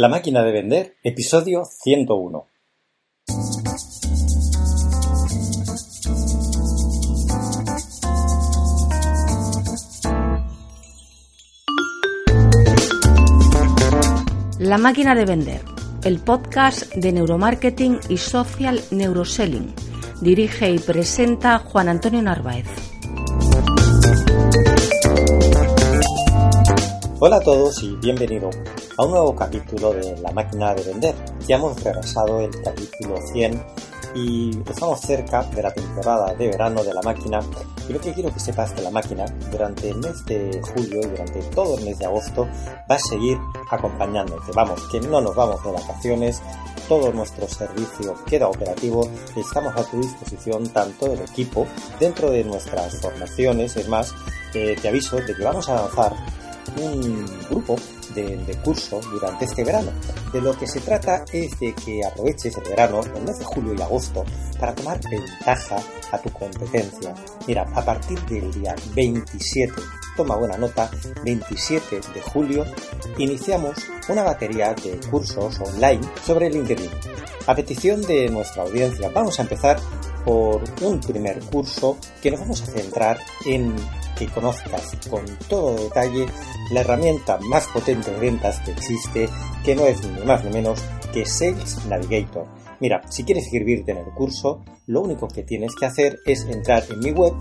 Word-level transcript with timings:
La 0.00 0.06
máquina 0.06 0.44
de 0.44 0.52
vender, 0.52 0.96
episodio 1.02 1.64
101. 1.64 2.46
La 14.60 14.78
máquina 14.78 15.16
de 15.16 15.24
vender, 15.24 15.62
el 16.04 16.20
podcast 16.20 16.94
de 16.94 17.10
neuromarketing 17.10 17.98
y 18.08 18.18
social 18.18 18.80
neuroselling. 18.92 19.74
Dirige 20.20 20.70
y 20.70 20.78
presenta 20.78 21.58
Juan 21.58 21.88
Antonio 21.88 22.22
Narváez. 22.22 22.68
Hola 27.18 27.38
a 27.38 27.40
todos 27.40 27.82
y 27.82 27.96
bienvenido 27.96 28.50
a 28.98 29.04
un 29.04 29.12
nuevo 29.12 29.34
capítulo 29.34 29.92
de 29.92 30.18
La 30.18 30.32
máquina 30.32 30.74
de 30.74 30.82
vender. 30.82 31.14
Ya 31.46 31.54
hemos 31.54 31.80
rebasado 31.82 32.40
el 32.40 32.50
capítulo 32.62 33.16
100 33.32 33.64
y 34.16 34.58
estamos 34.68 35.00
cerca 35.00 35.44
de 35.44 35.62
la 35.62 35.72
temporada 35.72 36.34
de 36.34 36.48
verano 36.48 36.82
de 36.82 36.92
la 36.92 37.02
máquina 37.02 37.38
y 37.88 37.92
lo 37.92 38.00
que 38.00 38.12
quiero 38.12 38.32
que 38.34 38.40
sepas 38.40 38.72
que 38.72 38.82
la 38.82 38.90
máquina 38.90 39.24
durante 39.52 39.90
el 39.90 39.98
mes 39.98 40.24
de 40.26 40.60
julio 40.74 41.00
y 41.00 41.06
durante 41.06 41.40
todo 41.54 41.78
el 41.78 41.84
mes 41.84 41.98
de 42.00 42.06
agosto 42.06 42.48
va 42.90 42.96
a 42.96 42.98
seguir 42.98 43.38
acompañándote. 43.70 44.50
Vamos, 44.52 44.82
que 44.90 45.00
no 45.00 45.20
nos 45.20 45.36
vamos 45.36 45.62
de 45.62 45.70
vacaciones, 45.70 46.42
todo 46.88 47.12
nuestro 47.12 47.46
servicio 47.46 48.16
queda 48.26 48.48
operativo 48.48 49.08
y 49.36 49.40
estamos 49.40 49.76
a 49.76 49.84
tu 49.84 50.00
disposición 50.00 50.68
tanto 50.70 51.06
el 51.12 51.20
equipo 51.20 51.68
dentro 52.00 52.32
de 52.32 52.42
nuestras 52.42 53.00
formaciones, 53.00 53.76
es 53.76 53.88
más, 53.88 54.12
eh, 54.54 54.74
te 54.82 54.88
aviso 54.88 55.16
de 55.18 55.36
que 55.36 55.44
vamos 55.44 55.68
a 55.68 55.76
lanzar 55.76 56.14
un 56.76 57.26
grupo 57.48 57.76
de, 58.14 58.58
curso 58.64 59.00
durante 59.00 59.44
este 59.44 59.64
verano. 59.64 59.90
De 60.32 60.40
lo 60.40 60.56
que 60.58 60.66
se 60.66 60.80
trata 60.80 61.24
es 61.32 61.58
de 61.58 61.74
que 61.74 62.04
aproveches 62.04 62.56
el 62.56 62.64
verano, 62.64 63.00
el 63.00 63.22
mes 63.22 63.38
de 63.38 63.44
julio 63.44 63.74
y 63.74 63.82
agosto, 63.82 64.24
para 64.58 64.74
tomar 64.74 65.00
ventaja 65.08 65.76
a 66.12 66.18
tu 66.18 66.30
competencia. 66.30 67.14
Mira, 67.46 67.62
a 67.74 67.84
partir 67.84 68.20
del 68.26 68.52
día 68.52 68.74
27, 68.94 69.72
toma 70.16 70.36
buena 70.36 70.56
nota, 70.56 70.90
27 71.24 72.00
de 72.14 72.20
julio, 72.20 72.64
iniciamos 73.18 73.78
una 74.08 74.22
batería 74.22 74.74
de 74.74 74.98
cursos 75.10 75.60
online 75.60 76.00
sobre 76.24 76.50
LinkedIn. 76.50 76.90
A 77.46 77.54
petición 77.54 78.02
de 78.02 78.28
nuestra 78.28 78.62
audiencia, 78.62 79.10
vamos 79.10 79.38
a 79.38 79.42
empezar 79.42 79.78
por 80.24 80.62
un 80.82 81.00
primer 81.00 81.40
curso 81.40 81.96
que 82.20 82.30
nos 82.30 82.40
vamos 82.40 82.62
a 82.62 82.66
centrar 82.66 83.18
en 83.46 83.74
que 84.18 84.26
conozcas 84.26 84.96
con 85.08 85.24
todo 85.48 85.74
detalle 85.76 86.26
la 86.72 86.80
herramienta 86.80 87.38
más 87.38 87.66
potente 87.68 88.10
de 88.10 88.18
ventas 88.18 88.60
que 88.60 88.72
existe, 88.72 89.28
que 89.64 89.74
no 89.74 89.86
es 89.86 90.02
ni 90.04 90.24
más 90.24 90.44
ni 90.44 90.50
menos 90.50 90.80
que 91.12 91.24
Sales 91.24 91.84
Navigator. 91.86 92.46
Mira, 92.80 93.02
si 93.08 93.24
quieres 93.24 93.44
inscribirte 93.44 93.92
en 93.92 93.98
el 93.98 94.12
curso, 94.12 94.64
lo 94.86 95.00
único 95.00 95.28
que 95.28 95.42
tienes 95.42 95.74
que 95.74 95.86
hacer 95.86 96.18
es 96.26 96.44
entrar 96.44 96.84
en 96.90 97.00
mi 97.00 97.10
web, 97.10 97.32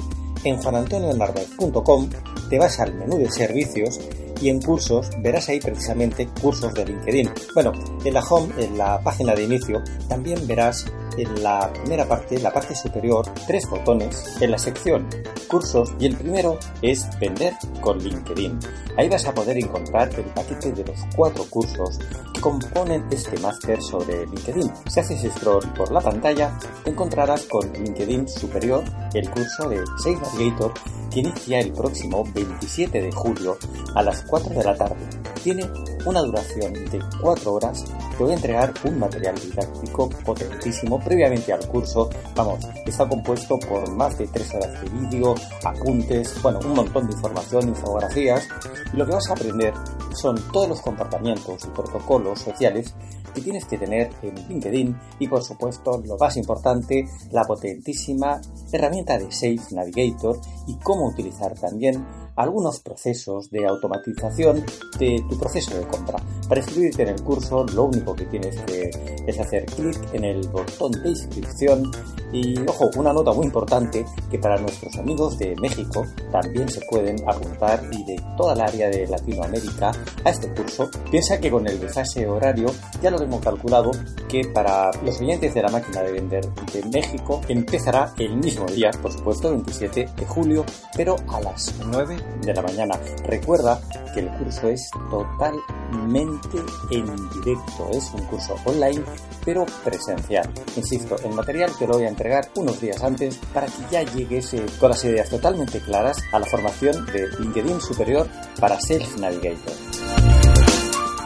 en 0.43 0.57
juanantonionarvez.com, 0.57 2.09
te 2.49 2.59
vas 2.59 2.79
al 2.79 2.93
menú 2.93 3.17
de 3.17 3.29
servicios 3.29 3.99
y 4.41 4.49
en 4.49 4.61
cursos 4.61 5.09
verás 5.19 5.49
ahí 5.49 5.59
precisamente 5.59 6.27
cursos 6.41 6.73
de 6.73 6.85
LinkedIn. 6.85 7.29
Bueno, 7.53 7.71
en 8.03 8.13
la 8.13 8.21
home, 8.21 8.53
en 8.57 8.77
la 8.77 9.01
página 9.01 9.33
de 9.33 9.43
inicio, 9.43 9.83
también 10.07 10.45
verás 10.47 10.85
en 11.17 11.43
la 11.43 11.71
primera 11.73 12.07
parte, 12.07 12.39
la 12.39 12.53
parte 12.53 12.75
superior, 12.75 13.25
tres 13.47 13.67
botones 13.69 14.37
en 14.39 14.51
la 14.51 14.57
sección 14.57 15.07
cursos 15.47 15.93
y 15.99 16.05
el 16.05 16.15
primero 16.15 16.59
es 16.81 17.07
vender 17.19 17.53
con 17.81 17.97
LinkedIn. 17.97 18.59
Ahí 18.97 19.09
vas 19.09 19.25
a 19.25 19.33
poder 19.33 19.57
encontrar 19.57 20.09
el 20.15 20.25
paquete 20.25 20.71
de 20.71 20.85
los 20.85 20.99
cuatro 21.15 21.45
cursos 21.49 21.99
que 22.33 22.41
componen 22.41 23.05
este 23.09 23.39
máster 23.39 23.81
sobre 23.81 24.25
LinkedIn. 24.27 24.71
Si 24.87 24.99
haces 24.99 25.31
scroll 25.33 25.67
por 25.73 25.91
la 25.91 26.01
pantalla, 26.01 26.57
te 26.83 26.91
encontrarás 26.91 27.43
con 27.43 27.71
LinkedIn 27.71 28.27
Superior, 28.27 28.83
el 29.13 29.29
curso 29.29 29.69
de 29.69 29.83
Sales 30.03 30.21
Navigator 30.21 30.73
que 31.09 31.21
inicia 31.21 31.59
el 31.59 31.71
próximo 31.71 32.23
27 32.33 33.01
de 33.01 33.11
julio 33.11 33.57
a 33.95 34.03
las 34.03 34.23
4 34.27 34.53
de 34.53 34.63
la 34.63 34.75
tarde. 34.75 34.95
Tiene 35.43 35.69
una 36.05 36.21
duración 36.21 36.73
de 36.73 36.99
4 37.21 37.53
horas. 37.53 37.85
Te 38.17 38.23
voy 38.23 38.31
a 38.31 38.35
entregar 38.35 38.73
un 38.83 38.99
material 38.99 39.35
didáctico 39.35 40.09
potentísimo 40.25 40.99
previamente 40.99 41.53
al 41.53 41.65
curso. 41.67 42.09
Vamos, 42.35 42.59
está 42.85 43.07
compuesto 43.07 43.57
por 43.59 43.89
más 43.91 44.17
de 44.17 44.27
3 44.27 44.55
horas 44.55 44.81
de 44.81 44.89
vídeo, 44.89 45.35
apuntes, 45.63 46.41
bueno, 46.41 46.59
un 46.59 46.73
montón 46.73 47.07
de 47.07 47.13
información, 47.13 47.69
infografías. 47.69 48.47
Y 48.93 48.97
lo 48.97 49.05
que 49.05 49.13
vas 49.13 49.29
a 49.29 49.33
aprender 49.33 49.73
son 50.15 50.35
todos 50.51 50.67
los 50.67 50.81
comportamientos 50.81 51.63
y 51.65 51.67
protocolos 51.69 52.39
sociales 52.41 52.93
que 53.33 53.41
tienes 53.41 53.65
que 53.65 53.77
tener 53.77 54.09
en 54.23 54.35
LinkedIn 54.47 54.97
y 55.19 55.27
por 55.27 55.43
supuesto 55.43 56.01
lo 56.03 56.17
más 56.17 56.37
importante, 56.37 57.07
la 57.31 57.43
potentísima 57.43 58.41
herramienta 58.71 59.17
de 59.19 59.31
Sales 59.31 59.71
Navigator 59.71 60.39
y 60.65 60.75
cómo 60.77 61.07
utilizar 61.07 61.53
también 61.53 62.03
algunos 62.37 62.79
procesos 62.79 63.49
de 63.49 63.65
automatización 63.65 64.63
de 64.97 65.23
tu 65.29 65.37
proceso 65.37 65.77
de 65.77 65.87
compra. 65.87 66.19
Para 66.47 66.61
inscribirte 66.61 67.03
en 67.03 67.09
el 67.09 67.21
curso 67.23 67.65
lo 67.73 67.85
único 67.85 68.15
que 68.15 68.25
tienes 68.25 68.57
que 68.61 68.89
es 69.27 69.39
hacer 69.39 69.65
clic 69.65 69.97
en 70.13 70.23
el 70.23 70.47
botón 70.47 70.91
de 70.91 71.09
inscripción 71.09 71.91
y 72.31 72.59
ojo, 72.67 72.89
una 72.97 73.13
nota 73.13 73.31
muy 73.31 73.45
importante 73.45 74.05
que 74.29 74.37
para 74.37 74.57
nuestros 74.57 74.95
amigos 74.97 75.37
de 75.37 75.55
México 75.61 76.05
también 76.31 76.69
se 76.69 76.81
pueden 76.89 77.17
apuntar 77.27 77.83
y 77.91 78.03
de 78.03 78.21
toda 78.35 78.53
el 78.53 78.61
área 78.61 78.89
de 78.89 79.07
Latinoamérica 79.07 79.91
a 80.23 80.29
este 80.29 80.53
curso. 80.53 80.89
Piensa 81.09 81.39
que 81.39 81.49
con 81.49 81.67
el 81.67 81.79
desfase 81.79 82.27
horario 82.27 82.67
ya 83.01 83.11
lo 83.11 83.21
hemos 83.21 83.41
calculado 83.41 83.91
que 84.27 84.41
para 84.53 84.91
los 85.03 85.21
oyentes 85.21 85.53
de 85.53 85.61
la 85.61 85.69
máquina 85.69 86.01
de 86.01 86.11
vender 86.11 86.45
de 86.73 86.83
México 86.85 87.41
empezará 87.47 88.13
el 88.17 88.35
mismo 88.37 88.65
día, 88.65 88.91
por 89.01 89.11
supuesto, 89.11 89.49
27 89.51 90.09
de 90.15 90.25
julio, 90.25 90.65
pero 90.95 91.15
a 91.29 91.39
las 91.41 91.73
9 91.85 92.17
de 92.41 92.53
la 92.53 92.61
mañana. 92.61 92.99
Recuerda 93.25 93.79
que 94.13 94.21
el 94.21 94.29
curso 94.29 94.69
es 94.69 94.89
totalmente 95.09 96.57
en 96.91 97.05
directo, 97.29 97.89
es 97.91 98.11
un 98.13 98.21
curso 98.25 98.55
online 98.65 99.03
pero 99.45 99.65
presencial. 99.83 100.49
Insisto, 100.75 101.15
el 101.23 101.33
material 101.33 101.71
te 101.79 101.87
lo 101.87 101.93
voy 101.93 102.03
a 102.03 102.09
entregar 102.09 102.49
unos 102.55 102.81
días 102.81 103.01
antes 103.01 103.37
para 103.53 103.67
que 103.67 103.83
ya 103.89 104.03
llegues 104.03 104.53
con 104.77 104.89
las 104.89 105.03
ideas 105.05 105.29
totalmente 105.29 105.79
claras 105.79 106.21
a 106.33 106.39
la 106.39 106.45
formación 106.45 107.05
de 107.07 107.27
LinkedIn 107.39 107.79
Superior 107.79 108.27
para 108.59 108.79
Sales 108.79 109.17
Navigator. 109.17 109.86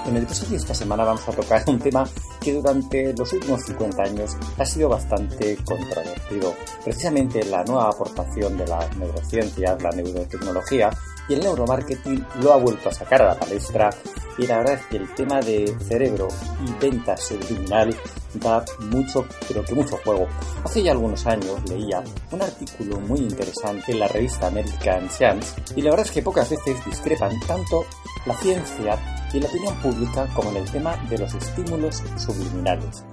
En 0.06 0.18
el 0.18 0.24
episodio 0.24 0.52
de 0.52 0.58
esta 0.58 0.74
semana 0.74 1.04
vamos 1.04 1.28
a 1.28 1.32
tocar 1.32 1.64
un 1.68 1.78
tema 1.78 2.08
que 2.42 2.54
durante 2.54 3.14
los 3.14 3.32
últimos 3.34 3.62
50 3.62 4.02
años 4.02 4.36
ha 4.58 4.66
sido 4.66 4.90
bastante 4.90 5.56
controvertido. 5.58 6.56
Precisamente 6.84 7.46
la 7.46 7.64
nueva 7.64 7.90
aportación 7.90 8.58
de 8.58 8.66
la 8.68 8.90
neurociencia, 8.98 9.78
la 9.80 9.92
neurotecnología 9.92 10.90
y 11.28 11.34
el 11.34 11.42
neuromarketing 11.42 12.26
lo 12.42 12.54
ha 12.54 12.58
vuelto 12.58 12.90
a 12.90 12.94
sacar 12.94 13.22
a 13.22 13.34
la 13.34 13.40
palestra 13.40 13.90
y 14.38 14.48
la 14.48 14.58
verdad 14.58 14.76
es 14.76 14.86
que 14.88 14.98
el 14.98 15.14
tema 15.14 15.40
de 15.40 15.76
cerebro 15.88 16.28
y 16.66 16.72
venta 16.82 17.16
subliminal 17.18 17.96
da 18.36 18.64
mucho, 18.80 19.26
pero 19.48 19.64
que 19.64 19.76
mucho 19.76 19.98
juego. 20.04 20.28
Hace 20.64 20.84
ya 20.84 20.94
algunos 20.94 21.26
años 21.26 21.62
leía 21.70 22.04
un 22.32 22.42
artículo 22.42 23.00
muy 23.02 23.20
interesante 23.20 23.92
en 23.92 24.00
la 24.00 24.08
revista 24.08 24.48
American 24.48 25.10
Science 25.10 25.62
y 25.76 25.82
la 25.82 25.92
verdad 25.92 26.06
es 26.06 26.12
que 26.12 26.22
pocas 26.22 26.50
veces 26.50 26.84
discrepan 26.86 27.40
tanto 27.48 27.86
la 28.26 28.36
ciencia 28.36 28.98
y 29.34 29.40
la 29.40 29.48
opinión 29.48 29.76
pública 29.76 30.28
como 30.34 30.50
en 30.52 30.58
el 30.58 30.72
tema 30.72 30.96
de 31.10 31.18
los 31.18 31.34
estímulos 31.34 32.04
subliminales. 32.18 33.04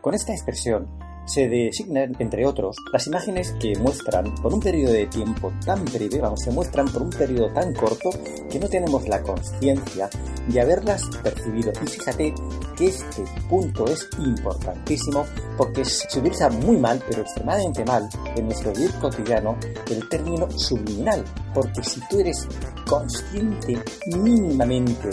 Con 0.00 0.14
esta 0.14 0.32
expresión 0.32 0.88
se 1.26 1.48
designan, 1.48 2.16
entre 2.18 2.46
otros, 2.46 2.76
las 2.92 3.06
imágenes 3.06 3.52
que 3.60 3.76
muestran 3.78 4.34
por 4.36 4.54
un 4.54 4.60
periodo 4.60 4.92
de 4.92 5.06
tiempo 5.06 5.52
tan 5.64 5.84
breve, 5.84 6.20
vamos, 6.20 6.40
se 6.40 6.50
muestran 6.50 6.86
por 6.88 7.02
un 7.02 7.10
periodo 7.10 7.52
tan 7.52 7.74
corto 7.74 8.10
que 8.50 8.58
no 8.58 8.68
tenemos 8.68 9.06
la 9.08 9.22
conciencia 9.22 10.08
de 10.48 10.60
haberlas 10.60 11.02
percibido. 11.22 11.72
Y 11.82 11.86
fíjate 11.86 12.34
que 12.76 12.86
este 12.86 13.24
punto 13.48 13.86
es 13.86 14.08
importantísimo 14.18 15.24
porque 15.56 15.84
se 15.84 16.06
utiliza 16.18 16.48
muy 16.50 16.76
mal, 16.76 17.02
pero 17.08 17.22
extremadamente 17.22 17.84
mal, 17.84 18.08
en 18.36 18.46
nuestro 18.46 18.72
vivir 18.72 18.92
cotidiano 19.00 19.56
el 19.90 20.08
término 20.08 20.50
subliminal. 20.50 21.24
Porque 21.54 21.82
si 21.82 22.00
tú 22.08 22.20
eres 22.20 22.46
consciente 22.86 23.78
mínimamente 24.16 25.10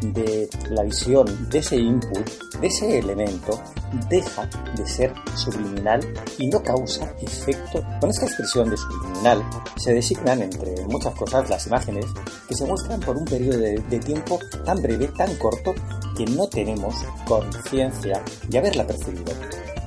de 0.00 0.48
la 0.70 0.82
visión, 0.82 1.48
de 1.50 1.58
ese 1.58 1.76
input, 1.76 2.28
de 2.60 2.66
ese 2.66 2.98
elemento, 2.98 3.60
deja 4.08 4.48
de 4.76 4.86
ser 4.86 5.12
subliminal 5.34 6.00
y 6.38 6.48
no 6.48 6.62
causa 6.62 7.12
efecto. 7.20 7.84
Con 8.00 8.10
esta 8.10 8.26
expresión 8.26 8.70
de 8.70 8.76
subliminal 8.76 9.42
se 9.76 9.92
designan, 9.94 10.42
entre 10.42 10.84
muchas 10.86 11.14
cosas, 11.14 11.48
las 11.48 11.66
imágenes 11.66 12.06
que 12.48 12.54
se 12.54 12.66
muestran 12.66 13.00
por 13.00 13.16
un 13.16 13.24
periodo 13.24 13.58
de, 13.58 13.78
de 13.78 13.98
tiempo 13.98 14.38
tan 14.64 14.80
breve, 14.82 15.08
tan 15.08 15.34
corto, 15.36 15.74
que 16.16 16.24
no 16.26 16.48
tenemos 16.48 16.94
conciencia 17.26 18.22
de 18.48 18.58
haberla 18.58 18.86
percibido. 18.86 19.32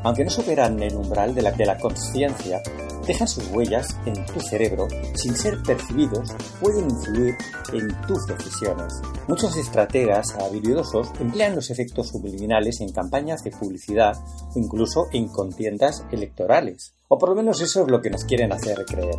aunque 0.04 0.24
no 0.24 0.30
superan 0.30 0.82
el 0.82 0.96
umbral 0.96 1.34
de 1.36 1.42
la, 1.42 1.52
de 1.52 1.66
la 1.66 1.78
conciencia, 1.78 2.62
dejan 3.10 3.28
sus 3.28 3.48
huellas 3.48 3.98
en 4.06 4.24
tu 4.28 4.40
cerebro 4.40 4.88
sin 5.16 5.36
ser 5.36 5.64
percibidos, 5.64 6.30
pueden 6.62 6.88
influir 6.92 7.36
en 7.74 7.88
tus 8.08 8.28
decisiones. 8.28 8.94
Muchos 9.28 9.58
estrategas 9.58 10.36
habilidosos 10.40 11.10
emplean 11.20 11.56
los 11.56 11.72
efectos 11.72 12.10
subliminales 12.10 12.82
en 12.82 12.92
campañas 12.92 13.44
de 13.44 13.50
publicidad 13.50 14.16
o 14.56 14.60
incluso 14.60 15.08
en 15.12 15.28
contiendas 15.28 16.06
electorales. 16.12 16.94
O 17.08 17.18
por 17.18 17.30
lo 17.30 17.36
menos 17.36 17.60
eso 17.62 17.82
es 17.82 17.90
lo 17.90 18.00
que 18.00 18.12
nos 18.12 18.26
quieren 18.26 18.54
hacer 18.54 18.86
creer. 18.86 19.16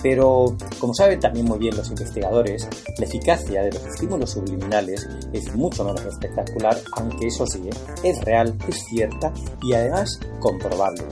Pero, 0.00 0.56
como 0.78 0.94
saben 0.94 1.18
también 1.18 1.46
muy 1.46 1.58
bien 1.58 1.76
los 1.76 1.88
investigadores, 1.88 2.68
la 2.98 3.04
eficacia 3.04 3.62
de 3.62 3.72
los 3.72 3.84
estímulos 3.84 4.30
subliminales 4.30 5.08
es 5.32 5.52
mucho 5.56 5.84
menos 5.84 6.04
espectacular, 6.04 6.78
aunque 6.92 7.26
eso 7.26 7.44
sí, 7.48 7.68
es 8.04 8.20
real, 8.24 8.56
es 8.68 8.84
cierta 8.84 9.32
y 9.60 9.72
además 9.72 10.20
comprobable. 10.38 11.02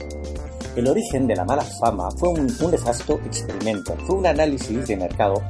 El 0.77 0.87
origen 0.87 1.25
de 1.25 1.35
la 1.35 1.43
mala 1.43 1.63
fama 1.63 2.11
fue 2.11 2.29
un, 2.29 2.45
nefasto 2.45 3.19
experimento, 3.25 3.95
fue 4.05 4.15
un 4.15 4.27
análisis 4.27 4.87
de 4.87 4.95
mercado 4.95 5.41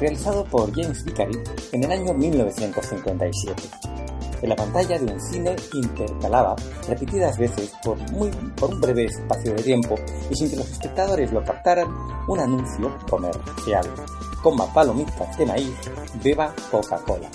realizado 0.00 0.44
por 0.46 0.74
James 0.74 1.04
Vicary 1.04 1.38
en 1.70 1.84
el 1.84 1.92
año 1.92 2.12
1957 2.12 3.62
en 4.42 4.48
la 4.48 4.56
pantalla 4.56 4.98
de 4.98 5.12
un 5.12 5.20
cine 5.20 5.54
intercalaba 5.74 6.56
repetidas 6.88 7.38
veces 7.38 7.72
por, 7.84 7.96
muy, 8.10 8.30
por 8.56 8.74
un 8.74 8.80
breve 8.80 9.04
espacio 9.04 9.54
de 9.54 9.62
tiempo 9.62 9.94
y 10.28 10.34
sin 10.34 10.50
que 10.50 10.56
los 10.56 10.68
espectadores 10.68 11.32
lo 11.32 11.44
captaran 11.44 11.86
un 12.26 12.40
anuncio 12.40 12.98
comercial. 13.08 13.86
Coma 14.42 14.66
palomitas 14.74 15.38
de 15.38 15.46
maíz, 15.46 15.74
beba 16.20 16.52
Coca-Cola. 16.72 17.30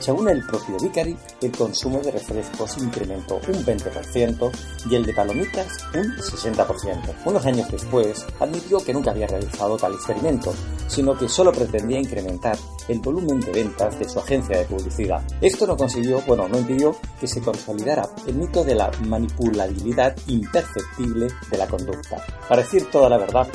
Según 0.00 0.30
el 0.30 0.42
propio 0.46 0.78
Vicari, 0.78 1.14
el 1.42 1.52
consumo 1.52 2.00
de 2.00 2.10
refrescos 2.10 2.78
incrementó 2.78 3.34
un 3.36 3.64
20% 3.66 4.50
y 4.90 4.94
el 4.94 5.04
de 5.04 5.12
palomitas 5.12 5.76
un 5.94 6.16
60%. 6.16 7.16
Unos 7.26 7.44
años 7.44 7.70
después, 7.70 8.24
admitió 8.40 8.82
que 8.82 8.94
nunca 8.94 9.10
había 9.10 9.26
realizado 9.26 9.76
tal 9.76 9.92
experimento, 9.92 10.54
sino 10.86 11.18
que 11.18 11.28
solo 11.28 11.52
pretendía 11.52 12.00
incrementar 12.00 12.56
el 12.88 12.98
volumen 13.00 13.40
de 13.40 13.52
ventas 13.52 13.98
de 13.98 14.08
su 14.08 14.18
agencia 14.18 14.56
de 14.56 14.64
publicidad. 14.64 15.22
Esto 15.42 15.66
no 15.66 15.76
consiguió, 15.76 16.22
bueno, 16.22 16.48
no 16.48 16.58
impidió 16.58 16.96
que 17.20 17.26
se 17.26 17.42
consolidara 17.42 18.08
el 18.26 18.36
mito 18.36 18.64
de 18.64 18.76
la 18.76 18.90
manipulabilidad 19.06 20.16
imperceptible 20.28 21.28
de 21.50 21.58
la 21.58 21.68
conducta. 21.68 22.24
Para 22.48 22.62
decir 22.62 22.90
toda 22.90 23.10
la 23.10 23.18
verdad, 23.18 23.46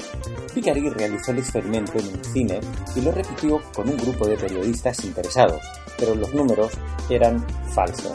Vicari 0.53 0.89
realizó 0.89 1.31
el 1.31 1.39
experimento 1.39 1.97
en 1.97 2.07
un 2.07 2.24
cine 2.24 2.59
y 2.95 3.01
lo 3.01 3.12
repitió 3.12 3.59
con 3.74 3.89
un 3.89 3.97
grupo 3.97 4.27
de 4.27 4.38
periodistas 4.38 5.03
interesados 5.03 5.59
pero 5.97 6.15
los 6.15 6.33
números 6.36 6.72
eran 7.10 7.46
falsos. 7.74 8.14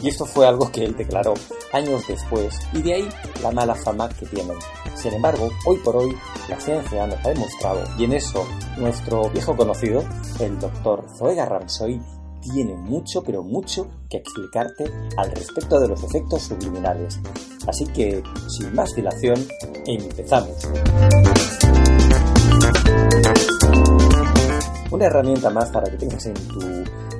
Y 0.00 0.08
esto 0.08 0.26
fue 0.26 0.46
algo 0.46 0.70
que 0.70 0.84
él 0.84 0.96
declaró 0.96 1.34
años 1.72 2.06
después, 2.06 2.58
y 2.72 2.82
de 2.82 2.94
ahí 2.94 3.08
la 3.42 3.50
mala 3.50 3.74
fama 3.74 4.08
que 4.08 4.26
tienen. 4.26 4.56
Sin 4.94 5.14
embargo, 5.14 5.48
hoy 5.66 5.78
por 5.78 5.96
hoy 5.96 6.16
la 6.48 6.60
ciencia 6.60 7.06
nos 7.06 7.24
ha 7.24 7.28
demostrado, 7.28 7.82
y 7.98 8.04
en 8.04 8.12
eso 8.12 8.46
nuestro 8.76 9.30
viejo 9.30 9.56
conocido, 9.56 10.04
el 10.40 10.58
doctor 10.58 11.06
Zoega 11.18 11.46
Ramsoy, 11.46 12.00
tiene 12.42 12.74
mucho, 12.74 13.22
pero 13.22 13.44
mucho 13.44 13.86
que 14.10 14.16
explicarte 14.16 14.84
al 15.16 15.30
respecto 15.30 15.78
de 15.78 15.88
los 15.88 16.02
efectos 16.02 16.42
subliminales. 16.42 17.20
Así 17.68 17.86
que, 17.86 18.22
sin 18.48 18.74
más 18.74 18.92
dilación, 18.94 19.36
empezamos. 19.86 20.68
Una 24.90 25.06
herramienta 25.06 25.50
más 25.50 25.70
para 25.70 25.88
que 25.90 25.96
tengas 25.96 26.26
en 26.26 26.34
tu 26.34 26.60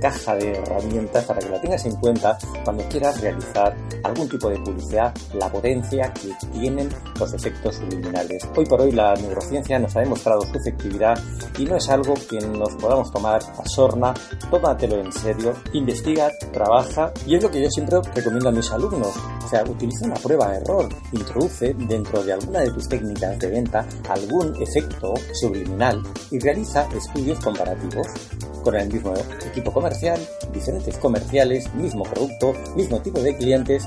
caja 0.03 0.35
de 0.35 0.51
herramientas 0.59 1.25
para 1.25 1.39
que 1.39 1.49
la 1.49 1.61
tengas 1.61 1.87
en 1.87 1.95
cuenta 1.97 2.37
cuando 2.65 2.83
quieras 2.89 3.21
realizar 3.21 3.77
algún 4.03 4.29
tipo 4.29 4.51
de 4.51 4.59
publicidad, 4.59 5.15
la 5.35 5.49
potencia 5.51 6.13
que 6.13 6.35
tienen 6.53 6.89
los 7.19 7.33
efectos 7.33 7.77
subliminales. 7.77 8.43
Hoy 8.57 8.67
por 8.67 8.81
hoy 8.81 8.91
la 8.91 9.15
neurociencia 9.15 9.79
nos 9.79 9.95
ha 9.97 10.01
demostrado 10.01 10.43
su 10.43 10.57
efectividad 10.57 11.17
y 11.57 11.65
no 11.65 11.77
es 11.77 11.89
algo 11.89 12.15
que 12.29 12.41
nos 12.41 12.75
podamos 12.75 13.13
tomar 13.13 13.41
a 13.43 13.69
sorna, 13.69 14.13
tómatelo 14.51 14.99
en 14.99 15.13
serio, 15.13 15.55
investiga, 15.73 16.31
trabaja 16.53 17.13
y 17.25 17.37
es 17.37 17.43
lo 17.43 17.51
que 17.51 17.63
yo 17.63 17.71
siempre 17.71 17.99
recomiendo 18.13 18.49
a 18.49 18.53
mis 18.53 18.71
alumnos. 18.73 19.15
O 19.45 19.49
sea, 19.49 19.63
utiliza 19.63 20.07
una 20.07 20.17
prueba 20.17 20.51
de 20.51 20.59
error, 20.59 20.89
introduce 21.13 21.75
dentro 21.75 22.25
de 22.25 22.33
alguna 22.33 22.61
de 22.61 22.73
tus 22.73 22.89
técnicas 22.89 23.39
de 23.39 23.49
venta 23.49 23.87
algún 24.09 24.61
efecto 24.61 25.15
subliminal 25.35 26.03
y 26.31 26.41
realiza 26.41 26.89
estudios 26.97 27.39
comparativos 27.39 28.09
con 28.63 28.77
el 28.77 28.91
mismo 28.91 29.13
equipo 29.45 29.73
comercial, 29.73 29.92
diferentes 30.53 30.97
comerciales, 30.99 31.73
mismo 31.75 32.05
producto, 32.05 32.55
mismo 32.77 33.01
tipo 33.01 33.21
de 33.21 33.37
clientes, 33.37 33.87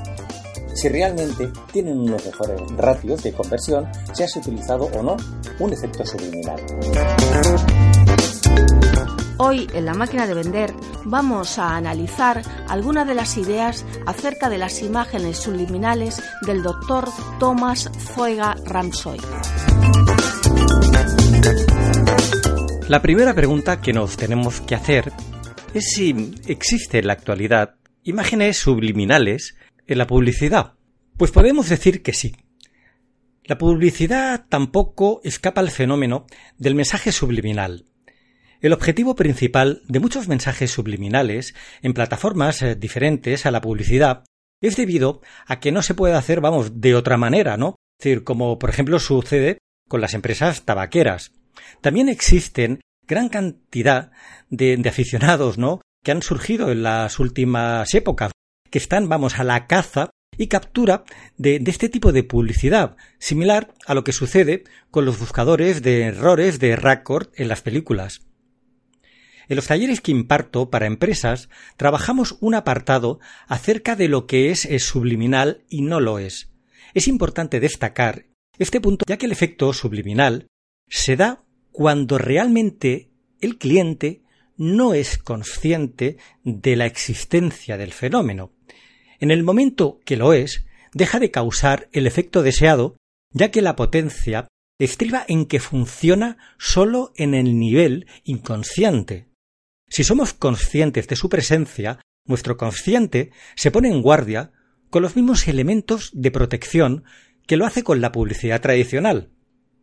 si 0.74 0.88
realmente 0.88 1.50
tienen 1.72 1.98
unos 1.98 2.24
mejores 2.24 2.60
ratios 2.76 3.22
de 3.22 3.32
conversión, 3.32 3.88
si 4.12 4.22
has 4.22 4.36
utilizado 4.36 4.84
o 4.84 5.02
no 5.02 5.16
un 5.58 5.72
efecto 5.72 6.04
subliminal. 6.04 6.60
Hoy 9.38 9.68
en 9.74 9.84
la 9.84 9.94
máquina 9.94 10.26
de 10.26 10.34
vender 10.34 10.72
vamos 11.04 11.58
a 11.58 11.76
analizar 11.76 12.42
algunas 12.68 13.06
de 13.06 13.14
las 13.14 13.36
ideas 13.36 13.84
acerca 14.06 14.48
de 14.48 14.58
las 14.58 14.82
imágenes 14.82 15.36
subliminales 15.36 16.22
del 16.46 16.62
doctor 16.62 17.08
Thomas 17.38 17.90
Zoega 17.98 18.56
Ramsoy. 18.64 19.18
La 22.88 23.02
primera 23.02 23.34
pregunta 23.34 23.80
que 23.80 23.92
nos 23.92 24.16
tenemos 24.16 24.60
que 24.60 24.74
hacer 24.74 25.12
es 25.78 25.90
si 25.90 26.34
existe 26.46 26.98
en 26.98 27.06
la 27.06 27.12
actualidad 27.12 27.76
imágenes 28.02 28.56
subliminales 28.56 29.56
en 29.86 29.98
la 29.98 30.06
publicidad. 30.06 30.74
Pues 31.16 31.30
podemos 31.30 31.68
decir 31.68 32.02
que 32.02 32.12
sí. 32.12 32.36
La 33.44 33.58
publicidad 33.58 34.46
tampoco 34.48 35.20
escapa 35.22 35.60
al 35.60 35.70
fenómeno 35.70 36.26
del 36.56 36.74
mensaje 36.74 37.12
subliminal. 37.12 37.86
El 38.60 38.72
objetivo 38.72 39.14
principal 39.14 39.82
de 39.86 40.00
muchos 40.00 40.28
mensajes 40.28 40.70
subliminales 40.70 41.54
en 41.82 41.92
plataformas 41.92 42.62
eh, 42.62 42.74
diferentes 42.74 43.44
a 43.46 43.50
la 43.50 43.60
publicidad 43.60 44.24
es 44.60 44.76
debido 44.76 45.20
a 45.46 45.60
que 45.60 45.72
no 45.72 45.82
se 45.82 45.94
puede 45.94 46.14
hacer, 46.14 46.40
vamos, 46.40 46.80
de 46.80 46.94
otra 46.94 47.18
manera, 47.18 47.56
¿no? 47.56 47.76
Es 47.98 48.04
decir, 48.04 48.24
como 48.24 48.58
por 48.58 48.70
ejemplo 48.70 48.98
sucede 48.98 49.58
con 49.88 50.00
las 50.00 50.14
empresas 50.14 50.64
tabaqueras. 50.64 51.32
También 51.82 52.08
existen 52.08 52.80
gran 53.06 53.28
cantidad 53.28 54.10
de, 54.50 54.80
aficionados, 54.88 55.58
¿no? 55.58 55.80
que 56.02 56.12
han 56.12 56.22
surgido 56.22 56.70
en 56.70 56.82
las 56.82 57.18
últimas 57.18 57.92
épocas, 57.94 58.32
que 58.70 58.78
están, 58.78 59.08
vamos, 59.08 59.38
a 59.38 59.44
la 59.44 59.66
caza 59.66 60.10
y 60.38 60.48
captura 60.48 61.04
de, 61.36 61.62
este 61.66 61.88
tipo 61.88 62.12
de 62.12 62.22
publicidad, 62.22 62.96
similar 63.18 63.74
a 63.86 63.94
lo 63.94 64.04
que 64.04 64.12
sucede 64.12 64.64
con 64.90 65.04
los 65.04 65.18
buscadores 65.18 65.82
de 65.82 66.02
errores 66.02 66.58
de 66.58 66.76
Record 66.76 67.28
en 67.34 67.48
las 67.48 67.62
películas. 67.62 68.22
En 69.48 69.56
los 69.56 69.66
talleres 69.66 70.00
que 70.00 70.10
imparto 70.10 70.70
para 70.70 70.86
empresas 70.86 71.48
trabajamos 71.76 72.36
un 72.40 72.54
apartado 72.54 73.20
acerca 73.46 73.94
de 73.94 74.08
lo 74.08 74.26
que 74.26 74.50
es 74.50 74.66
subliminal 74.82 75.64
y 75.68 75.82
no 75.82 76.00
lo 76.00 76.18
es. 76.18 76.52
Es 76.94 77.06
importante 77.08 77.60
destacar 77.60 78.26
este 78.58 78.80
punto 78.80 79.04
ya 79.06 79.16
que 79.16 79.26
el 79.26 79.32
efecto 79.32 79.72
subliminal 79.72 80.48
se 80.88 81.16
da 81.16 81.44
cuando 81.76 82.16
realmente 82.16 83.10
el 83.38 83.58
cliente 83.58 84.22
no 84.56 84.94
es 84.94 85.18
consciente 85.18 86.16
de 86.42 86.74
la 86.74 86.86
existencia 86.86 87.76
del 87.76 87.92
fenómeno. 87.92 88.50
En 89.20 89.30
el 89.30 89.42
momento 89.42 90.00
que 90.06 90.16
lo 90.16 90.32
es, 90.32 90.64
deja 90.94 91.18
de 91.18 91.30
causar 91.30 91.90
el 91.92 92.06
efecto 92.06 92.42
deseado, 92.42 92.96
ya 93.30 93.50
que 93.50 93.60
la 93.60 93.76
potencia 93.76 94.48
estriba 94.78 95.26
en 95.28 95.44
que 95.44 95.60
funciona 95.60 96.38
solo 96.56 97.12
en 97.14 97.34
el 97.34 97.58
nivel 97.58 98.06
inconsciente. 98.24 99.28
Si 99.86 100.02
somos 100.02 100.32
conscientes 100.32 101.08
de 101.08 101.16
su 101.16 101.28
presencia, 101.28 102.00
nuestro 102.24 102.56
consciente 102.56 103.32
se 103.54 103.70
pone 103.70 103.90
en 103.90 104.00
guardia 104.00 104.50
con 104.88 105.02
los 105.02 105.14
mismos 105.14 105.46
elementos 105.46 106.10
de 106.14 106.30
protección 106.30 107.04
que 107.46 107.58
lo 107.58 107.66
hace 107.66 107.84
con 107.84 108.00
la 108.00 108.12
publicidad 108.12 108.62
tradicional. 108.62 109.28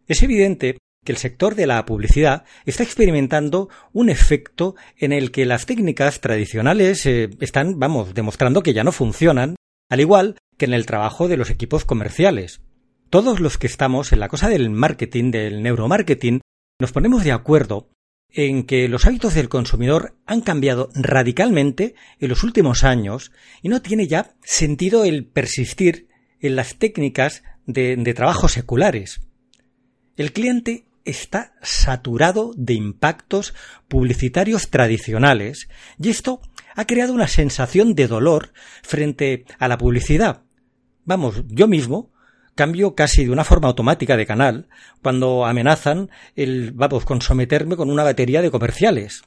Es 0.08 0.24
evidente 0.24 0.80
que 1.04 1.12
el 1.12 1.18
sector 1.18 1.56
de 1.56 1.68
la 1.68 1.86
publicidad 1.86 2.46
está 2.66 2.84
experimentando 2.84 3.70
un 3.92 4.10
efecto 4.10 4.76
en 4.98 5.12
el 5.12 5.32
que 5.32 5.46
las 5.46 5.66
técnicas 5.66 6.22
tradicionales 6.22 7.06
eh, 7.06 7.30
están, 7.40 7.80
vamos, 7.80 8.14
demostrando 8.14 8.64
que 8.64 8.74
ya 8.74 8.84
no 8.84 8.92
funcionan, 8.92 9.56
al 9.90 10.00
igual 10.00 10.38
que 10.58 10.66
en 10.66 10.74
el 10.74 10.86
trabajo 10.86 11.28
de 11.28 11.38
los 11.38 11.50
equipos 11.50 11.86
comerciales. 11.86 12.62
Todos 13.10 13.40
los 13.40 13.58
que 13.58 13.68
estamos 13.68 14.12
en 14.12 14.20
la 14.20 14.28
cosa 14.28 14.50
del 14.50 14.70
marketing, 14.70 15.32
del 15.32 15.62
neuromarketing, 15.62 16.42
nos 16.80 16.92
ponemos 16.92 17.24
de 17.24 17.32
acuerdo 17.32 17.90
en 18.30 18.64
que 18.64 18.90
los 18.90 19.06
hábitos 19.06 19.36
del 19.36 19.50
consumidor 19.50 20.18
han 20.26 20.42
cambiado 20.42 20.90
radicalmente 20.96 21.94
en 22.20 22.30
los 22.30 22.44
últimos 22.44 22.84
años 22.84 23.32
y 23.62 23.70
no 23.70 23.82
tiene 23.82 24.08
ya 24.08 24.34
sentido 24.44 25.04
el 25.04 25.26
persistir 25.26 26.08
en 26.40 26.56
las 26.56 26.76
técnicas 26.78 27.44
de, 27.68 27.96
de 27.96 28.14
trabajo 28.14 28.48
seculares. 28.48 29.22
El 30.18 30.34
cliente 30.34 30.86
está 31.06 31.54
saturado 31.62 32.54
de 32.56 32.74
impactos 32.74 33.54
publicitarios 33.88 34.70
tradicionales 34.70 35.68
y 36.00 36.10
esto 36.10 36.42
ha 36.76 36.86
creado 36.86 37.14
una 37.14 37.28
sensación 37.28 37.96
de 37.96 38.08
dolor 38.08 38.54
frente 38.82 39.46
a 39.60 39.68
la 39.68 39.78
publicidad. 39.78 40.44
Vamos, 41.06 41.44
yo 41.48 41.68
mismo 41.68 42.12
cambio 42.56 42.96
casi 42.96 43.26
de 43.26 43.32
una 43.32 43.44
forma 43.44 43.68
automática 43.68 44.16
de 44.18 44.26
canal 44.26 44.68
cuando 45.02 45.46
amenazan 45.46 46.10
el, 46.36 46.72
vamos, 46.72 47.06
con 47.06 47.22
someterme 47.22 47.76
con 47.76 47.90
una 47.90 48.04
batería 48.04 48.42
de 48.42 48.52
comerciales. 48.52 49.24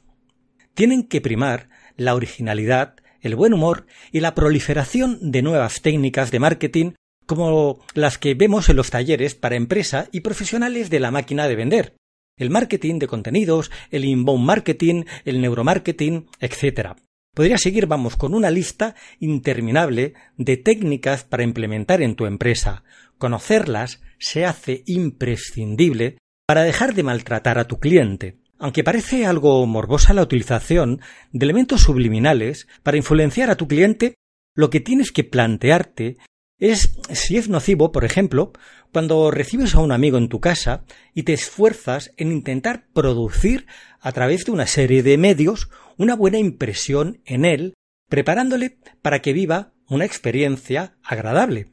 Tienen 0.75 1.04
que 1.04 1.21
primar 1.21 1.68
la 1.97 2.14
originalidad, 2.14 2.97
el 3.21 3.35
buen 3.35 3.52
humor 3.52 3.87
y 4.12 4.21
la 4.21 4.35
proliferación 4.35 5.18
de 5.21 5.42
nuevas 5.42 5.80
técnicas 5.80 6.30
de 6.30 6.40
marketing 6.40 6.92
como 7.26 7.80
las 7.95 8.18
que 8.18 8.35
vemos 8.35 8.68
en 8.68 8.76
los 8.76 8.90
talleres 8.90 9.35
para 9.35 9.56
empresa 9.56 10.09
y 10.12 10.21
profesionales 10.21 10.90
de 10.90 11.00
la 11.00 11.11
máquina 11.11 11.49
de 11.49 11.56
vender. 11.56 11.97
El 12.38 12.50
marketing 12.50 12.99
de 12.99 13.06
contenidos, 13.06 13.71
el 13.90 14.04
inbound 14.04 14.45
marketing, 14.45 15.04
el 15.25 15.40
neuromarketing, 15.40 16.26
etc. 16.40 16.97
Podría 17.35 17.59
seguir, 17.59 17.87
vamos, 17.87 18.16
con 18.16 18.35
una 18.35 18.50
lista 18.50 18.95
interminable 19.21 20.14
de 20.37 20.56
técnicas 20.56 21.25
para 21.25 21.42
implementar 21.42 22.02
en 22.02 22.14
tu 22.14 22.26
empresa. 22.26 22.85
Conocerlas 23.18 24.00
se 24.18 24.45
hace 24.45 24.83
imprescindible 24.87 26.18
para 26.47 26.62
dejar 26.62 26.95
de 26.95 27.02
maltratar 27.02 27.59
a 27.59 27.66
tu 27.66 27.78
cliente. 27.78 28.38
Aunque 28.59 28.85
parece 28.85 29.26
algo 29.26 29.66
morbosa 29.66 30.14
la 30.14 30.23
utilización 30.23 31.00
de 31.33 31.45
elementos 31.45 31.83
subliminales 31.83 32.68
para 32.83 32.97
influenciar 32.97 33.50
a 33.50 33.56
tu 33.56 33.68
cliente, 33.68 34.14
lo 34.54 34.71
que 34.71 34.80
tienes 34.80 35.12
que 35.12 35.25
plantearte 35.25 36.16
es 36.58 36.98
si 37.12 37.36
es 37.36 37.48
nocivo, 37.48 37.92
por 37.92 38.04
ejemplo, 38.04 38.52
cuando 38.92 39.30
recibes 39.30 39.75
a 39.75 39.80
un 39.80 39.92
amigo 39.92 40.18
en 40.18 40.28
tu 40.28 40.40
casa 40.40 40.84
y 41.14 41.25
te 41.25 41.32
esfuerzas 41.32 42.12
en 42.16 42.32
intentar 42.32 42.86
producir 42.92 43.66
a 44.00 44.12
través 44.12 44.44
de 44.44 44.52
una 44.52 44.66
serie 44.66 45.02
de 45.02 45.18
medios 45.18 45.68
una 45.98 46.14
buena 46.14 46.38
impresión 46.38 47.20
en 47.25 47.44
él, 47.44 47.75
preparándole 48.08 48.78
para 49.02 49.20
que 49.20 49.32
viva 49.32 49.72
una 49.88 50.04
experiencia 50.04 50.96
agradable. 51.02 51.68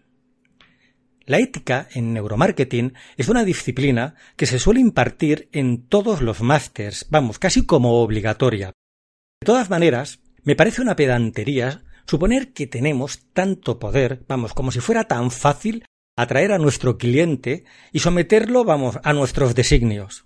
La 1.26 1.40
ética 1.40 1.88
en 1.94 2.14
neuromarketing 2.14 2.94
es 3.16 3.30
una 3.30 3.46
disciplina 3.46 4.16
que 4.36 4.46
se 4.46 4.60
suele 4.60 4.82
impartir 4.82 5.48
en 5.54 5.88
todos 5.88 6.22
los 6.22 6.42
másters, 6.42 7.08
vamos, 7.10 7.40
casi 7.40 7.66
como 7.66 8.02
obligatoria. 8.02 8.74
De 9.40 9.46
todas 9.46 9.70
maneras, 9.70 10.20
me 10.44 10.56
parece 10.58 10.82
una 10.82 10.98
pedantería 10.98 11.84
suponer 12.06 12.54
que 12.54 12.68
tenemos 12.68 13.26
tanto 13.34 13.80
poder, 13.80 14.24
vamos, 14.28 14.54
como 14.54 14.72
si 14.72 14.80
fuera 14.80 15.06
tan 15.06 15.32
fácil 15.32 15.86
atraer 16.16 16.52
a 16.52 16.60
nuestro 16.60 16.98
cliente 16.98 17.66
y 17.92 18.00
someterlo, 18.00 18.64
vamos, 18.64 19.00
a 19.04 19.14
nuestros 19.14 19.56
designios. 19.56 20.26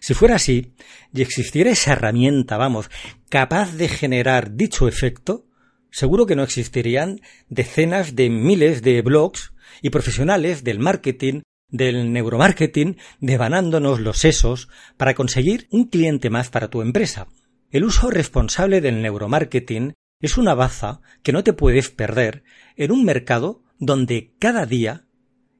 Si 0.00 0.14
fuera 0.14 0.36
así, 0.36 0.74
y 1.12 1.22
existiera 1.22 1.70
esa 1.70 1.92
herramienta, 1.92 2.56
vamos, 2.56 2.90
capaz 3.28 3.74
de 3.74 3.88
generar 3.88 4.54
dicho 4.54 4.88
efecto, 4.88 5.46
seguro 5.90 6.26
que 6.26 6.36
no 6.36 6.42
existirían 6.42 7.20
decenas 7.48 8.16
de 8.16 8.28
miles 8.28 8.82
de 8.82 9.00
blogs 9.02 9.52
y 9.80 9.90
profesionales 9.90 10.64
del 10.64 10.80
marketing, 10.80 11.42
del 11.68 12.12
neuromarketing, 12.12 12.98
devanándonos 13.20 14.00
los 14.00 14.18
sesos 14.18 14.68
para 14.96 15.14
conseguir 15.14 15.68
un 15.70 15.86
cliente 15.88 16.30
más 16.30 16.50
para 16.50 16.68
tu 16.68 16.82
empresa. 16.82 17.28
El 17.70 17.84
uso 17.84 18.10
responsable 18.10 18.80
del 18.80 19.02
neuromarketing 19.02 19.94
es 20.24 20.38
una 20.38 20.54
baza 20.54 21.02
que 21.22 21.32
no 21.32 21.44
te 21.44 21.52
puedes 21.52 21.90
perder 21.90 22.44
en 22.76 22.92
un 22.92 23.04
mercado 23.04 23.62
donde 23.78 24.32
cada 24.38 24.64
día 24.64 25.04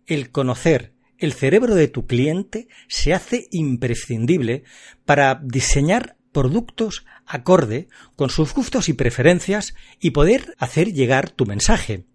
el 0.07 0.31
conocer 0.31 0.95
el 1.19 1.35
cerebro 1.35 1.75
de 1.75 1.87
tu 1.87 2.07
cliente 2.07 2.69
se 2.89 3.13
hace 3.13 3.47
imprescindible 3.51 4.65
para 5.05 5.39
diseñar 5.45 6.17
productos 6.33 7.05
acorde 7.27 7.89
con 8.17 8.31
sus 8.31 8.55
gustos 8.55 8.89
y 8.89 8.95
preferencias 8.95 9.75
y 10.01 10.13
poder 10.13 10.55
hacer 10.59 10.95
llegar 10.95 11.29
tu 11.29 11.45
mensaje. 11.45 12.07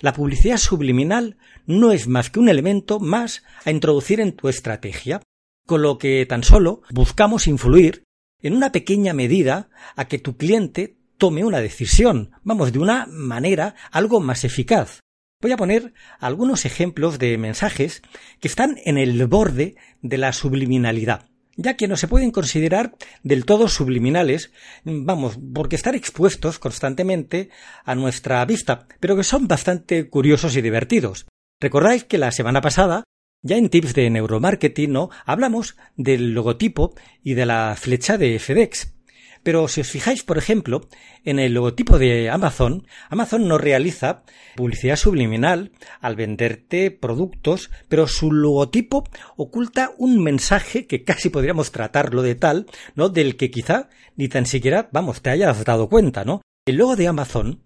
La 0.00 0.14
publicidad 0.14 0.56
subliminal 0.56 1.36
no 1.66 1.92
es 1.92 2.08
más 2.08 2.30
que 2.30 2.40
un 2.40 2.48
elemento 2.48 2.98
más 2.98 3.42
a 3.66 3.70
introducir 3.70 4.20
en 4.20 4.32
tu 4.32 4.48
estrategia, 4.48 5.20
con 5.66 5.82
lo 5.82 5.98
que 5.98 6.24
tan 6.24 6.44
solo 6.44 6.80
buscamos 6.92 7.46
influir 7.46 8.04
en 8.40 8.56
una 8.56 8.72
pequeña 8.72 9.12
medida 9.12 9.68
a 9.96 10.06
que 10.06 10.18
tu 10.18 10.38
cliente 10.38 10.96
tome 11.20 11.44
una 11.44 11.60
decisión, 11.60 12.32
vamos, 12.42 12.72
de 12.72 12.78
una 12.80 13.06
manera 13.06 13.76
algo 13.92 14.18
más 14.20 14.42
eficaz. 14.42 15.00
Voy 15.42 15.52
a 15.52 15.56
poner 15.58 15.92
algunos 16.18 16.64
ejemplos 16.64 17.18
de 17.18 17.38
mensajes 17.38 18.02
que 18.40 18.48
están 18.48 18.78
en 18.84 18.98
el 18.98 19.26
borde 19.26 19.76
de 20.02 20.18
la 20.18 20.32
subliminalidad 20.32 21.26
ya 21.56 21.74
que 21.74 21.88
no 21.88 21.96
se 21.96 22.08
pueden 22.08 22.30
considerar 22.30 22.94
del 23.22 23.44
todo 23.44 23.68
subliminales, 23.68 24.50
vamos, 24.84 25.38
porque 25.52 25.76
están 25.76 25.94
expuestos 25.94 26.58
constantemente 26.58 27.50
a 27.84 27.94
nuestra 27.94 28.42
vista, 28.46 28.86
pero 28.98 29.14
que 29.14 29.24
son 29.24 29.46
bastante 29.46 30.08
curiosos 30.08 30.56
y 30.56 30.62
divertidos. 30.62 31.26
Recordáis 31.60 32.04
que 32.04 32.16
la 32.16 32.32
semana 32.32 32.62
pasada, 32.62 33.04
ya 33.42 33.58
en 33.58 33.68
tips 33.68 33.92
de 33.92 34.08
neuromarketing, 34.08 34.90
¿no? 34.90 35.10
hablamos 35.26 35.76
del 35.96 36.32
logotipo 36.32 36.94
y 37.22 37.34
de 37.34 37.44
la 37.44 37.76
flecha 37.78 38.16
de 38.16 38.38
FedEx. 38.38 38.94
Pero 39.42 39.68
si 39.68 39.80
os 39.80 39.90
fijáis, 39.90 40.22
por 40.22 40.36
ejemplo, 40.36 40.88
en 41.24 41.38
el 41.38 41.54
logotipo 41.54 41.98
de 41.98 42.28
Amazon, 42.28 42.86
Amazon 43.08 43.48
no 43.48 43.56
realiza 43.56 44.22
publicidad 44.54 44.96
subliminal 44.96 45.72
al 46.00 46.16
venderte 46.16 46.90
productos, 46.90 47.70
pero 47.88 48.06
su 48.06 48.32
logotipo 48.32 49.08
oculta 49.36 49.92
un 49.96 50.22
mensaje 50.22 50.86
que 50.86 51.04
casi 51.04 51.30
podríamos 51.30 51.72
tratarlo 51.72 52.22
de 52.22 52.34
tal, 52.34 52.66
¿no? 52.94 53.08
Del 53.08 53.36
que 53.36 53.50
quizá 53.50 53.88
ni 54.16 54.28
tan 54.28 54.44
siquiera, 54.44 54.90
vamos, 54.92 55.22
te 55.22 55.30
hayas 55.30 55.64
dado 55.64 55.88
cuenta, 55.88 56.24
¿no? 56.24 56.42
El 56.66 56.76
logo 56.76 56.96
de 56.96 57.08
Amazon 57.08 57.64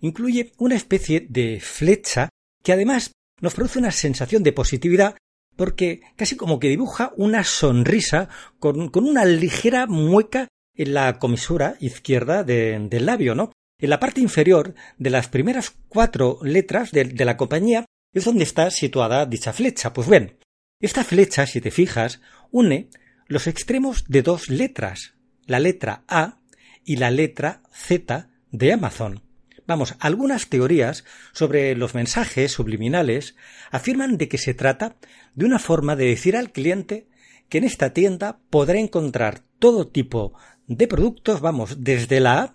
incluye 0.00 0.52
una 0.58 0.76
especie 0.76 1.26
de 1.28 1.58
flecha 1.60 2.28
que 2.62 2.72
además 2.72 3.12
nos 3.40 3.54
produce 3.54 3.78
una 3.78 3.90
sensación 3.90 4.42
de 4.42 4.52
positividad 4.52 5.16
porque 5.56 6.02
casi 6.16 6.36
como 6.36 6.58
que 6.58 6.68
dibuja 6.68 7.12
una 7.16 7.42
sonrisa 7.42 8.28
con, 8.58 8.88
con 8.90 9.04
una 9.04 9.24
ligera 9.24 9.86
mueca 9.86 10.48
en 10.76 10.94
la 10.94 11.18
comisura 11.18 11.76
izquierda 11.80 12.44
del 12.44 13.06
labio, 13.06 13.34
¿no? 13.34 13.52
En 13.78 13.90
la 13.90 14.00
parte 14.00 14.20
inferior 14.20 14.74
de 14.98 15.10
las 15.10 15.28
primeras 15.28 15.74
cuatro 15.88 16.38
letras 16.42 16.92
de, 16.92 17.04
de 17.04 17.24
la 17.24 17.36
compañía 17.36 17.84
es 18.12 18.24
donde 18.24 18.44
está 18.44 18.70
situada 18.70 19.26
dicha 19.26 19.52
flecha. 19.52 19.92
Pues 19.92 20.08
bien, 20.08 20.38
esta 20.80 21.04
flecha, 21.04 21.46
si 21.46 21.60
te 21.60 21.70
fijas, 21.70 22.20
une 22.50 22.88
los 23.26 23.46
extremos 23.46 24.04
de 24.08 24.22
dos 24.22 24.48
letras, 24.48 25.14
la 25.46 25.60
letra 25.60 26.04
A 26.08 26.40
y 26.84 26.96
la 26.96 27.10
letra 27.10 27.62
Z 27.72 28.28
de 28.50 28.72
Amazon. 28.72 29.22
Vamos, 29.66 29.96
algunas 29.98 30.48
teorías 30.48 31.04
sobre 31.32 31.74
los 31.74 31.94
mensajes 31.94 32.52
subliminales 32.52 33.34
afirman 33.70 34.16
de 34.16 34.28
que 34.28 34.38
se 34.38 34.54
trata 34.54 34.96
de 35.34 35.44
una 35.44 35.58
forma 35.58 35.96
de 35.96 36.06
decir 36.06 36.36
al 36.36 36.52
cliente 36.52 37.08
que 37.48 37.58
en 37.58 37.64
esta 37.64 37.92
tienda 37.92 38.38
podrá 38.48 38.78
encontrar 38.78 39.42
todo 39.58 39.88
tipo 39.88 40.34
de 40.66 40.88
productos, 40.88 41.40
vamos, 41.40 41.82
desde 41.84 42.20
la 42.20 42.38
A 42.40 42.54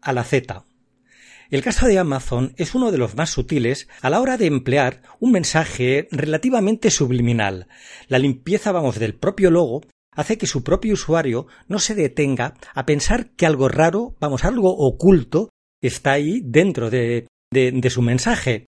a 0.00 0.12
la 0.12 0.24
Z. 0.24 0.64
El 1.50 1.62
caso 1.62 1.86
de 1.86 1.98
Amazon 1.98 2.52
es 2.56 2.74
uno 2.74 2.90
de 2.90 2.98
los 2.98 3.16
más 3.16 3.30
sutiles 3.30 3.88
a 4.00 4.10
la 4.10 4.20
hora 4.20 4.36
de 4.36 4.46
emplear 4.46 5.02
un 5.20 5.32
mensaje 5.32 6.08
relativamente 6.10 6.90
subliminal. 6.90 7.68
La 8.08 8.18
limpieza, 8.18 8.72
vamos, 8.72 8.98
del 8.98 9.14
propio 9.14 9.50
logo 9.50 9.82
hace 10.10 10.38
que 10.38 10.46
su 10.46 10.62
propio 10.62 10.94
usuario 10.94 11.46
no 11.68 11.78
se 11.78 11.94
detenga 11.94 12.54
a 12.74 12.86
pensar 12.86 13.30
que 13.30 13.46
algo 13.46 13.68
raro, 13.68 14.16
vamos, 14.20 14.44
algo 14.44 14.70
oculto 14.70 15.50
está 15.80 16.12
ahí 16.12 16.40
dentro 16.44 16.90
de, 16.90 17.26
de, 17.50 17.90
su 17.90 18.00
mensaje. 18.00 18.66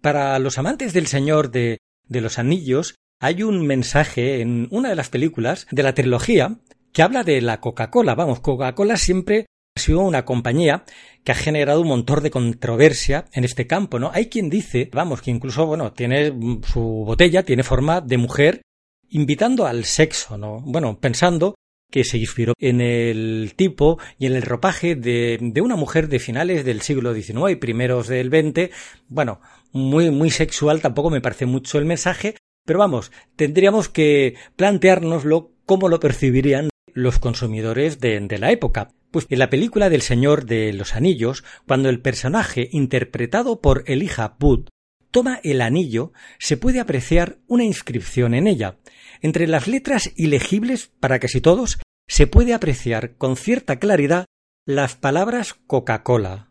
Para 0.00 0.38
los 0.38 0.58
amantes 0.58 0.92
del 0.92 1.06
Señor 1.06 1.50
de, 1.50 1.78
de 2.08 2.20
los 2.20 2.38
Anillos, 2.38 2.94
hay 3.20 3.42
un 3.42 3.66
mensaje 3.66 4.40
en 4.40 4.68
una 4.70 4.90
de 4.90 4.96
las 4.96 5.08
películas 5.08 5.66
de 5.70 5.82
la 5.82 5.94
trilogía 5.94 6.58
que 6.94 7.02
habla 7.02 7.24
de 7.24 7.42
la 7.42 7.60
Coca-Cola. 7.60 8.14
Vamos, 8.14 8.40
Coca-Cola 8.40 8.96
siempre 8.96 9.46
ha 9.76 9.80
sido 9.80 10.00
una 10.00 10.24
compañía 10.24 10.84
que 11.24 11.32
ha 11.32 11.34
generado 11.34 11.80
un 11.80 11.88
montón 11.88 12.22
de 12.22 12.30
controversia 12.30 13.26
en 13.32 13.44
este 13.44 13.66
campo, 13.66 13.98
¿no? 13.98 14.12
Hay 14.14 14.26
quien 14.26 14.48
dice, 14.48 14.88
vamos, 14.92 15.20
que 15.20 15.32
incluso, 15.32 15.66
bueno, 15.66 15.92
tiene 15.92 16.32
su 16.72 16.80
botella, 17.04 17.42
tiene 17.42 17.64
forma 17.64 18.00
de 18.00 18.16
mujer, 18.16 18.62
invitando 19.10 19.66
al 19.66 19.84
sexo, 19.84 20.38
¿no? 20.38 20.60
Bueno, 20.60 21.00
pensando 21.00 21.56
que 21.90 22.04
se 22.04 22.18
inspiró 22.18 22.54
en 22.60 22.80
el 22.80 23.54
tipo 23.56 23.98
y 24.16 24.26
en 24.26 24.34
el 24.34 24.42
ropaje 24.42 24.94
de, 24.94 25.38
de 25.40 25.60
una 25.60 25.76
mujer 25.76 26.08
de 26.08 26.20
finales 26.20 26.64
del 26.64 26.80
siglo 26.80 27.12
XIX 27.12 27.50
y 27.50 27.56
primeros 27.56 28.06
del 28.06 28.28
XX. 28.28 28.72
Bueno, 29.08 29.40
muy, 29.72 30.12
muy 30.12 30.30
sexual, 30.30 30.80
tampoco 30.80 31.10
me 31.10 31.20
parece 31.20 31.46
mucho 31.46 31.78
el 31.78 31.86
mensaje, 31.86 32.36
pero 32.64 32.78
vamos, 32.78 33.10
tendríamos 33.34 33.88
que 33.88 34.36
planteárnoslo 34.54 35.50
cómo 35.66 35.88
lo 35.88 35.98
percibirían 35.98 36.68
los 36.94 37.18
consumidores 37.18 38.00
de, 38.00 38.38
la 38.38 38.50
época. 38.50 38.92
Pues 39.10 39.26
en 39.28 39.38
la 39.38 39.50
película 39.50 39.90
del 39.90 40.02
Señor 40.02 40.46
de 40.46 40.72
los 40.72 40.94
Anillos, 40.94 41.44
cuando 41.66 41.88
el 41.88 42.00
personaje 42.00 42.68
interpretado 42.72 43.60
por 43.60 43.84
Elijah 43.86 44.36
Wood 44.40 44.68
toma 45.10 45.38
el 45.44 45.60
anillo, 45.60 46.12
se 46.38 46.56
puede 46.56 46.80
apreciar 46.80 47.38
una 47.46 47.64
inscripción 47.64 48.34
en 48.34 48.46
ella. 48.46 48.78
Entre 49.20 49.46
las 49.46 49.68
letras 49.68 50.10
ilegibles 50.16 50.90
para 50.98 51.18
casi 51.18 51.40
todos, 51.40 51.78
se 52.08 52.26
puede 52.26 52.54
apreciar 52.54 53.16
con 53.16 53.36
cierta 53.36 53.78
claridad 53.78 54.24
las 54.66 54.96
palabras 54.96 55.54
Coca-Cola. 55.66 56.50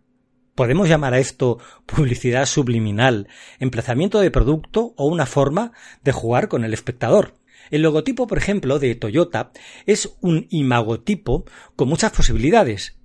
Podemos 0.56 0.88
llamar 0.88 1.14
a 1.16 1.20
esto 1.20 1.58
publicidad 1.86 2.46
subliminal, 2.46 3.28
emplazamiento 3.60 4.20
de 4.20 4.30
producto 4.30 4.94
o 4.98 5.08
una 5.08 5.26
forma 5.26 5.72
de 6.04 6.12
jugar 6.12 6.48
con 6.48 6.64
el 6.64 6.74
espectador. 6.74 7.34
El 7.72 7.82
logotipo, 7.82 8.28
por 8.28 8.38
ejemplo, 8.38 8.80
de 8.80 8.96
Toyota 8.96 9.52
es 9.86 10.16
un 10.22 10.48
imagotipo 10.50 11.46
con 11.76 11.90
muchas 11.90 12.12
posibilidades. 12.12 12.98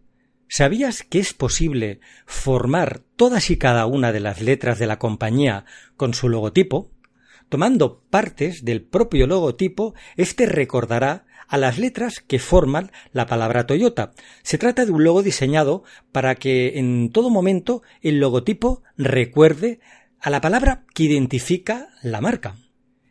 ¿Sabías 0.48 1.02
que 1.02 1.18
es 1.18 1.34
posible 1.34 2.00
formar 2.26 3.02
todas 3.16 3.50
y 3.50 3.58
cada 3.58 3.86
una 3.86 4.12
de 4.12 4.20
las 4.20 4.40
letras 4.40 4.78
de 4.78 4.86
la 4.86 4.98
compañía 4.98 5.66
con 5.96 6.14
su 6.14 6.28
logotipo? 6.28 6.90
Tomando 7.48 8.02
partes 8.10 8.64
del 8.64 8.82
propio 8.82 9.26
logotipo, 9.26 9.94
este 10.16 10.46
recordará 10.46 11.26
a 11.48 11.56
las 11.56 11.78
letras 11.78 12.20
que 12.20 12.38
forman 12.38 12.92
la 13.12 13.26
palabra 13.26 13.66
Toyota. 13.66 14.12
Se 14.42 14.58
trata 14.58 14.84
de 14.84 14.92
un 14.92 15.02
logo 15.02 15.22
diseñado 15.22 15.82
para 16.12 16.34
que 16.34 16.78
en 16.78 17.10
todo 17.10 17.30
momento 17.30 17.82
el 18.02 18.20
logotipo 18.20 18.82
recuerde 18.96 19.80
a 20.20 20.30
la 20.30 20.40
palabra 20.40 20.84
que 20.94 21.04
identifica 21.04 21.88
la 22.02 22.20
marca. 22.20 22.56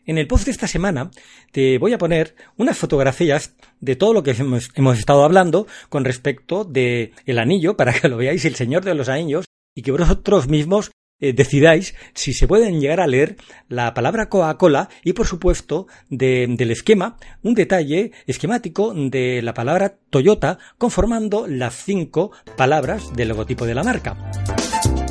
En 0.07 0.17
el 0.17 0.25
post 0.25 0.45
de 0.45 0.51
esta 0.51 0.67
semana 0.67 1.11
te 1.51 1.77
voy 1.77 1.91
a 1.91 1.97
poner 1.97 2.33
unas 2.55 2.77
fotografías 2.77 3.53
de 3.81 3.97
todo 3.97 4.13
lo 4.13 4.23
que 4.23 4.31
hemos, 4.31 4.97
estado 4.97 5.25
hablando 5.25 5.67
con 5.89 6.05
respecto 6.05 6.63
de 6.63 7.11
el 7.25 7.37
anillo 7.37 7.75
para 7.75 7.91
que 7.91 8.07
lo 8.07 8.15
veáis 8.15 8.45
el 8.45 8.55
Señor 8.55 8.85
de 8.85 8.95
los 8.95 9.09
Anillos 9.09 9.45
y 9.75 9.81
que 9.81 9.91
vosotros 9.91 10.47
mismos 10.47 10.91
eh, 11.19 11.33
decidáis 11.33 11.93
si 12.13 12.31
se 12.31 12.47
pueden 12.47 12.79
llegar 12.79 13.01
a 13.01 13.07
leer 13.07 13.35
la 13.67 13.93
palabra 13.93 14.29
Coca-Cola 14.29 14.87
y, 15.03 15.11
por 15.11 15.27
supuesto, 15.27 15.87
del 16.09 16.71
esquema, 16.71 17.17
un 17.43 17.53
detalle 17.53 18.11
esquemático 18.27 18.93
de 18.95 19.41
la 19.41 19.53
palabra 19.53 19.97
Toyota 20.09 20.57
conformando 20.77 21.47
las 21.47 21.83
cinco 21.83 22.31
palabras 22.55 23.13
del 23.13 23.27
logotipo 23.27 23.65
de 23.65 23.75
la 23.75 23.83
marca. 23.83 24.31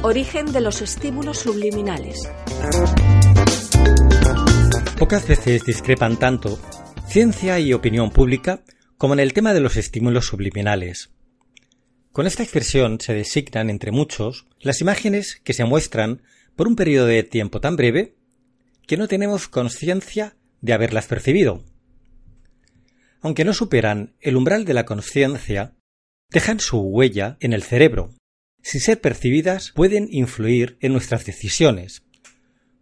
Origen 0.03 0.53
de 0.53 0.61
los 0.63 0.81
estímulos 0.81 1.41
subliminales. 1.41 2.17
Pocas 4.99 5.29
veces 5.29 5.63
discrepan 5.63 6.19
tanto 6.19 6.59
ciencia 7.07 7.61
y 7.61 7.75
opinión 7.75 8.11
pública 8.11 8.65
como 8.97 9.13
en 9.13 9.21
el 9.21 9.35
tema 9.35 9.53
de 9.53 9.61
los 9.61 9.77
estímulos 9.77 10.25
subliminales. 10.25 11.11
Con 12.13 12.27
esta 12.27 12.43
expresión 12.43 12.99
se 12.99 13.13
designan, 13.13 13.69
entre 13.69 13.93
muchos, 13.93 14.47
las 14.59 14.81
imágenes 14.81 15.39
que 15.45 15.53
se 15.53 15.67
muestran 15.67 16.23
por 16.57 16.67
un 16.67 16.77
periodo 16.77 17.07
de 17.07 17.23
tiempo 17.25 17.61
tan 17.61 17.77
breve 17.77 18.17
que 18.87 18.97
no 18.97 19.07
tenemos 19.07 19.49
conciencia 19.49 20.35
de 20.63 20.73
haberlas 20.73 21.07
percibido. 21.07 21.63
Aunque 23.21 23.45
no 23.45 23.53
superan 23.53 24.15
el 24.21 24.35
umbral 24.35 24.65
de 24.65 24.73
la 24.73 24.87
conciencia, 24.87 25.75
dejan 26.31 26.59
su 26.59 26.81
huella 26.81 27.37
en 27.41 27.53
el 27.53 27.63
cerebro. 27.63 28.15
Sin 28.63 28.81
ser 28.81 29.03
percibidas, 29.03 29.73
pueden 29.73 30.09
influir 30.11 30.79
en 30.81 30.93
nuestras 30.93 31.27
decisiones. 31.27 32.06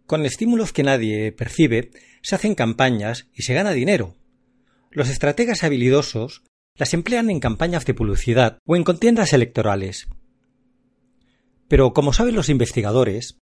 Con 0.05 0.25
estímulos 0.25 0.71
que 0.71 0.83
nadie 0.83 1.31
percibe, 1.31 1.91
se 2.21 2.35
hacen 2.35 2.55
campañas 2.55 3.27
y 3.33 3.41
se 3.41 3.53
gana 3.53 3.71
dinero. 3.71 4.15
Los 4.91 5.09
estrategas 5.09 5.63
habilidosos 5.63 6.43
las 6.75 6.93
emplean 6.93 7.29
en 7.29 7.39
campañas 7.39 7.85
de 7.85 7.93
publicidad 7.93 8.59
o 8.65 8.75
en 8.75 8.83
contiendas 8.83 9.33
electorales. 9.33 10.07
Pero, 11.67 11.93
como 11.93 12.13
saben 12.13 12.35
los 12.35 12.49
investigadores, 12.49 13.37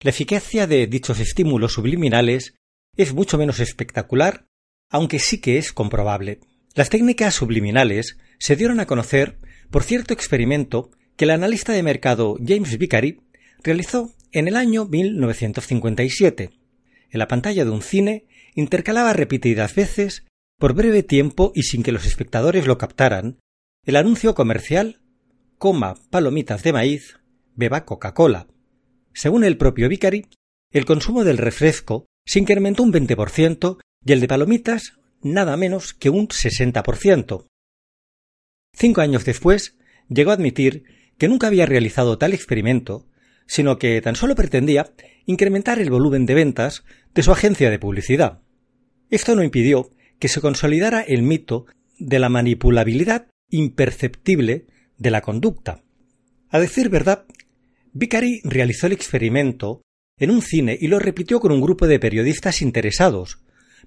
la 0.00 0.10
eficacia 0.10 0.66
de 0.66 0.86
dichos 0.86 1.18
estímulos 1.18 1.72
subliminales 1.72 2.54
es 2.96 3.12
mucho 3.12 3.38
menos 3.38 3.58
espectacular, 3.58 4.46
aunque 4.90 5.18
sí 5.18 5.40
que 5.40 5.58
es 5.58 5.72
comprobable. 5.72 6.40
Las 6.74 6.90
técnicas 6.90 7.34
subliminales 7.34 8.18
se 8.38 8.54
dieron 8.54 8.80
a 8.80 8.86
conocer 8.86 9.38
por 9.70 9.82
cierto 9.82 10.14
experimento 10.14 10.90
que 11.16 11.24
el 11.24 11.30
analista 11.30 11.72
de 11.72 11.82
mercado 11.82 12.36
James 12.44 12.76
Vicary 12.78 13.20
realizó 13.64 14.12
en 14.30 14.46
el 14.46 14.56
año 14.56 14.84
1957. 14.84 16.50
En 17.10 17.18
la 17.18 17.26
pantalla 17.26 17.64
de 17.64 17.70
un 17.70 17.82
cine 17.82 18.26
intercalaba 18.54 19.12
repetidas 19.12 19.74
veces 19.74 20.24
por 20.58 20.74
breve 20.74 21.02
tiempo 21.02 21.50
y 21.54 21.62
sin 21.62 21.82
que 21.82 21.92
los 21.92 22.06
espectadores 22.06 22.66
lo 22.66 22.78
captaran, 22.78 23.38
el 23.84 23.96
anuncio 23.96 24.34
comercial 24.34 25.00
coma 25.58 25.94
palomitas 26.10 26.62
de 26.62 26.72
maíz, 26.72 27.18
beba 27.54 27.84
Coca-Cola. 27.84 28.46
Según 29.12 29.44
el 29.44 29.56
propio 29.56 29.88
Vicari, 29.88 30.26
el 30.70 30.84
consumo 30.84 31.24
del 31.24 31.38
refresco 31.38 32.06
se 32.26 32.38
incrementó 32.38 32.82
un 32.82 32.92
20% 32.92 33.78
y 34.04 34.12
el 34.12 34.20
de 34.20 34.28
palomitas 34.28 34.98
nada 35.22 35.56
menos 35.56 35.94
que 35.94 36.10
un 36.10 36.28
60%. 36.28 37.46
Cinco 38.74 39.00
años 39.00 39.24
después, 39.24 39.78
llegó 40.08 40.32
a 40.32 40.34
admitir 40.34 40.84
que 41.16 41.28
nunca 41.28 41.46
había 41.46 41.64
realizado 41.64 42.18
tal 42.18 42.34
experimento, 42.34 43.06
sino 43.46 43.78
que 43.78 44.00
tan 44.00 44.16
solo 44.16 44.34
pretendía 44.34 44.92
incrementar 45.26 45.78
el 45.78 45.90
volumen 45.90 46.26
de 46.26 46.34
ventas 46.34 46.84
de 47.14 47.22
su 47.22 47.32
agencia 47.32 47.70
de 47.70 47.78
publicidad. 47.78 48.40
Esto 49.10 49.34
no 49.34 49.42
impidió 49.42 49.90
que 50.18 50.28
se 50.28 50.40
consolidara 50.40 51.02
el 51.02 51.22
mito 51.22 51.66
de 51.98 52.18
la 52.18 52.28
manipulabilidad 52.28 53.26
imperceptible 53.50 54.66
de 54.98 55.10
la 55.10 55.20
conducta. 55.20 55.82
A 56.50 56.60
decir 56.60 56.88
verdad, 56.88 57.24
Vicari 57.92 58.40
realizó 58.44 58.86
el 58.86 58.92
experimento 58.92 59.82
en 60.18 60.30
un 60.30 60.42
cine 60.42 60.76
y 60.80 60.88
lo 60.88 60.98
repitió 60.98 61.40
con 61.40 61.52
un 61.52 61.60
grupo 61.60 61.86
de 61.86 61.98
periodistas 61.98 62.62
interesados, 62.62 63.38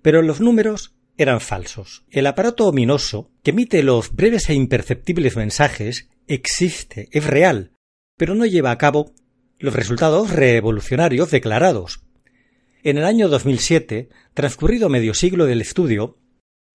pero 0.01 0.21
los 0.21 0.41
números 0.41 0.95
eran 1.17 1.41
falsos. 1.41 2.05
El 2.11 2.27
aparato 2.27 2.67
ominoso 2.67 3.31
que 3.43 3.51
emite 3.51 3.81
los 3.83 4.15
breves 4.15 4.49
e 4.49 4.53
imperceptibles 4.53 5.35
mensajes 5.35 6.09
existe, 6.27 7.09
es 7.11 7.25
real, 7.25 7.71
pero 8.17 8.35
no 8.35 8.45
lleva 8.45 8.71
a 8.71 8.77
cabo 8.77 9.13
los 9.59 9.73
resultados 9.73 10.31
revolucionarios 10.31 11.31
declarados. 11.31 12.03
En 12.83 12.97
el 12.97 13.05
año 13.05 13.27
2007, 13.27 14.09
transcurrido 14.33 14.89
medio 14.89 15.13
siglo 15.13 15.45
del 15.45 15.61
estudio, 15.61 16.19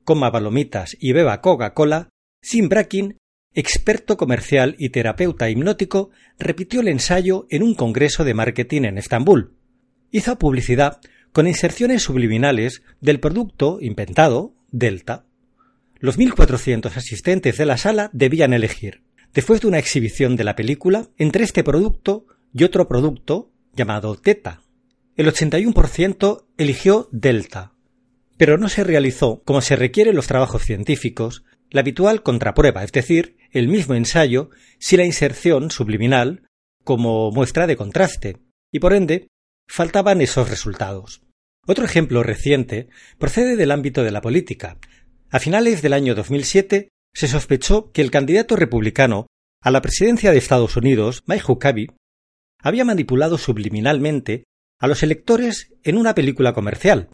coma 0.05 0.33
palomitas 0.33 0.97
y 0.99 1.13
beba 1.13 1.41
Coca-Cola, 1.41 2.09
Sim 2.43 2.69
Brakin, 2.69 3.19
experto 3.55 4.17
comercial 4.17 4.75
y 4.79 4.89
terapeuta 4.91 5.49
hipnótico, 5.49 6.11
repitió 6.39 6.81
el 6.81 6.89
ensayo 6.89 7.47
en 7.51 7.63
un 7.63 7.75
congreso 7.75 8.25
de 8.25 8.35
marketing 8.35 8.83
en 8.83 8.99
Estambul. 8.99 9.57
Hizo 10.11 10.39
publicidad 10.39 11.01
con 11.33 11.47
inserciones 11.47 12.03
subliminales 12.03 12.83
del 13.01 13.21
producto 13.21 13.79
inventado, 13.81 14.55
Delta. 14.71 15.25
Los 15.99 16.19
1.400 16.19 16.97
asistentes 16.97 17.57
de 17.57 17.67
la 17.67 17.77
sala 17.77 18.11
debían 18.13 18.53
elegir, 18.53 19.03
después 19.33 19.61
de 19.61 19.69
una 19.69 19.79
exhibición 19.79 20.35
de 20.37 20.45
la 20.45 20.57
película, 20.57 21.09
entre 21.17 21.45
este 21.45 21.63
producto 21.63 22.27
y 22.53 22.65
otro 22.65 22.89
producto 22.89 23.53
llamado 23.75 24.17
Teta. 24.17 24.63
El 25.17 25.27
81% 25.27 26.47
eligió 26.57 27.09
Delta, 27.13 27.73
pero 28.37 28.59
no 28.59 28.69
se 28.69 28.85
realizó, 28.85 29.43
como 29.45 29.61
se 29.61 29.77
requiere 29.77 30.11
en 30.11 30.17
los 30.17 30.27
trabajos 30.27 30.63
científicos, 30.63 31.45
la 31.71 31.81
habitual 31.81 32.23
contraprueba, 32.23 32.85
es 32.85 32.93
decir, 32.93 33.37
el 33.51 33.69
mismo 33.69 33.95
ensayo, 33.95 34.51
si 34.79 34.97
la 34.97 35.05
inserción 35.05 35.71
subliminal 35.71 36.43
como 36.85 37.31
muestra 37.31 37.67
de 37.67 37.77
contraste, 37.77 38.39
y 38.73 38.81
por 38.81 38.93
ende 38.93 39.29
faltaban 39.69 40.21
esos 40.21 40.51
resultados. 40.51 41.23
Otro 41.67 41.85
ejemplo 41.85 42.23
reciente 42.23 42.89
procede 43.19 43.57
del 43.57 43.71
ámbito 43.71 44.03
de 44.03 44.11
la 44.11 44.21
política. 44.21 44.79
A 45.31 45.39
finales 45.39 45.81
del 45.81 45.93
año 45.93 46.15
2007 46.15 46.89
se 47.15 47.29
sospechó 47.29 47.93
que 47.93 48.03
el 48.03 48.11
candidato 48.11 48.57
republicano 48.57 49.27
a 49.63 49.71
la 49.71 49.81
presidencia 49.81 50.33
de 50.33 50.39
Estados 50.39 50.77
Unidos, 50.77 51.23
Mike 51.27 51.45
Huckabee, 51.47 51.91
había 52.63 52.85
manipulado 52.85 53.37
subliminalmente 53.39 54.45
a 54.79 54.87
los 54.87 55.03
electores 55.03 55.75
en 55.83 55.99
una 55.99 56.15
película 56.15 56.55
comercial. 56.55 57.11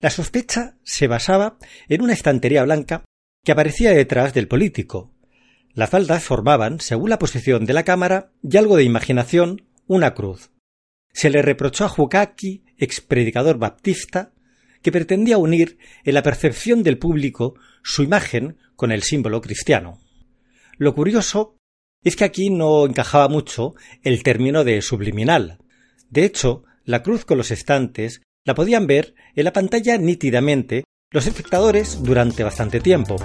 La 0.00 0.10
sospecha 0.10 0.76
se 0.82 1.06
basaba 1.06 1.58
en 1.88 2.02
una 2.02 2.12
estantería 2.12 2.64
blanca 2.64 3.04
que 3.44 3.52
aparecía 3.52 3.92
detrás 3.92 4.34
del 4.34 4.48
político. 4.48 5.12
Las 5.72 5.90
faldas 5.90 6.22
formaban, 6.22 6.80
según 6.80 7.10
la 7.10 7.18
posición 7.18 7.64
de 7.64 7.72
la 7.72 7.84
cámara 7.84 8.32
y 8.42 8.56
algo 8.56 8.76
de 8.76 8.84
imaginación, 8.84 9.66
una 9.86 10.14
cruz. 10.14 10.50
Se 11.12 11.30
le 11.30 11.42
reprochó 11.42 11.84
a 11.84 11.88
Jukaki, 11.88 12.64
ex 12.76 13.00
predicador 13.00 13.58
baptista, 13.58 14.32
que 14.82 14.92
pretendía 14.92 15.38
unir 15.38 15.78
en 16.04 16.14
la 16.14 16.22
percepción 16.22 16.82
del 16.82 16.98
público 16.98 17.54
su 17.82 18.02
imagen 18.02 18.58
con 18.76 18.92
el 18.92 19.02
símbolo 19.02 19.40
cristiano. 19.40 20.00
Lo 20.76 20.94
curioso 20.94 21.56
es 22.04 22.16
que 22.16 22.24
aquí 22.24 22.50
no 22.50 22.86
encajaba 22.86 23.28
mucho 23.28 23.74
el 24.02 24.22
término 24.22 24.62
de 24.62 24.82
subliminal. 24.82 25.58
De 26.10 26.24
hecho, 26.24 26.64
la 26.84 27.02
cruz 27.02 27.24
con 27.24 27.38
los 27.38 27.50
estantes 27.50 28.20
la 28.44 28.54
podían 28.54 28.86
ver 28.86 29.14
en 29.34 29.44
la 29.44 29.52
pantalla 29.52 29.96
nítidamente 29.96 30.84
los 31.10 31.26
espectadores 31.26 32.02
durante 32.02 32.44
bastante 32.44 32.80
tiempo. 32.80 33.16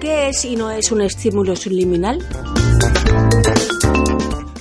¿Qué 0.00 0.28
es 0.28 0.44
y 0.44 0.54
no 0.54 0.70
es 0.70 0.92
un 0.92 1.02
estímulo 1.02 1.56
subliminal? 1.56 2.20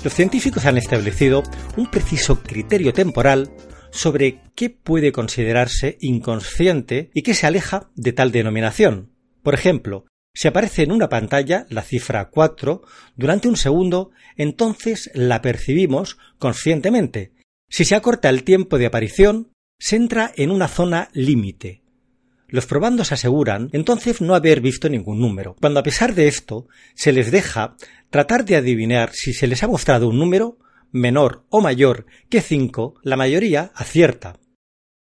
Los 0.03 0.13
científicos 0.13 0.65
han 0.65 0.77
establecido 0.77 1.43
un 1.77 1.91
preciso 1.91 2.41
criterio 2.41 2.93
temporal 2.93 3.51
sobre 3.91 4.41
qué 4.55 4.69
puede 4.69 5.11
considerarse 5.11 5.97
inconsciente 6.01 7.11
y 7.13 7.21
qué 7.21 7.33
se 7.33 7.45
aleja 7.45 7.89
de 7.95 8.13
tal 8.13 8.31
denominación. 8.31 9.11
Por 9.43 9.53
ejemplo, 9.53 10.05
Si 10.39 10.47
aparece 10.47 10.83
en 10.83 10.93
una 10.93 11.09
pantalla 11.09 11.65
la 11.67 11.81
cifra 11.81 12.29
4 12.29 12.81
durante 13.17 13.49
un 13.49 13.57
segundo, 13.57 14.11
entonces 14.37 15.11
la 15.13 15.41
percibimos 15.41 16.17
conscientemente. 16.37 17.33
Si 17.67 17.83
se 17.83 17.93
acorta 17.95 18.29
el 18.29 18.45
tiempo 18.45 18.77
de 18.77 18.85
aparición, 18.85 19.51
se 19.77 19.97
entra 19.97 20.31
en 20.37 20.51
una 20.51 20.69
zona 20.69 21.09
límite. 21.11 21.83
Los 22.47 22.67
probandos 22.67 23.11
aseguran 23.11 23.67
entonces 23.73 24.21
no 24.21 24.33
haber 24.33 24.61
visto 24.61 24.87
ningún 24.87 25.19
número, 25.19 25.57
cuando 25.59 25.81
a 25.81 25.83
pesar 25.83 26.15
de 26.15 26.29
esto 26.29 26.69
se 26.95 27.11
les 27.11 27.31
deja 27.31 27.75
tratar 28.09 28.45
de 28.45 28.55
adivinar 28.55 29.11
si 29.11 29.33
se 29.33 29.45
les 29.45 29.61
ha 29.63 29.67
mostrado 29.67 30.07
un 30.07 30.19
número 30.19 30.57
menor 30.89 31.43
o 31.49 31.59
mayor 31.59 32.05
que 32.29 32.39
5, 32.39 33.01
la 33.03 33.17
mayoría 33.17 33.73
acierta. 33.75 34.39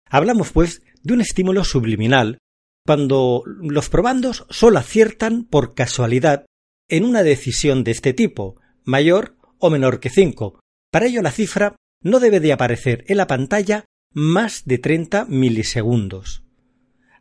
Hablamos, 0.10 0.52
pues, 0.52 0.82
de 1.04 1.14
un 1.14 1.22
estímulo 1.22 1.64
subliminal 1.66 2.40
cuando 2.86 3.44
los 3.46 3.90
probandos 3.90 4.46
solo 4.50 4.80
aciertan 4.80 5.44
por 5.44 5.74
casualidad 5.74 6.46
en 6.88 7.06
una 7.06 7.24
decisión 7.24 7.84
de 7.84 7.92
este 7.92 8.14
tipo, 8.14 8.60
mayor 8.84 9.38
o 9.60 9.70
menor 9.70 10.00
que 10.00 10.10
5. 10.10 10.60
Para 10.92 11.06
ello 11.06 11.22
la 11.22 11.32
cifra 11.32 11.76
no 12.02 12.20
debe 12.20 12.40
de 12.40 12.54
aparecer 12.54 13.04
en 13.08 13.18
la 13.18 13.28
pantalla 13.28 13.86
más 14.14 14.66
de 14.66 14.80
30 14.80 15.26
milisegundos. 15.26 16.44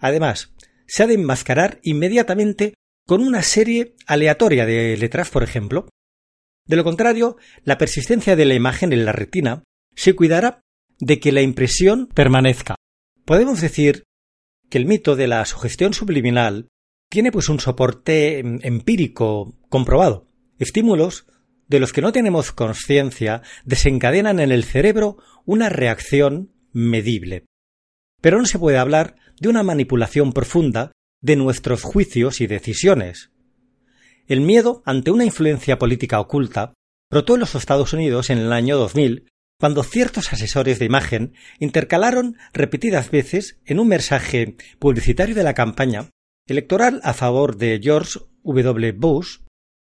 Además, 0.01 0.55
se 0.87 1.03
ha 1.03 1.07
de 1.07 1.15
enmascarar 1.15 1.81
inmediatamente 1.83 2.75
con 3.07 3.23
una 3.23 3.43
serie 3.43 3.95
aleatoria 4.07 4.65
de 4.65 4.97
letras, 4.97 5.31
por 5.31 5.43
ejemplo. 5.43 5.89
De 6.67 6.77
lo 6.77 6.85
contrario, 6.85 7.37
la 7.65 7.79
persistencia 7.79 8.37
de 8.37 8.45
la 8.45 8.55
imagen 8.55 8.93
en 8.93 9.05
la 9.05 9.13
retina 9.13 9.65
se 9.95 10.15
cuidará 10.15 10.61
de 10.99 11.21
que 11.21 11.33
la 11.33 11.43
impresión 11.43 12.07
permanezca. 12.07 12.77
Podemos 13.25 13.61
decir 13.61 14.05
que 14.69 14.79
el 14.79 14.87
mito 14.87 15.17
de 15.17 15.29
la 15.29 15.45
sugestión 15.45 15.95
subliminal 15.95 16.69
tiene 17.11 17.33
pues 17.33 17.49
un 17.49 17.61
soporte 17.61 18.39
em, 18.39 18.59
empírico 18.63 19.57
comprobado. 19.69 20.29
Estímulos 20.59 21.27
de 21.69 21.81
los 21.81 21.93
que 21.93 22.03
no 22.03 22.13
tenemos 22.13 22.53
conciencia 22.53 23.43
desencadenan 23.65 24.41
en 24.41 24.53
el 24.53 24.65
cerebro 24.65 25.19
una 25.45 25.69
reacción 25.69 26.53
medible. 26.73 27.47
Pero 28.21 28.39
no 28.39 28.47
se 28.47 28.59
puede 28.59 28.79
hablar 28.79 29.17
de 29.41 29.49
una 29.49 29.63
manipulación 29.63 30.33
profunda 30.33 30.93
de 31.21 31.37
nuestros 31.37 31.83
juicios 31.83 32.41
y 32.41 32.47
decisiones. 32.47 33.31
El 34.27 34.41
miedo 34.41 34.83
ante 34.85 35.11
una 35.11 35.25
influencia 35.25 35.79
política 35.79 36.21
oculta 36.21 36.75
brotó 37.11 37.35
en 37.35 37.41
los 37.41 37.55
Estados 37.55 37.93
Unidos 37.93 38.31
en 38.31 38.39
el 38.39 38.53
año 38.53 38.77
2000 38.77 39.27
cuando 39.59 39.83
ciertos 39.83 40.33
asesores 40.33 40.79
de 40.79 40.85
imagen 40.85 41.35
intercalaron 41.59 42.37
repetidas 42.53 43.11
veces 43.11 43.59
en 43.67 43.81
un 43.81 43.89
mensaje 43.89 44.57
publicitario 44.79 45.35
de 45.35 45.43
la 45.43 45.55
campaña 45.55 46.11
electoral 46.47 47.01
a 47.03 47.13
favor 47.13 47.57
de 47.57 47.81
George 47.83 48.21
W. 48.45 48.93
Bush 48.93 49.39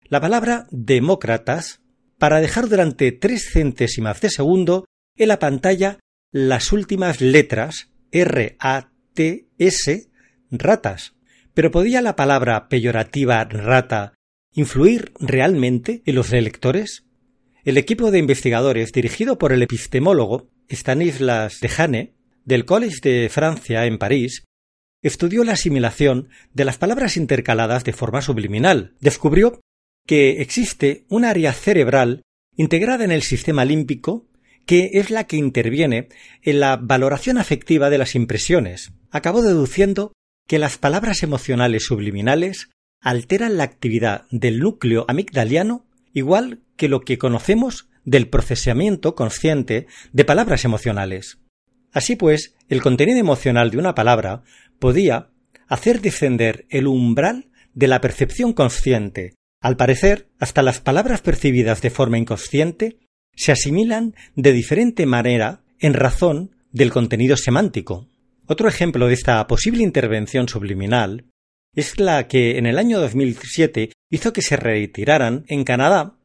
la 0.09 0.19
palabra 0.19 0.67
demócratas 0.69 1.81
para 2.17 2.41
dejar 2.41 2.67
durante 2.67 3.11
tres 3.11 3.49
centésimas 3.51 4.21
de 4.21 4.29
segundo 4.29 4.85
en 5.15 5.29
la 5.29 5.39
pantalla 5.39 5.99
las 6.31 6.71
últimas 6.73 7.21
letras 7.21 7.89
R-A-T-S 8.11 10.09
ratas. 10.51 11.15
Pero 11.53 11.71
¿podía 11.71 12.01
la 12.01 12.15
palabra 12.15 12.67
peyorativa 12.67 13.43
rata 13.45 14.13
influir 14.53 15.13
realmente 15.19 16.01
en 16.05 16.15
los 16.15 16.33
electores? 16.33 17.05
El 17.65 17.77
equipo 17.77 18.11
de 18.11 18.19
investigadores, 18.19 18.91
dirigido 18.91 19.37
por 19.37 19.53
el 19.53 19.63
epistemólogo 19.63 20.49
Stanislas 20.69 21.59
Dejane, 21.61 22.13
del 22.43 22.65
College 22.65 22.97
de 23.01 23.29
Francia 23.29 23.85
en 23.85 23.97
París, 23.97 24.43
estudió 25.01 25.45
la 25.45 25.53
asimilación 25.53 26.27
de 26.53 26.65
las 26.65 26.77
palabras 26.77 27.15
intercaladas 27.15 27.85
de 27.85 27.93
forma 27.93 28.21
subliminal. 28.21 28.95
Descubrió 28.99 29.61
que 30.05 30.41
existe 30.41 31.05
un 31.07 31.23
área 31.23 31.53
cerebral 31.53 32.23
integrada 32.57 33.05
en 33.05 33.11
el 33.13 33.21
sistema 33.21 33.63
límbico 33.63 34.27
que 34.65 34.91
es 34.95 35.09
la 35.09 35.23
que 35.25 35.37
interviene 35.37 36.09
en 36.41 36.59
la 36.59 36.75
valoración 36.75 37.37
afectiva 37.37 37.89
de 37.89 37.97
las 37.97 38.13
impresiones. 38.13 38.91
Acabó 39.09 39.41
deduciendo 39.41 40.11
que 40.49 40.59
las 40.59 40.77
palabras 40.77 41.23
emocionales 41.23 41.85
subliminales 41.85 42.69
alteran 42.99 43.55
la 43.55 43.63
actividad 43.63 44.25
del 44.31 44.59
núcleo 44.59 45.05
amigdaliano 45.07 45.85
igual 46.11 46.62
que 46.75 46.89
lo 46.89 47.01
que 47.01 47.17
conocemos 47.17 47.89
del 48.05 48.27
procesamiento 48.27 49.15
consciente 49.15 49.87
de 50.11 50.25
palabras 50.25 50.65
emocionales. 50.65 51.39
Así 51.91 52.15
pues, 52.15 52.55
el 52.69 52.81
contenido 52.81 53.19
emocional 53.19 53.71
de 53.71 53.77
una 53.77 53.95
palabra 53.95 54.43
podía 54.79 55.29
hacer 55.67 56.01
descender 56.01 56.65
el 56.69 56.87
umbral 56.87 57.49
de 57.73 57.87
la 57.87 58.01
percepción 58.01 58.53
consciente. 58.53 59.35
Al 59.61 59.77
parecer, 59.77 60.27
hasta 60.39 60.61
las 60.61 60.81
palabras 60.81 61.21
percibidas 61.21 61.81
de 61.81 61.89
forma 61.89 62.17
inconsciente 62.17 62.97
se 63.35 63.51
asimilan 63.51 64.15
de 64.35 64.51
diferente 64.51 65.05
manera 65.05 65.63
en 65.79 65.93
razón 65.93 66.55
del 66.71 66.91
contenido 66.91 67.37
semántico. 67.37 68.09
Otro 68.45 68.67
ejemplo 68.67 69.07
de 69.07 69.13
esta 69.13 69.45
posible 69.47 69.83
intervención 69.83 70.49
subliminal 70.49 71.25
es 71.75 71.99
la 71.99 72.27
que 72.27 72.57
en 72.57 72.65
el 72.65 72.77
año 72.77 72.99
2007 72.99 73.91
hizo 74.09 74.33
que 74.33 74.41
se 74.41 74.57
retiraran 74.57 75.45
en 75.47 75.63
Canadá 75.63 76.17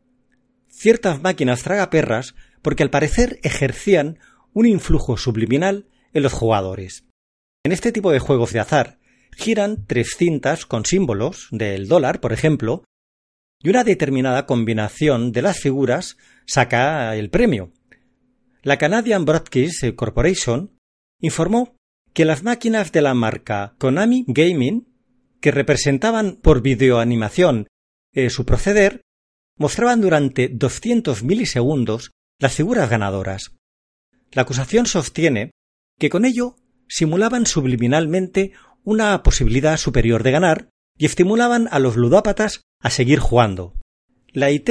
ciertas 0.79 1.21
máquinas 1.21 1.63
tragaperras 1.63 2.35
porque 2.63 2.83
al 2.83 2.91
parecer 2.91 3.41
ejercían 3.43 4.19
un 4.53 4.67
influjo 4.67 5.17
subliminal 5.17 5.89
en 6.13 6.23
los 6.23 6.33
jugadores. 6.33 7.05
En 7.65 7.73
este 7.73 7.93
tipo 7.93 8.13
de 8.13 8.19
juegos 8.19 8.53
de 8.53 8.61
azar 8.61 8.99
giran 9.37 9.85
tres 9.87 10.15
cintas 10.17 10.67
con 10.67 10.85
símbolos 10.85 11.49
del 11.51 11.89
dólar, 11.89 12.21
por 12.21 12.33
ejemplo, 12.33 12.85
y 13.61 13.71
una 13.71 13.85
determinada 13.85 14.47
combinación 14.47 15.33
de 15.33 15.43
las 15.43 15.59
figuras 15.59 16.17
saca 16.47 17.15
el 17.17 17.29
premio. 17.31 17.73
La 18.63 18.79
Canadian 18.79 19.25
Broadcast 19.25 19.85
Corporation 19.97 20.77
informó 21.21 21.77
que 22.13 22.25
las 22.25 22.43
máquinas 22.43 22.93
de 22.93 23.03
la 23.03 23.15
marca 23.15 23.75
Konami 23.79 24.25
Gaming, 24.27 24.89
que 25.41 25.51
representaban 25.51 26.37
por 26.37 26.63
videoanimación 26.63 27.69
eh, 28.13 28.31
su 28.31 28.45
proceder, 28.45 29.03
mostraban 29.59 30.01
durante 30.01 30.49
200 30.49 31.23
milisegundos 31.23 32.13
las 32.41 32.55
figuras 32.55 32.89
ganadoras. 32.89 33.57
La 34.33 34.43
acusación 34.43 34.87
sostiene 34.87 35.51
que 35.99 36.11
con 36.11 36.25
ello 36.25 36.57
simulaban 36.89 37.47
subliminalmente 37.47 38.53
una 38.85 39.23
posibilidad 39.23 39.77
superior 39.77 40.23
de 40.23 40.31
ganar 40.31 40.69
y 40.97 41.07
estimulaban 41.07 41.69
a 41.71 41.79
los 41.79 41.97
ludópatas 41.97 42.63
a 42.81 42.91
seguir 42.91 43.19
jugando. 43.19 43.75
La 44.33 44.51
IT 44.51 44.71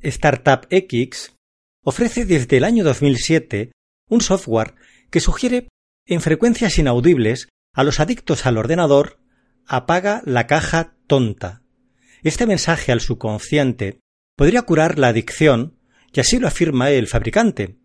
Startup 0.00 0.66
X 0.70 1.34
ofrece 1.82 2.24
desde 2.24 2.56
el 2.56 2.64
año 2.64 2.84
2007 2.84 3.72
un 4.08 4.20
software 4.20 4.74
que 5.10 5.20
sugiere 5.20 5.68
en 6.06 6.20
frecuencias 6.20 6.78
inaudibles 6.78 7.48
a 7.74 7.84
los 7.84 8.00
adictos 8.00 8.46
al 8.46 8.56
ordenador 8.56 9.18
apaga 9.66 10.22
la 10.24 10.46
caja 10.46 10.94
tonta. 11.06 11.62
Este 12.22 12.46
mensaje 12.46 12.92
al 12.92 13.00
subconsciente 13.00 14.00
podría 14.36 14.62
curar 14.62 14.98
la 14.98 15.08
adicción, 15.08 15.78
y 16.12 16.20
así 16.20 16.38
lo 16.38 16.48
afirma 16.48 16.90
el 16.90 17.06
fabricante. 17.06 17.76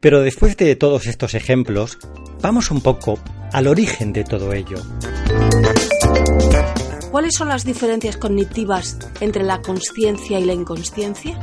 Pero 0.00 0.20
después 0.20 0.56
de 0.56 0.76
todos 0.76 1.06
estos 1.06 1.34
ejemplos, 1.34 1.98
vamos 2.40 2.70
un 2.70 2.80
poco 2.80 3.18
al 3.52 3.66
origen 3.66 4.12
de 4.12 4.24
todo 4.24 4.52
ello. 4.52 4.76
¿Cuáles 7.10 7.34
son 7.34 7.48
las 7.48 7.64
diferencias 7.64 8.16
cognitivas 8.18 8.98
entre 9.20 9.42
la 9.42 9.62
conciencia 9.62 10.38
y 10.38 10.44
la 10.44 10.52
inconsciencia? 10.52 11.38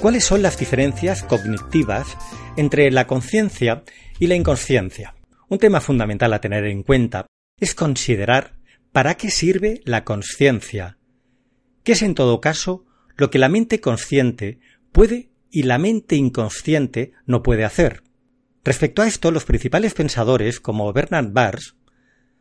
¿Cuáles 0.00 0.24
son 0.24 0.42
las 0.42 0.58
diferencias 0.58 1.22
cognitivas 1.22 2.06
entre 2.56 2.90
la 2.90 3.06
conciencia 3.06 3.84
y 4.18 4.26
la 4.26 4.34
inconsciencia? 4.34 5.14
Un 5.48 5.58
tema 5.58 5.80
fundamental 5.80 6.32
a 6.32 6.40
tener 6.40 6.64
en 6.64 6.82
cuenta 6.82 7.26
es 7.60 7.74
considerar 7.74 8.54
para 8.90 9.16
qué 9.16 9.30
sirve 9.30 9.80
la 9.84 10.02
conciencia 10.02 10.96
que 11.84 11.92
es 11.92 12.02
en 12.02 12.14
todo 12.14 12.40
caso 12.40 12.84
lo 13.16 13.30
que 13.30 13.38
la 13.38 13.48
mente 13.48 13.80
consciente 13.80 14.58
puede 14.92 15.30
y 15.50 15.64
la 15.64 15.78
mente 15.78 16.16
inconsciente 16.16 17.12
no 17.26 17.42
puede 17.42 17.64
hacer. 17.64 18.02
Respecto 18.64 19.02
a 19.02 19.08
esto, 19.08 19.30
los 19.30 19.44
principales 19.44 19.94
pensadores, 19.94 20.60
como 20.60 20.92
Bernard 20.92 21.32
Bars, 21.32 21.76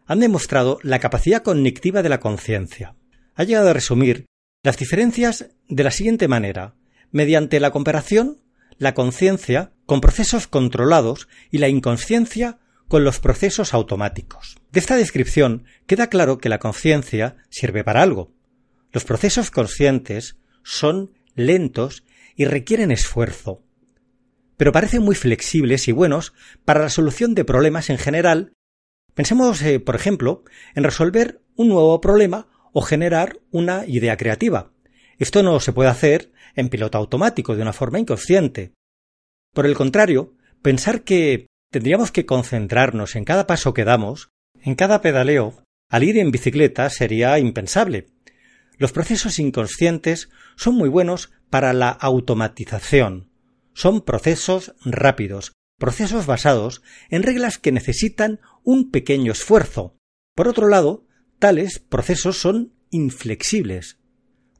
han 0.05 0.19
demostrado 0.19 0.79
la 0.83 0.99
capacidad 0.99 1.41
cognitiva 1.41 2.03
de 2.03 2.09
la 2.09 2.19
conciencia. 2.19 2.95
Ha 3.35 3.43
llegado 3.43 3.69
a 3.69 3.73
resumir 3.73 4.25
las 4.63 4.77
diferencias 4.77 5.49
de 5.67 5.83
la 5.83 5.91
siguiente 5.91 6.27
manera, 6.27 6.75
mediante 7.11 7.59
la 7.59 7.71
comparación, 7.71 8.37
la 8.77 8.93
conciencia 8.93 9.71
con 9.85 10.01
procesos 10.01 10.47
controlados 10.47 11.27
y 11.49 11.57
la 11.57 11.67
inconsciencia 11.67 12.59
con 12.87 13.03
los 13.03 13.19
procesos 13.19 13.73
automáticos. 13.73 14.57
De 14.71 14.79
esta 14.79 14.95
descripción 14.95 15.65
queda 15.87 16.07
claro 16.07 16.37
que 16.37 16.49
la 16.49 16.59
conciencia 16.59 17.37
sirve 17.49 17.83
para 17.83 18.01
algo, 18.01 18.31
los 18.91 19.03
procesos 19.03 19.51
conscientes 19.51 20.37
son 20.63 21.13
lentos 21.35 22.03
y 22.35 22.45
requieren 22.45 22.91
esfuerzo, 22.91 23.63
pero 24.57 24.71
parecen 24.71 25.01
muy 25.01 25.15
flexibles 25.15 25.87
y 25.87 25.91
buenos 25.91 26.33
para 26.65 26.81
la 26.81 26.89
solución 26.89 27.35
de 27.35 27.45
problemas 27.45 27.89
en 27.89 27.97
general 27.97 28.53
Pensemos, 29.13 29.61
eh, 29.61 29.79
por 29.79 29.95
ejemplo, 29.95 30.43
en 30.73 30.83
resolver 30.83 31.41
un 31.55 31.69
nuevo 31.69 31.99
problema 31.99 32.47
o 32.71 32.81
generar 32.81 33.39
una 33.51 33.85
idea 33.85 34.15
creativa. 34.15 34.71
Esto 35.17 35.43
no 35.43 35.59
se 35.59 35.73
puede 35.73 35.89
hacer 35.89 36.31
en 36.55 36.69
piloto 36.69 36.97
automático 36.97 37.55
de 37.55 37.61
una 37.61 37.73
forma 37.73 37.99
inconsciente. 37.99 38.73
Por 39.53 39.65
el 39.65 39.75
contrario, 39.75 40.33
pensar 40.61 41.03
que 41.03 41.47
tendríamos 41.69 42.11
que 42.11 42.25
concentrarnos 42.25 43.15
en 43.15 43.25
cada 43.25 43.47
paso 43.47 43.73
que 43.73 43.83
damos, 43.83 44.29
en 44.61 44.75
cada 44.75 45.01
pedaleo, 45.01 45.63
al 45.89 46.03
ir 46.03 46.17
en 46.17 46.31
bicicleta 46.31 46.89
sería 46.89 47.37
impensable. 47.37 48.07
Los 48.81 48.93
procesos 48.93 49.37
inconscientes 49.37 50.31
son 50.55 50.73
muy 50.73 50.89
buenos 50.89 51.31
para 51.51 51.71
la 51.71 51.89
automatización. 51.89 53.29
Son 53.75 54.01
procesos 54.01 54.73
rápidos, 54.83 55.51
procesos 55.77 56.25
basados 56.25 56.81
en 57.11 57.21
reglas 57.21 57.59
que 57.59 57.71
necesitan 57.71 58.39
un 58.63 58.89
pequeño 58.89 59.33
esfuerzo. 59.33 59.95
Por 60.35 60.47
otro 60.47 60.67
lado, 60.67 61.05
tales 61.37 61.77
procesos 61.77 62.37
son 62.37 62.73
inflexibles. 62.89 63.99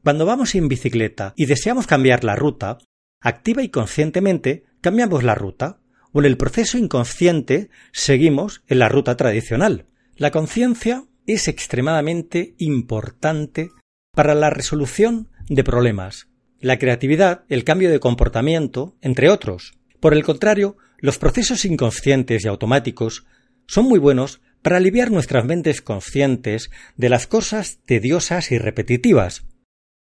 Cuando 0.04 0.24
vamos 0.24 0.54
en 0.54 0.68
bicicleta 0.68 1.34
y 1.36 1.46
deseamos 1.46 1.88
cambiar 1.88 2.22
la 2.22 2.36
ruta, 2.36 2.78
activa 3.20 3.64
y 3.64 3.70
conscientemente 3.70 4.66
cambiamos 4.80 5.24
la 5.24 5.34
ruta, 5.34 5.80
o 6.12 6.20
en 6.20 6.26
el 6.26 6.36
proceso 6.36 6.78
inconsciente 6.78 7.70
seguimos 7.90 8.62
en 8.68 8.78
la 8.78 8.88
ruta 8.88 9.16
tradicional. 9.16 9.86
La 10.14 10.30
conciencia 10.30 11.06
es 11.26 11.48
extremadamente 11.48 12.54
importante 12.58 13.72
para 14.14 14.34
la 14.34 14.50
resolución 14.50 15.28
de 15.48 15.64
problemas, 15.64 16.28
la 16.60 16.78
creatividad, 16.78 17.44
el 17.48 17.64
cambio 17.64 17.90
de 17.90 17.98
comportamiento, 17.98 18.96
entre 19.00 19.30
otros. 19.30 19.74
Por 20.00 20.14
el 20.14 20.22
contrario, 20.22 20.76
los 20.98 21.18
procesos 21.18 21.64
inconscientes 21.64 22.44
y 22.44 22.48
automáticos 22.48 23.26
son 23.66 23.86
muy 23.86 23.98
buenos 23.98 24.40
para 24.60 24.76
aliviar 24.76 25.10
nuestras 25.10 25.44
mentes 25.44 25.82
conscientes 25.82 26.70
de 26.96 27.08
las 27.08 27.26
cosas 27.26 27.80
tediosas 27.84 28.52
y 28.52 28.58
repetitivas. 28.58 29.44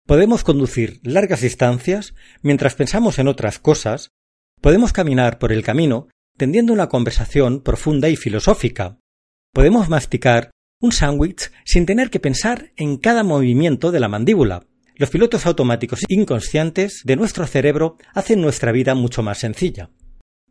Podemos 0.07 0.44
conducir 0.44 1.00
largas 1.02 1.40
distancias 1.40 2.14
mientras 2.42 2.74
pensamos 2.74 3.18
en 3.18 3.28
otras 3.28 3.59
cosas, 3.59 4.11
podemos 4.61 4.92
caminar 4.92 5.38
por 5.38 5.52
el 5.52 5.62
camino 5.62 6.09
tendiendo 6.37 6.72
una 6.72 6.88
conversación 6.88 7.62
profunda 7.62 8.09
y 8.09 8.16
filosófica, 8.16 8.98
podemos 9.52 9.88
masticar 9.88 10.50
un 10.85 10.92
sándwich 10.92 11.51
sin 11.64 11.87
tener 11.87 12.11
que 12.11 12.20
pensar 12.20 12.73
en 12.77 12.99
cada 12.99 13.25
movimiento 13.25 13.90
de 13.90 14.01
la 14.01 14.09
mandíbula. 14.09 14.66
Los 14.97 15.09
pilotos 15.09 15.47
automáticos 15.47 16.01
inconscientes 16.09 17.01
de 17.05 17.16
nuestro 17.16 17.47
cerebro 17.47 17.97
hacen 18.12 18.42
nuestra 18.42 18.70
vida 18.70 18.94
mucho 18.94 19.23
más 19.23 19.38
sencilla. 19.38 19.90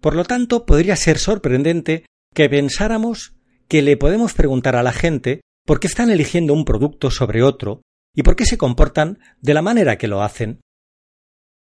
Por 0.01 0.15
lo 0.15 0.25
tanto, 0.25 0.65
podría 0.65 0.95
ser 0.95 1.19
sorprendente 1.19 2.07
que 2.33 2.49
pensáramos 2.49 3.35
que 3.67 3.83
le 3.83 3.95
podemos 3.95 4.33
preguntar 4.33 4.75
a 4.75 4.81
la 4.81 4.91
gente 4.91 5.41
por 5.65 5.79
qué 5.79 5.85
están 5.85 6.09
eligiendo 6.09 6.53
un 6.53 6.65
producto 6.65 7.11
sobre 7.11 7.43
otro 7.43 7.83
y 8.15 8.23
por 8.23 8.35
qué 8.35 8.45
se 8.45 8.57
comportan 8.57 9.19
de 9.39 9.53
la 9.53 9.61
manera 9.61 9.99
que 9.99 10.07
lo 10.07 10.23
hacen. 10.23 10.61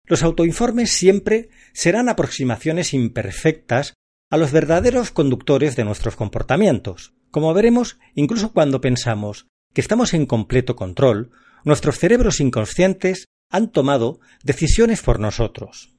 Los 0.06 0.22
autoinformes 0.22 0.92
siempre 0.92 1.50
serán 1.74 2.10
aproximaciones 2.10 2.94
imperfectas 2.94 3.94
a 4.30 4.36
los 4.38 4.52
verdaderos 4.52 5.12
conductores 5.12 5.78
de 5.78 5.86
nuestros 5.86 6.18
comportamientos. 6.18 7.14
Como 7.32 7.54
veremos, 7.54 8.00
incluso 8.16 8.54
cuando 8.54 8.82
pensamos 8.82 9.48
que 9.74 9.82
estamos 9.82 10.14
en 10.14 10.26
completo 10.26 10.76
control, 10.76 11.32
nuestros 11.64 12.00
cerebros 12.00 12.40
inconscientes 12.40 13.26
han 13.52 13.72
tomado 13.72 14.20
decisiones 14.44 15.02
por 15.02 15.20
nosotros. 15.20 15.94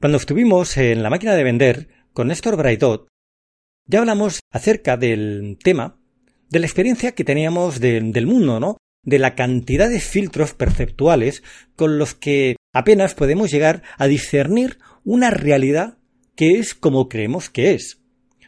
Cuando 0.00 0.18
estuvimos 0.18 0.76
en 0.76 1.02
la 1.02 1.10
máquina 1.10 1.34
de 1.34 1.44
vender 1.44 1.88
con 2.12 2.28
Néstor 2.28 2.56
Braidot, 2.56 3.08
ya 3.86 4.00
hablamos 4.00 4.40
acerca 4.52 4.96
del 4.96 5.58
tema 5.62 5.98
de 6.48 6.58
la 6.58 6.66
experiencia 6.66 7.12
que 7.12 7.24
teníamos 7.24 7.80
del 7.80 8.26
mundo, 8.26 8.60
¿no? 8.60 8.76
De 9.04 9.18
la 9.18 9.34
cantidad 9.34 9.88
de 9.88 10.00
filtros 10.00 10.52
perceptuales 10.54 11.42
con 11.76 11.98
los 11.98 12.14
que 12.14 12.56
apenas 12.74 13.14
podemos 13.14 13.50
llegar 13.50 13.82
a 13.96 14.06
discernir 14.06 14.78
una 15.04 15.30
realidad 15.30 15.98
que 16.34 16.58
es 16.58 16.74
como 16.74 17.08
creemos 17.08 17.50
que 17.50 17.74
es. 17.74 17.99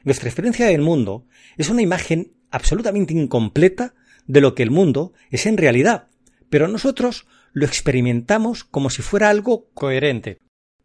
Nuestra 0.05 0.29
experiencia 0.29 0.67
del 0.67 0.81
mundo 0.81 1.27
es 1.57 1.69
una 1.69 1.83
imagen 1.83 2.33
absolutamente 2.51 3.15
incompleta 3.15 3.95
de 4.27 4.41
lo 4.41 4.55
que 4.55 4.63
el 4.63 4.71
mundo 4.71 5.13
es 5.31 5.47
en 5.47 5.57
realidad, 5.57 6.09
pero 6.51 6.69
nosotros 6.69 7.27
lo 7.53 7.67
experimentamos 7.67 8.65
como 8.65 8.91
si 8.91 9.03
fuera 9.03 9.31
algo 9.31 9.69
coherente. 9.75 10.39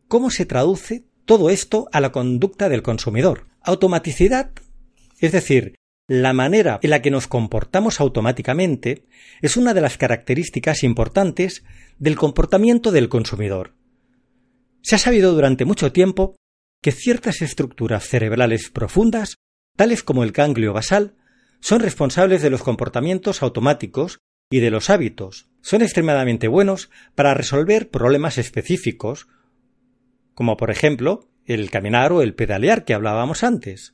¿Cómo 0.07 0.29
se 0.29 0.45
traduce 0.45 1.05
todo 1.25 1.49
esto 1.49 1.87
a 1.91 1.99
la 1.99 2.11
conducta 2.11 2.69
del 2.69 2.83
consumidor? 2.83 3.47
Automaticidad, 3.61 4.51
es 5.19 5.31
decir, 5.31 5.75
la 6.07 6.31
manera 6.31 6.79
en 6.81 6.89
la 6.89 7.01
que 7.01 7.11
nos 7.11 7.27
comportamos 7.27 7.99
automáticamente, 7.99 9.05
es 9.41 9.57
una 9.57 9.73
de 9.73 9.81
las 9.81 9.97
características 9.97 10.83
importantes 10.83 11.65
del 11.99 12.15
comportamiento 12.15 12.91
del 12.91 13.09
consumidor. 13.09 13.73
Se 14.81 14.95
ha 14.95 14.99
sabido 14.99 15.33
durante 15.33 15.65
mucho 15.65 15.91
tiempo 15.91 16.35
que 16.87 16.93
ciertas 16.93 17.41
estructuras 17.41 18.07
cerebrales 18.07 18.69
profundas, 18.69 19.35
tales 19.75 20.03
como 20.03 20.23
el 20.23 20.31
ganglio 20.31 20.71
basal, 20.71 21.17
son 21.59 21.81
responsables 21.81 22.41
de 22.41 22.49
los 22.49 22.63
comportamientos 22.63 23.43
automáticos 23.43 24.19
y 24.49 24.61
de 24.61 24.71
los 24.71 24.89
hábitos. 24.89 25.49
Son 25.59 25.81
extremadamente 25.81 26.47
buenos 26.47 26.89
para 27.13 27.33
resolver 27.33 27.89
problemas 27.89 28.37
específicos, 28.37 29.27
como 30.33 30.55
por 30.55 30.71
ejemplo 30.71 31.29
el 31.43 31.69
caminar 31.69 32.13
o 32.13 32.21
el 32.21 32.35
pedalear 32.35 32.85
que 32.85 32.93
hablábamos 32.93 33.43
antes. 33.43 33.93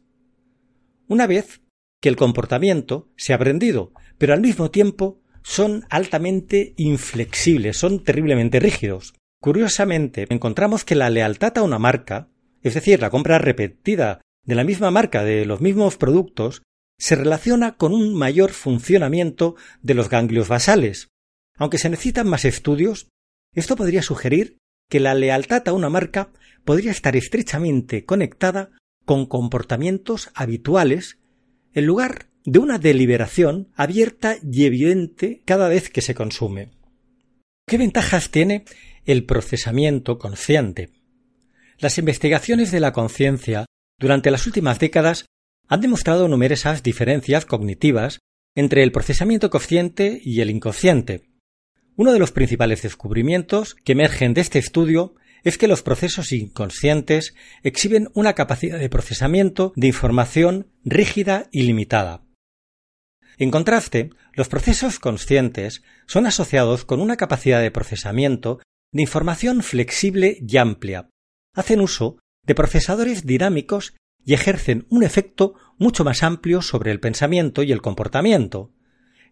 Una 1.08 1.26
vez 1.26 1.64
que 2.00 2.10
el 2.10 2.16
comportamiento 2.16 3.10
se 3.18 3.34
ha 3.34 3.38
aprendido, 3.38 3.92
pero 4.20 4.36
al 4.36 4.42
mismo 4.42 4.70
tiempo 4.70 5.20
son 5.42 5.84
altamente 5.90 6.76
inflexibles, 6.78 7.76
son 7.76 8.04
terriblemente 8.04 8.60
rígidos. 8.60 9.16
Curiosamente, 9.42 10.28
encontramos 10.30 10.86
que 10.86 10.94
la 10.94 11.10
lealtad 11.10 11.58
a 11.58 11.64
una 11.64 11.80
marca, 11.80 12.30
es 12.64 12.74
decir, 12.74 13.00
la 13.02 13.10
compra 13.10 13.38
repetida 13.38 14.22
de 14.46 14.56
la 14.56 14.64
misma 14.64 14.90
marca 14.90 15.24
de 15.24 15.46
los 15.46 15.62
mismos 15.62 15.98
productos, 15.98 16.64
se 16.98 17.16
relaciona 17.16 17.76
con 17.76 17.94
un 17.94 18.16
mayor 18.16 18.52
funcionamiento 18.52 19.56
de 19.82 19.94
los 19.94 20.10
ganglios 20.10 20.48
basales. 20.48 21.10
Aunque 21.58 21.78
se 21.78 21.90
necesitan 21.90 22.28
más 22.28 22.46
estudios, 22.46 23.10
esto 23.54 23.76
podría 23.76 24.02
sugerir 24.02 24.58
que 24.90 25.00
la 25.00 25.14
lealtad 25.14 25.68
a 25.68 25.74
una 25.74 25.90
marca 25.90 26.32
podría 26.66 26.92
estar 26.92 27.16
estrechamente 27.16 28.06
conectada 28.06 28.72
con 29.06 29.26
comportamientos 29.26 30.30
habituales 30.34 31.20
en 31.74 31.86
lugar 31.86 32.28
de 32.46 32.60
una 32.60 32.78
deliberación 32.78 33.70
abierta 33.76 34.38
y 34.42 34.66
evidente 34.66 35.42
cada 35.46 35.68
vez 35.68 35.90
que 35.90 36.02
se 36.02 36.16
consume. 36.16 36.72
¿Qué 37.68 37.78
ventajas 37.78 38.30
tiene 38.30 38.66
el 39.06 39.26
procesamiento 39.26 40.18
consciente? 40.18 40.90
Las 41.84 41.98
investigaciones 41.98 42.72
de 42.72 42.80
la 42.80 42.94
conciencia 42.94 43.66
durante 44.00 44.32
las 44.32 44.48
últimas 44.48 44.80
décadas 44.80 45.26
han 45.68 45.82
demostrado 45.82 46.30
numerosas 46.30 46.82
diferencias 46.82 47.46
cognitivas 47.46 48.20
entre 48.56 48.84
el 48.84 48.94
procesamiento 48.94 49.50
consciente 49.50 50.22
y 50.24 50.40
el 50.40 50.50
inconsciente. 50.50 51.26
Uno 51.98 52.14
de 52.14 52.20
los 52.20 52.32
principales 52.32 52.84
descubrimientos 52.84 53.76
que 53.76 53.92
emergen 53.92 54.34
de 54.34 54.40
este 54.40 54.60
estudio 54.60 55.16
es 55.44 55.58
que 55.58 55.68
los 55.68 55.84
procesos 55.84 56.32
inconscientes 56.32 57.36
exhiben 57.64 58.08
una 58.14 58.32
capacidad 58.32 58.80
de 58.80 58.88
procesamiento 58.88 59.74
de 59.76 59.88
información 59.88 60.72
rígida 60.86 61.50
y 61.52 61.64
limitada. 61.64 62.24
En 63.38 63.52
contraste, 63.52 64.12
los 64.32 64.48
procesos 64.48 65.00
conscientes 65.00 65.84
son 66.08 66.28
asociados 66.28 66.86
con 66.86 67.02
una 67.02 67.18
capacidad 67.18 67.60
de 67.60 67.72
procesamiento 67.72 68.62
de 68.94 69.02
información 69.02 69.64
flexible 69.64 70.38
y 70.48 70.56
amplia. 70.56 71.10
Hacen 71.54 71.82
uso 71.82 72.18
de 72.46 72.56
procesadores 72.56 73.26
dinámicos 73.26 73.94
y 74.26 74.34
ejercen 74.34 74.86
un 74.90 75.04
efecto 75.04 75.56
mucho 75.78 76.04
más 76.04 76.24
amplio 76.24 76.62
sobre 76.62 76.92
el 76.92 77.00
pensamiento 77.00 77.64
y 77.64 77.72
el 77.72 77.82
comportamiento. 77.82 78.72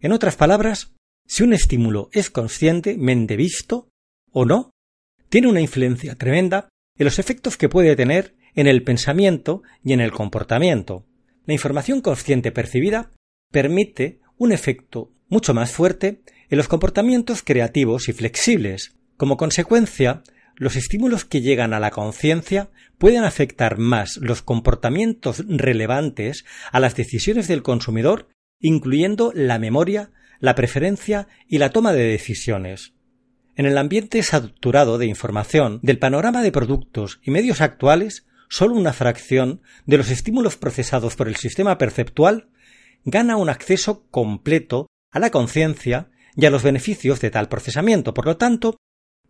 En 0.00 0.12
otras 0.12 0.36
palabras, 0.36 0.94
si 1.26 1.42
un 1.42 1.52
estímulo 1.52 2.08
es 2.12 2.30
conscientemente 2.30 3.36
visto 3.36 3.88
o 4.32 4.44
no, 4.44 4.70
tiene 5.28 5.48
una 5.48 5.60
influencia 5.60 6.14
tremenda 6.14 6.68
en 6.98 7.04
los 7.04 7.18
efectos 7.18 7.56
que 7.56 7.68
puede 7.68 7.96
tener 7.96 8.34
en 8.54 8.66
el 8.66 8.82
pensamiento 8.82 9.62
y 9.82 9.92
en 9.92 10.00
el 10.00 10.12
comportamiento. 10.12 11.06
La 11.46 11.54
información 11.54 12.00
consciente 12.00 12.52
percibida 12.52 13.12
permite 13.50 14.20
un 14.36 14.52
efecto 14.52 15.10
mucho 15.28 15.54
más 15.54 15.72
fuerte 15.72 16.22
en 16.50 16.58
los 16.58 16.68
comportamientos 16.68 17.42
creativos 17.42 18.08
y 18.08 18.12
flexibles. 18.12 18.94
Como 19.16 19.36
consecuencia, 19.36 20.22
los 20.56 20.76
estímulos 20.76 21.24
que 21.24 21.40
llegan 21.40 21.74
a 21.74 21.80
la 21.80 21.90
conciencia 21.90 22.70
pueden 22.98 23.24
afectar 23.24 23.78
más 23.78 24.16
los 24.18 24.42
comportamientos 24.42 25.44
relevantes 25.48 26.44
a 26.70 26.80
las 26.80 26.94
decisiones 26.94 27.48
del 27.48 27.62
consumidor, 27.62 28.28
incluyendo 28.60 29.32
la 29.34 29.58
memoria, 29.58 30.10
la 30.38 30.54
preferencia 30.54 31.28
y 31.48 31.58
la 31.58 31.70
toma 31.70 31.92
de 31.92 32.04
decisiones. 32.04 32.94
En 33.54 33.66
el 33.66 33.76
ambiente 33.76 34.22
saturado 34.22 34.98
de 34.98 35.06
información 35.06 35.80
del 35.82 35.98
panorama 35.98 36.42
de 36.42 36.52
productos 36.52 37.20
y 37.22 37.30
medios 37.30 37.60
actuales, 37.60 38.26
solo 38.48 38.74
una 38.74 38.92
fracción 38.92 39.62
de 39.86 39.98
los 39.98 40.10
estímulos 40.10 40.56
procesados 40.56 41.16
por 41.16 41.28
el 41.28 41.36
sistema 41.36 41.78
perceptual 41.78 42.48
gana 43.04 43.36
un 43.36 43.48
acceso 43.48 44.06
completo 44.10 44.86
a 45.10 45.18
la 45.18 45.30
conciencia 45.30 46.10
y 46.34 46.46
a 46.46 46.50
los 46.50 46.62
beneficios 46.62 47.20
de 47.20 47.30
tal 47.30 47.48
procesamiento. 47.48 48.14
Por 48.14 48.26
lo 48.26 48.36
tanto, 48.36 48.76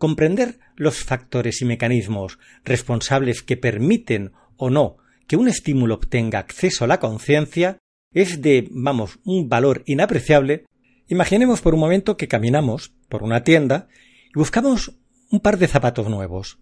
comprender 0.02 0.58
los 0.74 1.04
factores 1.04 1.62
y 1.62 1.64
mecanismos 1.64 2.40
responsables 2.64 3.44
que 3.44 3.56
permiten 3.56 4.32
o 4.56 4.68
no 4.68 4.96
que 5.28 5.36
un 5.36 5.46
estímulo 5.46 5.94
obtenga 5.94 6.40
acceso 6.40 6.82
a 6.82 6.88
la 6.88 6.98
conciencia 6.98 7.78
es 8.12 8.42
de, 8.42 8.66
vamos, 8.72 9.20
un 9.22 9.48
valor 9.48 9.84
inapreciable. 9.86 10.64
Imaginemos 11.06 11.60
por 11.60 11.74
un 11.74 11.78
momento 11.78 12.16
que 12.16 12.26
caminamos 12.26 12.92
por 13.08 13.22
una 13.22 13.44
tienda 13.44 13.86
y 14.34 14.40
buscamos 14.40 14.98
un 15.30 15.38
par 15.38 15.56
de 15.56 15.68
zapatos 15.68 16.08
nuevos. 16.08 16.58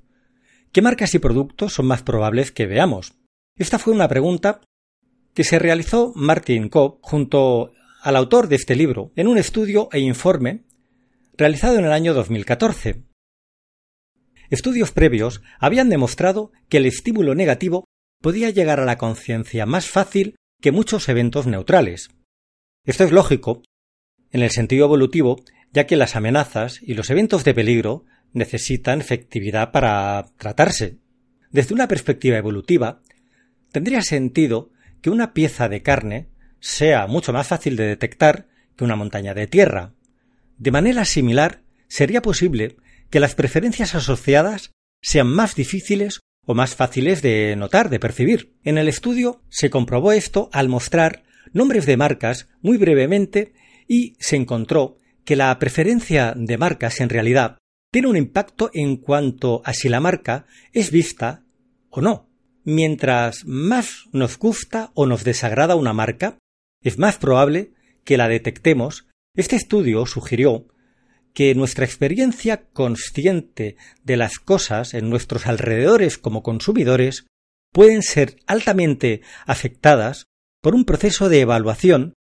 ¿Qué 0.71 0.83
marcas 0.83 1.15
y 1.15 1.19
productos 1.19 1.73
son 1.73 1.87
más 1.87 2.03
probables 2.03 2.53
que 2.53 2.67
veamos? 2.67 3.15
Esta 3.57 3.79
fue 3.79 3.95
una 3.95 4.07
pregunta 4.07 4.61
que 5.33 5.45
se 5.45 5.59
realizó 5.59 6.13
Martin 6.15 6.69
Kopp 6.69 6.99
junto 7.01 7.73
al 8.03 8.17
autor 8.17 8.49
de 8.49 8.57
este 8.57 8.77
libro 8.77 9.13
en 9.17 9.29
un 9.29 9.39
estudio 9.39 9.89
e 9.93 10.01
informe 10.01 10.67
realizado 11.39 11.79
en 11.79 11.87
el 11.87 11.93
año 11.93 12.13
2014. 12.13 13.09
Estudios 14.51 14.91
previos 14.91 15.43
habían 15.61 15.89
demostrado 15.89 16.51
que 16.69 16.79
el 16.79 16.87
estímulo 16.87 17.37
negativo 17.37 17.85
podía 18.21 18.51
llegar 18.51 18.81
a 18.81 18.85
la 18.85 18.99
conciencia 18.99 19.65
más 19.65 19.87
fácil 19.89 20.37
que 20.61 20.73
muchos 20.73 21.09
eventos 21.09 21.47
neutrales. 21.47 22.11
Esto 22.85 23.05
es 23.05 23.13
lógico, 23.13 23.63
en 24.33 24.43
el 24.43 24.51
sentido 24.51 24.87
evolutivo, 24.87 25.43
ya 25.73 25.87
que 25.87 25.97
las 25.97 26.17
amenazas 26.17 26.81
y 26.83 26.95
los 26.95 27.11
eventos 27.11 27.45
de 27.45 27.55
peligro 27.55 28.05
necesitan 28.33 29.01
efectividad 29.01 29.71
para 29.71 30.27
tratarse. 30.37 30.99
Desde 31.51 31.75
una 31.75 31.89
perspectiva 31.89 32.37
evolutiva, 32.37 33.03
tendría 33.71 34.03
sentido 34.03 34.73
que 35.01 35.11
una 35.11 35.33
pieza 35.33 35.69
de 35.69 35.83
carne 35.83 36.29
sea 36.59 37.07
mucho 37.07 37.33
más 37.33 37.47
fácil 37.47 37.77
de 37.77 37.87
detectar 37.87 38.49
que 38.77 38.85
una 38.85 38.97
montaña 38.97 39.33
de 39.33 39.47
tierra. 39.47 39.95
De 40.59 40.73
manera 40.73 41.05
similar, 41.05 41.63
sería 41.89 42.21
posible 42.21 42.77
que 43.11 43.21
las 43.21 43.35
preferencias 43.35 43.95
asociadas 43.95 44.73
sean 45.03 45.27
más 45.29 45.55
difíciles 45.55 46.21
o 46.47 46.55
más 46.55 46.75
fáciles 46.75 47.23
de 47.23 47.55
notar, 47.57 47.91
de 47.91 48.01
percibir. 48.01 48.57
En 48.65 48.79
el 48.79 48.89
estudio 48.89 49.43
se 49.49 49.71
comprobó 49.71 50.13
esto 50.13 50.49
al 50.53 50.69
mostrar 50.69 51.25
nombres 51.53 51.87
de 51.87 51.97
marcas 51.97 52.49
muy 52.63 52.79
brevemente 52.79 53.53
y 53.87 54.15
se 54.19 54.37
encontró 54.37 54.97
que 55.25 55.37
la 55.37 55.59
preferencia 55.59 56.35
de 56.37 56.59
marcas 56.59 57.01
en 57.01 57.09
realidad 57.09 57.59
tiene 57.93 58.09
un 58.09 58.17
impacto 58.17 58.71
en 58.73 58.97
cuanto 58.97 59.63
a 59.65 59.75
si 59.75 59.89
la 59.89 60.01
marca 60.01 60.47
es 60.73 60.91
vista 60.91 61.45
o 61.89 62.01
no. 62.01 62.29
Mientras 62.65 63.45
más 63.47 64.05
nos 64.13 64.39
gusta 64.39 64.93
o 64.95 65.07
nos 65.07 65.25
desagrada 65.25 65.75
una 65.75 65.93
marca, 65.93 66.39
es 66.83 66.99
más 66.99 67.17
probable 67.17 67.73
que 68.05 68.17
la 68.17 68.29
detectemos. 68.29 69.09
Este 69.35 69.57
estudio 69.57 70.07
sugirió 70.07 70.69
que 71.35 71.55
nuestra 71.55 71.85
experiencia 71.85 72.69
consciente 72.73 73.77
de 74.03 74.17
las 74.17 74.39
cosas 74.39 74.95
en 74.95 75.09
nuestros 75.11 75.47
alrededores 75.47 76.19
como 76.19 76.43
consumidores 76.43 77.27
pueden 77.73 78.03
ser 78.03 78.37
altamente 78.47 79.23
afectadas 79.47 80.27
por 80.61 80.75
un 80.75 80.85
proceso 80.85 81.29
de 81.29 81.41
evaluación 81.41 82.15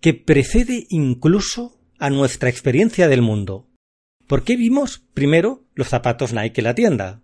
que 0.00 0.14
precede 0.14 0.86
incluso 0.90 1.80
a 1.98 2.10
nuestra 2.10 2.48
experiencia 2.48 3.08
del 3.08 3.22
mundo. 3.22 3.68
¿Por 4.26 4.44
qué 4.44 4.56
vimos 4.56 5.04
primero 5.14 5.64
los 5.74 5.88
zapatos 5.88 6.32
Nike 6.32 6.60
en 6.60 6.64
la 6.64 6.74
tienda? 6.74 7.22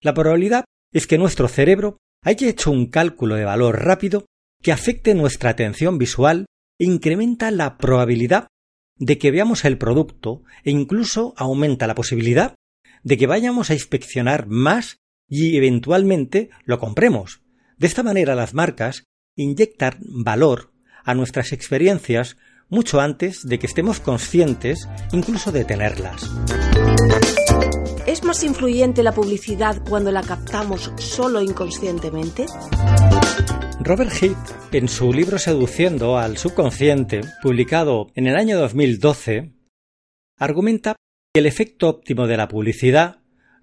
La 0.00 0.14
probabilidad 0.14 0.64
es 0.92 1.06
que 1.06 1.18
nuestro 1.18 1.48
cerebro 1.48 1.98
haya 2.22 2.48
hecho 2.48 2.70
un 2.70 2.86
cálculo 2.86 3.34
de 3.34 3.44
valor 3.44 3.84
rápido 3.84 4.26
que 4.62 4.72
afecte 4.72 5.14
nuestra 5.14 5.50
atención 5.50 5.98
visual 5.98 6.46
e 6.78 6.84
incrementa 6.84 7.50
la 7.50 7.76
probabilidad 7.76 8.48
de 8.98 9.18
que 9.18 9.30
veamos 9.30 9.64
el 9.64 9.78
producto 9.78 10.42
e 10.64 10.70
incluso 10.70 11.34
aumenta 11.36 11.86
la 11.86 11.94
posibilidad 11.94 12.54
de 13.02 13.16
que 13.16 13.26
vayamos 13.26 13.70
a 13.70 13.74
inspeccionar 13.74 14.46
más 14.46 14.98
y 15.28 15.56
eventualmente 15.56 16.50
lo 16.64 16.78
compremos. 16.78 17.42
De 17.76 17.86
esta 17.86 18.02
manera 18.02 18.34
las 18.34 18.54
marcas 18.54 19.04
inyectan 19.36 19.98
valor 20.00 20.72
a 21.04 21.14
nuestras 21.14 21.52
experiencias 21.52 22.36
mucho 22.68 23.00
antes 23.00 23.46
de 23.46 23.58
que 23.58 23.66
estemos 23.66 24.00
conscientes 24.00 24.88
incluso 25.12 25.52
de 25.52 25.64
tenerlas. 25.64 26.28
¿Es 28.06 28.24
más 28.24 28.42
influyente 28.42 29.02
la 29.02 29.12
publicidad 29.12 29.82
cuando 29.88 30.10
la 30.10 30.22
captamos 30.22 30.92
solo 30.96 31.40
inconscientemente? 31.40 32.46
Robert 33.80 34.10
Heath, 34.12 34.74
en 34.74 34.88
su 34.88 35.12
libro 35.12 35.38
Seduciendo 35.38 36.18
al 36.18 36.36
subconsciente, 36.36 37.20
publicado 37.40 38.10
en 38.16 38.26
el 38.26 38.36
año 38.36 38.58
2012, 38.58 39.52
argumenta 40.36 40.96
que 41.32 41.38
el 41.40 41.46
efecto 41.46 41.88
óptimo 41.88 42.26
de 42.26 42.36
la 42.36 42.48
publicidad 42.48 43.20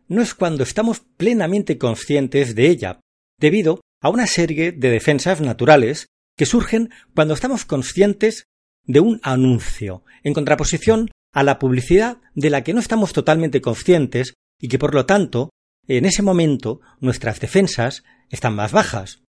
no 0.08 0.22
es 0.22 0.34
cuando 0.34 0.64
estamos 0.64 1.02
plenamente 1.18 1.78
conscientes 1.78 2.56
de 2.56 2.70
ella, 2.70 3.02
debido 3.40 3.82
a 4.02 4.10
una 4.10 4.26
serie 4.26 4.72
de 4.72 4.90
defensas 4.90 5.42
naturales 5.42 6.08
que 6.38 6.46
surgen 6.46 6.92
cuando 7.14 7.34
estamos 7.34 7.66
conscientes 7.66 8.46
de 8.86 9.02
un 9.02 9.20
anuncio, 9.22 10.06
en 10.24 10.34
contraposición 10.34 11.12
a 11.34 11.44
la 11.44 11.60
publicidad 11.60 12.22
de 12.36 12.50
la 12.50 12.64
que 12.64 12.74
no 12.74 12.80
estamos 12.80 13.12
totalmente 13.12 13.60
conscientes 13.60 14.34
y 14.62 14.70
que 14.70 14.80
por 14.80 14.96
lo 14.96 15.06
tanto 15.06 15.50
en 15.88 16.06
ese 16.06 16.22
momento 16.22 16.80
nuestras 17.02 17.42
defensas 17.42 18.04
están 18.30 18.56
más 18.56 18.72
bajas. 18.72 19.25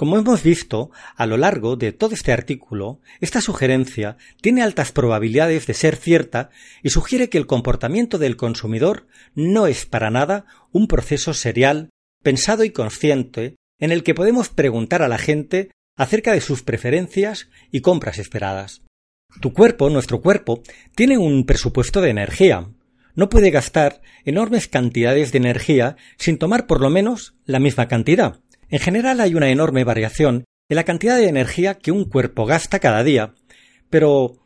Como 0.00 0.16
hemos 0.16 0.42
visto 0.42 0.90
a 1.14 1.26
lo 1.26 1.36
largo 1.36 1.76
de 1.76 1.92
todo 1.92 2.14
este 2.14 2.32
artículo, 2.32 3.02
esta 3.20 3.42
sugerencia 3.42 4.16
tiene 4.40 4.62
altas 4.62 4.92
probabilidades 4.92 5.66
de 5.66 5.74
ser 5.74 5.96
cierta 5.96 6.48
y 6.82 6.88
sugiere 6.88 7.28
que 7.28 7.36
el 7.36 7.46
comportamiento 7.46 8.16
del 8.16 8.38
consumidor 8.38 9.08
no 9.34 9.66
es 9.66 9.84
para 9.84 10.08
nada 10.08 10.46
un 10.72 10.86
proceso 10.86 11.34
serial, 11.34 11.90
pensado 12.22 12.64
y 12.64 12.70
consciente, 12.70 13.56
en 13.78 13.92
el 13.92 14.02
que 14.02 14.14
podemos 14.14 14.48
preguntar 14.48 15.02
a 15.02 15.08
la 15.08 15.18
gente 15.18 15.70
acerca 15.98 16.32
de 16.32 16.40
sus 16.40 16.62
preferencias 16.62 17.50
y 17.70 17.82
compras 17.82 18.18
esperadas. 18.18 18.80
Tu 19.42 19.52
cuerpo, 19.52 19.90
nuestro 19.90 20.22
cuerpo, 20.22 20.62
tiene 20.94 21.18
un 21.18 21.44
presupuesto 21.44 22.00
de 22.00 22.08
energía. 22.08 22.70
No 23.14 23.28
puede 23.28 23.50
gastar 23.50 24.00
enormes 24.24 24.66
cantidades 24.66 25.30
de 25.30 25.36
energía 25.36 25.96
sin 26.16 26.38
tomar 26.38 26.66
por 26.66 26.80
lo 26.80 26.88
menos 26.88 27.34
la 27.44 27.60
misma 27.60 27.86
cantidad. 27.86 28.40
En 28.70 28.78
general 28.78 29.20
hay 29.20 29.34
una 29.34 29.50
enorme 29.50 29.84
variación 29.84 30.44
en 30.68 30.76
la 30.76 30.84
cantidad 30.84 31.16
de 31.16 31.28
energía 31.28 31.74
que 31.78 31.90
un 31.90 32.04
cuerpo 32.04 32.46
gasta 32.46 32.78
cada 32.78 33.02
día, 33.02 33.34
pero 33.90 34.36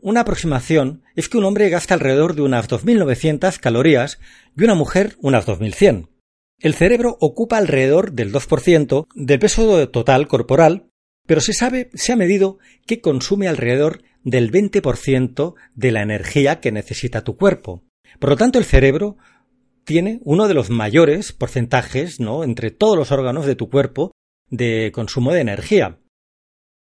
una 0.00 0.20
aproximación 0.20 1.02
es 1.16 1.28
que 1.28 1.38
un 1.38 1.44
hombre 1.44 1.68
gasta 1.68 1.94
alrededor 1.94 2.34
de 2.34 2.42
unas 2.42 2.68
2.900 2.68 3.58
calorías 3.58 4.20
y 4.56 4.64
una 4.64 4.74
mujer 4.74 5.16
unas 5.20 5.46
2.100. 5.46 6.08
El 6.60 6.74
cerebro 6.74 7.16
ocupa 7.20 7.58
alrededor 7.58 8.12
del 8.12 8.32
2% 8.32 9.06
del 9.16 9.38
peso 9.40 9.88
total 9.88 10.28
corporal, 10.28 10.88
pero 11.26 11.40
se 11.40 11.52
sabe, 11.52 11.90
se 11.94 12.12
ha 12.12 12.16
medido 12.16 12.58
que 12.86 13.00
consume 13.00 13.48
alrededor 13.48 14.02
del 14.22 14.52
20% 14.52 15.54
de 15.74 15.92
la 15.92 16.02
energía 16.02 16.60
que 16.60 16.70
necesita 16.70 17.24
tu 17.24 17.36
cuerpo. 17.36 17.82
Por 18.20 18.30
lo 18.30 18.36
tanto, 18.36 18.60
el 18.60 18.64
cerebro 18.64 19.16
tiene 19.84 20.20
uno 20.24 20.48
de 20.48 20.54
los 20.54 20.70
mayores 20.70 21.32
porcentajes, 21.32 22.20
¿no? 22.20 22.44
entre 22.44 22.70
todos 22.70 22.96
los 22.96 23.12
órganos 23.12 23.46
de 23.46 23.56
tu 23.56 23.70
cuerpo 23.70 24.12
de 24.48 24.90
consumo 24.92 25.32
de 25.32 25.40
energía. 25.40 25.98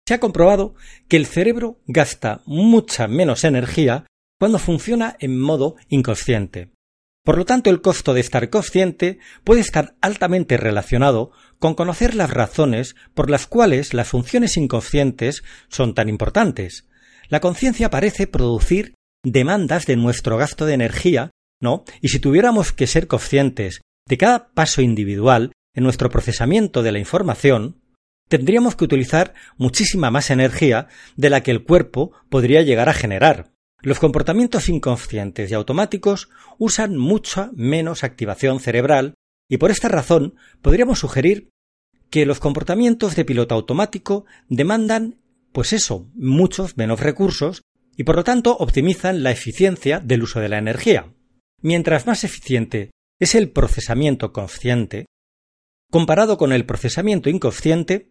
Se 0.07 0.15
ha 0.15 0.21
comprobado 0.21 0.75
que 1.09 1.17
el 1.17 1.27
cerebro 1.27 1.81
gasta 1.87 2.43
mucha 2.47 3.09
menos 3.09 3.45
energía 3.45 4.07
cuando 4.39 4.59
funciona 4.59 5.17
en 5.21 5.39
modo 5.39 5.77
inconsciente. 5.89 6.73
Por 7.25 7.37
lo 7.37 7.45
tanto, 7.45 7.69
el 7.69 7.83
costo 7.83 8.15
de 8.15 8.21
estar 8.21 8.49
consciente 8.49 9.19
puede 9.45 9.61
estar 9.61 9.97
altamente 10.01 10.57
relacionado 10.57 11.31
con 11.59 11.75
conocer 11.75 12.15
las 12.15 12.31
razones 12.31 12.97
por 13.13 13.29
las 13.29 13.47
cuales 13.47 13.93
las 13.93 14.09
funciones 14.09 14.57
inconscientes 14.57 15.43
son 15.69 15.95
tan 15.95 16.09
importantes, 16.09 16.89
la 17.29 17.41
conciencia 17.41 17.91
parece 17.91 18.27
producir 18.27 18.95
demandas 19.23 19.85
de 19.85 19.97
nuestro 19.97 20.39
gasto 20.39 20.65
de 20.65 20.75
energía, 20.75 21.31
¿no? 21.61 21.85
Y 22.01 22.09
si 22.09 22.21
tuviéramos 22.21 22.73
que 22.73 22.87
ser 22.87 23.07
conscientes 23.07 23.81
de 24.07 24.19
cada 24.19 24.49
paso 24.53 24.83
individual 24.83 25.53
en 25.75 25.85
nuestro 25.85 26.11
procesamiento 26.11 26.83
de 26.83 26.93
la 26.93 26.99
información, 26.99 27.81
tendríamos 28.29 28.77
que 28.77 28.85
utilizar 28.85 29.35
muchísima 29.57 30.11
más 30.11 30.31
energía 30.31 30.89
de 31.17 31.31
la 31.31 31.43
que 31.43 31.51
el 31.51 31.65
cuerpo 31.65 32.13
podría 32.29 32.63
llegar 32.63 32.89
a 32.89 32.95
generar. 32.95 33.53
Los 33.81 34.01
comportamientos 34.01 34.69
inconscientes 34.69 35.51
y 35.51 35.55
automáticos 35.55 36.29
usan 36.59 36.97
mucha 36.97 37.51
menos 37.55 38.03
activación 38.03 38.61
cerebral 38.61 39.15
y 39.49 39.59
por 39.59 39.71
esta 39.71 39.89
razón 39.89 40.35
podríamos 40.63 40.99
sugerir 40.99 41.51
que 42.11 42.27
los 42.27 42.41
comportamientos 42.41 43.17
de 43.17 43.25
piloto 43.25 43.55
automático 43.55 44.25
demandan 44.49 45.21
pues 45.53 45.73
eso, 45.73 46.09
muchos 46.15 46.77
menos 46.77 47.01
recursos 47.01 47.63
y 47.97 48.05
por 48.05 48.17
lo 48.17 48.25
tanto 48.25 48.57
optimizan 48.57 49.23
la 49.23 49.31
eficiencia 49.31 50.01
del 50.01 50.23
uso 50.23 50.41
de 50.41 50.49
la 50.49 50.59
energía. 50.59 51.13
Mientras 51.61 52.07
más 52.07 52.25
eficiente 52.25 52.91
es 53.21 53.35
el 53.35 53.51
procesamiento 53.51 54.33
consciente, 54.33 55.07
comparado 55.91 56.39
con 56.39 56.53
el 56.53 56.65
procesamiento 56.67 57.31
inconsciente, 57.31 58.11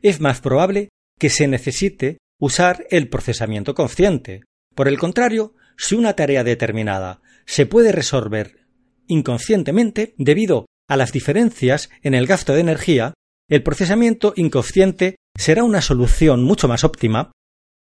es 0.00 0.20
más 0.20 0.40
probable 0.40 0.88
que 1.18 1.30
se 1.30 1.46
necesite 1.46 2.18
usar 2.40 2.86
el 2.90 3.08
procesamiento 3.08 3.74
consciente. 3.74 4.42
Por 4.74 4.88
el 4.88 4.98
contrario, 4.98 5.54
si 5.76 5.94
una 5.94 6.14
tarea 6.14 6.42
determinada 6.42 7.22
se 7.46 7.66
puede 7.66 7.92
resolver 7.92 8.66
inconscientemente 9.06 10.14
debido 10.18 10.66
a 10.88 10.96
las 10.96 11.12
diferencias 11.12 11.90
en 12.02 12.14
el 12.14 12.26
gasto 12.26 12.52
de 12.52 12.60
energía, 12.60 13.14
el 13.48 13.62
procesamiento 13.62 14.32
inconsciente 14.36 15.16
será 15.36 15.62
una 15.62 15.82
solución 15.82 16.42
mucho 16.42 16.66
más 16.66 16.82
óptima 16.82 17.30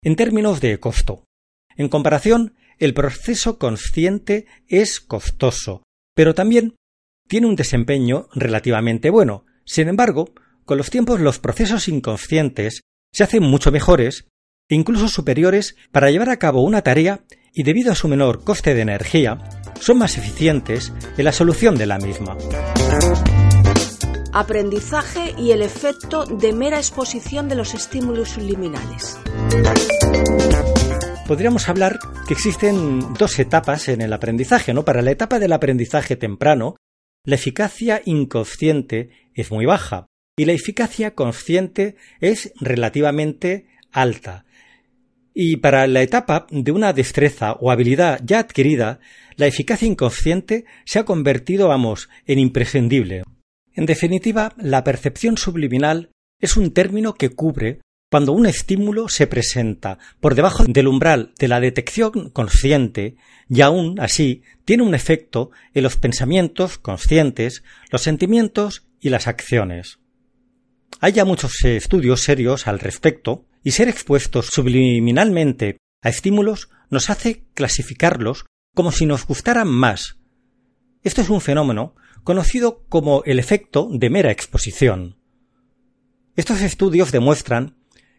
en 0.02 0.16
términos 0.16 0.60
de 0.60 0.78
costo. 0.78 1.24
En 1.76 1.88
comparación, 1.88 2.54
el 2.84 2.94
proceso 2.94 3.58
consciente 3.58 4.46
es 4.68 5.00
costoso, 5.00 5.82
pero 6.14 6.34
también 6.34 6.74
tiene 7.26 7.46
un 7.46 7.56
desempeño 7.56 8.28
relativamente 8.34 9.10
bueno. 9.10 9.46
Sin 9.64 9.88
embargo, 9.88 10.34
con 10.64 10.76
los 10.76 10.90
tiempos 10.90 11.20
los 11.20 11.38
procesos 11.38 11.88
inconscientes 11.88 12.82
se 13.12 13.24
hacen 13.24 13.42
mucho 13.42 13.72
mejores 13.72 14.26
e 14.68 14.74
incluso 14.74 15.08
superiores 15.08 15.76
para 15.92 16.10
llevar 16.10 16.30
a 16.30 16.38
cabo 16.38 16.62
una 16.62 16.82
tarea 16.82 17.24
y 17.52 17.62
debido 17.62 17.92
a 17.92 17.94
su 17.94 18.08
menor 18.08 18.44
coste 18.44 18.74
de 18.74 18.82
energía, 18.82 19.38
son 19.80 19.98
más 19.98 20.18
eficientes 20.18 20.92
en 21.16 21.24
la 21.24 21.32
solución 21.32 21.76
de 21.76 21.86
la 21.86 21.98
misma. 21.98 22.36
Aprendizaje 24.32 25.34
y 25.38 25.52
el 25.52 25.62
efecto 25.62 26.26
de 26.26 26.52
mera 26.52 26.78
exposición 26.78 27.48
de 27.48 27.54
los 27.54 27.72
estímulos 27.72 28.30
subliminales. 28.30 29.18
Podríamos 31.26 31.70
hablar 31.70 31.98
que 32.28 32.34
existen 32.34 33.14
dos 33.14 33.38
etapas 33.38 33.88
en 33.88 34.02
el 34.02 34.12
aprendizaje, 34.12 34.74
¿no? 34.74 34.84
Para 34.84 35.00
la 35.00 35.10
etapa 35.10 35.38
del 35.38 35.54
aprendizaje 35.54 36.16
temprano, 36.16 36.76
la 37.24 37.36
eficacia 37.36 38.02
inconsciente 38.04 39.08
es 39.32 39.50
muy 39.50 39.64
baja 39.64 40.06
y 40.36 40.44
la 40.44 40.52
eficacia 40.52 41.14
consciente 41.14 41.96
es 42.20 42.52
relativamente 42.60 43.68
alta. 43.90 44.44
Y 45.32 45.56
para 45.56 45.86
la 45.86 46.02
etapa 46.02 46.46
de 46.50 46.72
una 46.72 46.92
destreza 46.92 47.54
o 47.54 47.70
habilidad 47.70 48.20
ya 48.22 48.40
adquirida, 48.40 49.00
la 49.36 49.46
eficacia 49.46 49.88
inconsciente 49.88 50.66
se 50.84 50.98
ha 50.98 51.04
convertido, 51.06 51.68
vamos, 51.68 52.10
en 52.26 52.38
imprescindible. 52.38 53.22
En 53.72 53.86
definitiva, 53.86 54.52
la 54.58 54.84
percepción 54.84 55.38
subliminal 55.38 56.10
es 56.38 56.58
un 56.58 56.74
término 56.74 57.14
que 57.14 57.30
cubre 57.30 57.80
cuando 58.14 58.30
un 58.30 58.46
estímulo 58.46 59.08
se 59.08 59.26
presenta 59.26 59.98
por 60.20 60.36
debajo 60.36 60.62
del 60.68 60.86
umbral 60.86 61.32
de 61.36 61.48
la 61.48 61.58
detección 61.58 62.30
consciente 62.30 63.16
y 63.48 63.60
aún 63.60 63.98
así 63.98 64.44
tiene 64.64 64.84
un 64.84 64.94
efecto 64.94 65.50
en 65.72 65.82
los 65.82 65.96
pensamientos 65.96 66.78
conscientes, 66.78 67.64
los 67.90 68.02
sentimientos 68.02 68.86
y 69.00 69.08
las 69.08 69.26
acciones. 69.26 69.98
Hay 71.00 71.10
ya 71.10 71.24
muchos 71.24 71.64
estudios 71.64 72.20
serios 72.20 72.68
al 72.68 72.78
respecto 72.78 73.46
y 73.64 73.72
ser 73.72 73.88
expuestos 73.88 74.46
subliminalmente 74.46 75.78
a 76.00 76.08
estímulos 76.08 76.68
nos 76.90 77.10
hace 77.10 77.42
clasificarlos 77.54 78.44
como 78.76 78.92
si 78.92 79.06
nos 79.06 79.26
gustaran 79.26 79.66
más. 79.66 80.20
Esto 81.02 81.20
es 81.20 81.30
un 81.30 81.40
fenómeno 81.40 81.96
conocido 82.22 82.84
como 82.88 83.24
el 83.24 83.40
efecto 83.40 83.88
de 83.90 84.08
mera 84.08 84.30
exposición. 84.30 85.18
Estos 86.36 86.60
estudios 86.60 87.10
demuestran 87.10 87.74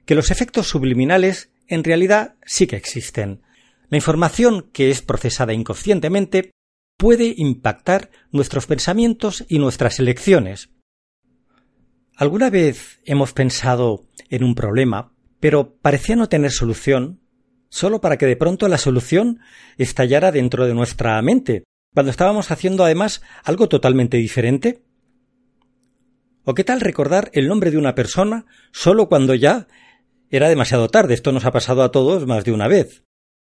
que 0.05 0.15
los 0.15 0.31
efectos 0.31 0.67
subliminales 0.67 1.51
en 1.67 1.83
realidad 1.83 2.35
sí 2.45 2.67
que 2.67 2.75
existen. 2.75 3.41
La 3.89 3.97
información 3.97 4.69
que 4.71 4.89
es 4.89 5.01
procesada 5.01 5.53
inconscientemente 5.53 6.51
puede 6.97 7.33
impactar 7.37 8.09
nuestros 8.31 8.67
pensamientos 8.67 9.45
y 9.47 9.59
nuestras 9.59 9.99
elecciones. 9.99 10.69
¿Alguna 12.15 12.49
vez 12.49 13.01
hemos 13.03 13.33
pensado 13.33 14.05
en 14.29 14.43
un 14.43 14.55
problema, 14.55 15.13
pero 15.39 15.75
parecía 15.75 16.15
no 16.15 16.29
tener 16.29 16.51
solución, 16.51 17.19
solo 17.69 17.99
para 17.99 18.17
que 18.17 18.25
de 18.25 18.37
pronto 18.37 18.67
la 18.69 18.77
solución 18.77 19.39
estallara 19.77 20.31
dentro 20.31 20.65
de 20.65 20.73
nuestra 20.73 21.21
mente, 21.21 21.65
cuando 21.93 22.11
estábamos 22.11 22.51
haciendo 22.51 22.85
además 22.85 23.21
algo 23.43 23.67
totalmente 23.67 24.17
diferente? 24.17 24.83
¿O 26.45 26.53
qué 26.53 26.63
tal 26.63 26.79
recordar 26.79 27.31
el 27.33 27.47
nombre 27.47 27.71
de 27.71 27.77
una 27.77 27.95
persona 27.95 28.45
solo 28.71 29.09
cuando 29.09 29.33
ya 29.35 29.67
era 30.35 30.49
demasiado 30.49 30.89
tarde? 30.89 31.13
Esto 31.13 31.31
nos 31.31 31.45
ha 31.45 31.51
pasado 31.51 31.83
a 31.83 31.91
todos 31.91 32.25
más 32.25 32.43
de 32.43 32.51
una 32.51 32.67
vez. 32.67 33.03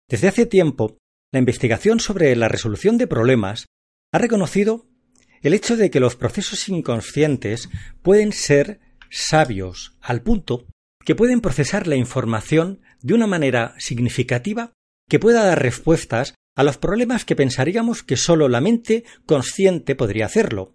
Desde 0.09 0.29
hace 0.29 0.47
tiempo, 0.47 0.99
la 1.33 1.39
investigación 1.39 2.01
sobre 2.01 2.35
la 2.37 2.49
resolución 2.49 2.99
de 2.99 3.07
problemas 3.07 3.67
ha 4.13 4.19
reconocido 4.19 4.87
el 5.43 5.55
hecho 5.55 5.77
de 5.77 5.91
que 5.91 6.01
los 6.01 6.17
procesos 6.17 6.69
inconscientes 6.69 7.69
pueden 8.03 8.33
ser 8.33 8.81
sabios 9.11 9.97
al 10.01 10.23
punto 10.23 10.67
que 11.05 11.15
pueden 11.15 11.41
procesar 11.41 11.87
la 11.87 11.97
información 11.97 12.81
de 13.01 13.15
una 13.15 13.27
manera 13.27 13.75
significativa 13.79 14.73
que 15.09 15.19
pueda 15.19 15.45
dar 15.45 15.61
respuestas 15.61 16.35
a 16.55 16.63
los 16.63 16.79
problemas 16.79 17.25
que 17.25 17.37
pensaríamos 17.37 18.03
que 18.03 18.17
sólo 18.17 18.49
la 18.49 18.61
mente 18.61 19.05
consciente 19.27 19.95
podría 19.95 20.27
hacerlo. 20.27 20.75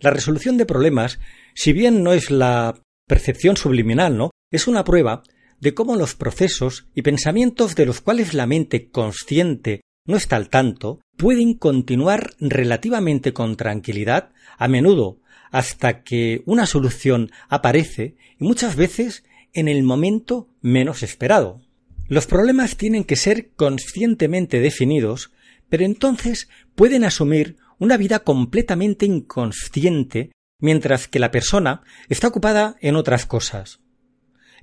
La 0.00 0.10
resolución 0.10 0.56
de 0.56 0.66
problemas, 0.66 1.18
si 1.54 1.72
bien 1.72 2.02
no 2.02 2.12
es 2.12 2.30
la 2.30 2.80
percepción 3.06 3.56
subliminal, 3.56 4.16
¿no? 4.16 4.30
Es 4.54 4.68
una 4.68 4.84
prueba 4.84 5.24
de 5.60 5.74
cómo 5.74 5.96
los 5.96 6.14
procesos 6.14 6.86
y 6.94 7.02
pensamientos 7.02 7.74
de 7.74 7.86
los 7.86 8.00
cuales 8.00 8.34
la 8.34 8.46
mente 8.46 8.88
consciente 8.88 9.80
no 10.06 10.16
está 10.16 10.36
al 10.36 10.48
tanto 10.48 11.00
pueden 11.16 11.54
continuar 11.54 12.34
relativamente 12.38 13.32
con 13.32 13.56
tranquilidad, 13.56 14.30
a 14.56 14.68
menudo 14.68 15.18
hasta 15.50 16.04
que 16.04 16.44
una 16.46 16.66
solución 16.66 17.32
aparece 17.48 18.14
y 18.38 18.44
muchas 18.44 18.76
veces 18.76 19.24
en 19.54 19.66
el 19.66 19.82
momento 19.82 20.48
menos 20.60 21.02
esperado. 21.02 21.60
Los 22.06 22.28
problemas 22.28 22.76
tienen 22.76 23.02
que 23.02 23.16
ser 23.16 23.50
conscientemente 23.56 24.60
definidos, 24.60 25.32
pero 25.68 25.84
entonces 25.84 26.48
pueden 26.76 27.02
asumir 27.02 27.56
una 27.80 27.96
vida 27.96 28.20
completamente 28.20 29.04
inconsciente 29.04 30.30
mientras 30.60 31.08
que 31.08 31.18
la 31.18 31.32
persona 31.32 31.82
está 32.08 32.28
ocupada 32.28 32.76
en 32.80 32.94
otras 32.94 33.26
cosas. 33.26 33.80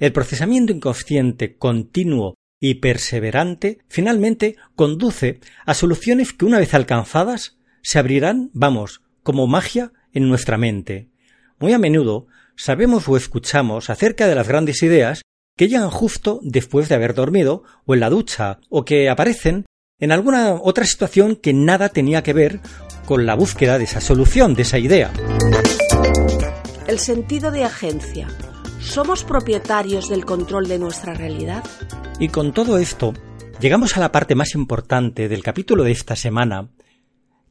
El 0.02 0.14
procesamiento 0.14 0.74
inconsciente 0.74 1.58
continuo 1.58 2.34
y 2.60 2.76
perseverante 2.76 3.78
finalmente 3.88 4.56
conduce 4.76 5.40
a 5.64 5.76
soluciones 5.76 6.34
que 6.34 6.46
una 6.46 6.58
vez 6.58 6.74
alcanzadas 6.74 7.60
se 7.84 8.00
abrirán, 8.00 8.50
vamos, 8.52 9.04
como 9.22 9.46
magia 9.46 9.94
en 10.12 10.28
nuestra 10.28 10.58
mente. 10.58 11.12
Muy 11.60 11.74
a 11.74 11.78
menudo 11.78 12.26
sabemos 12.56 13.08
o 13.08 13.16
escuchamos 13.16 13.92
acerca 13.92 14.26
de 14.26 14.34
las 14.34 14.48
grandes 14.48 14.82
ideas 14.82 15.22
que 15.56 15.68
llegan 15.68 15.92
justo 15.92 16.40
después 16.42 16.90
de 16.90 16.96
haber 16.96 17.14
dormido 17.14 17.62
o 17.86 17.94
en 17.94 18.00
la 18.00 18.10
ducha 18.10 18.60
o 18.70 18.84
que 18.84 19.08
aparecen 19.08 19.66
en 20.00 20.12
alguna 20.12 20.56
otra 20.56 20.86
situación 20.86 21.36
que 21.36 21.54
nada 21.54 21.90
tenía 21.90 22.24
que 22.24 22.34
ver 22.34 22.60
con 23.06 23.28
la 23.28 23.36
búsqueda 23.36 23.78
de 23.78 23.84
esa 23.84 24.02
solución, 24.02 24.56
de 24.56 24.64
esa 24.64 24.80
idea. 24.80 25.14
El 26.88 26.98
sentido 26.98 27.52
de 27.52 27.66
agencia. 27.66 28.28
¿Somos 28.82 29.24
propietarios 29.24 30.10
del 30.10 30.26
control 30.26 30.68
de 30.68 30.80
nuestra 30.80 31.14
realidad? 31.14 31.64
Y 32.20 32.28
con 32.28 32.54
todo 32.54 32.78
esto, 32.78 33.14
llegamos 33.62 33.96
a 33.96 34.00
la 34.00 34.12
parte 34.12 34.36
más 34.36 34.54
importante 34.56 35.30
del 35.30 35.44
capítulo 35.44 35.84
de 35.84 35.92
esta 35.92 36.16
semana, 36.16 36.72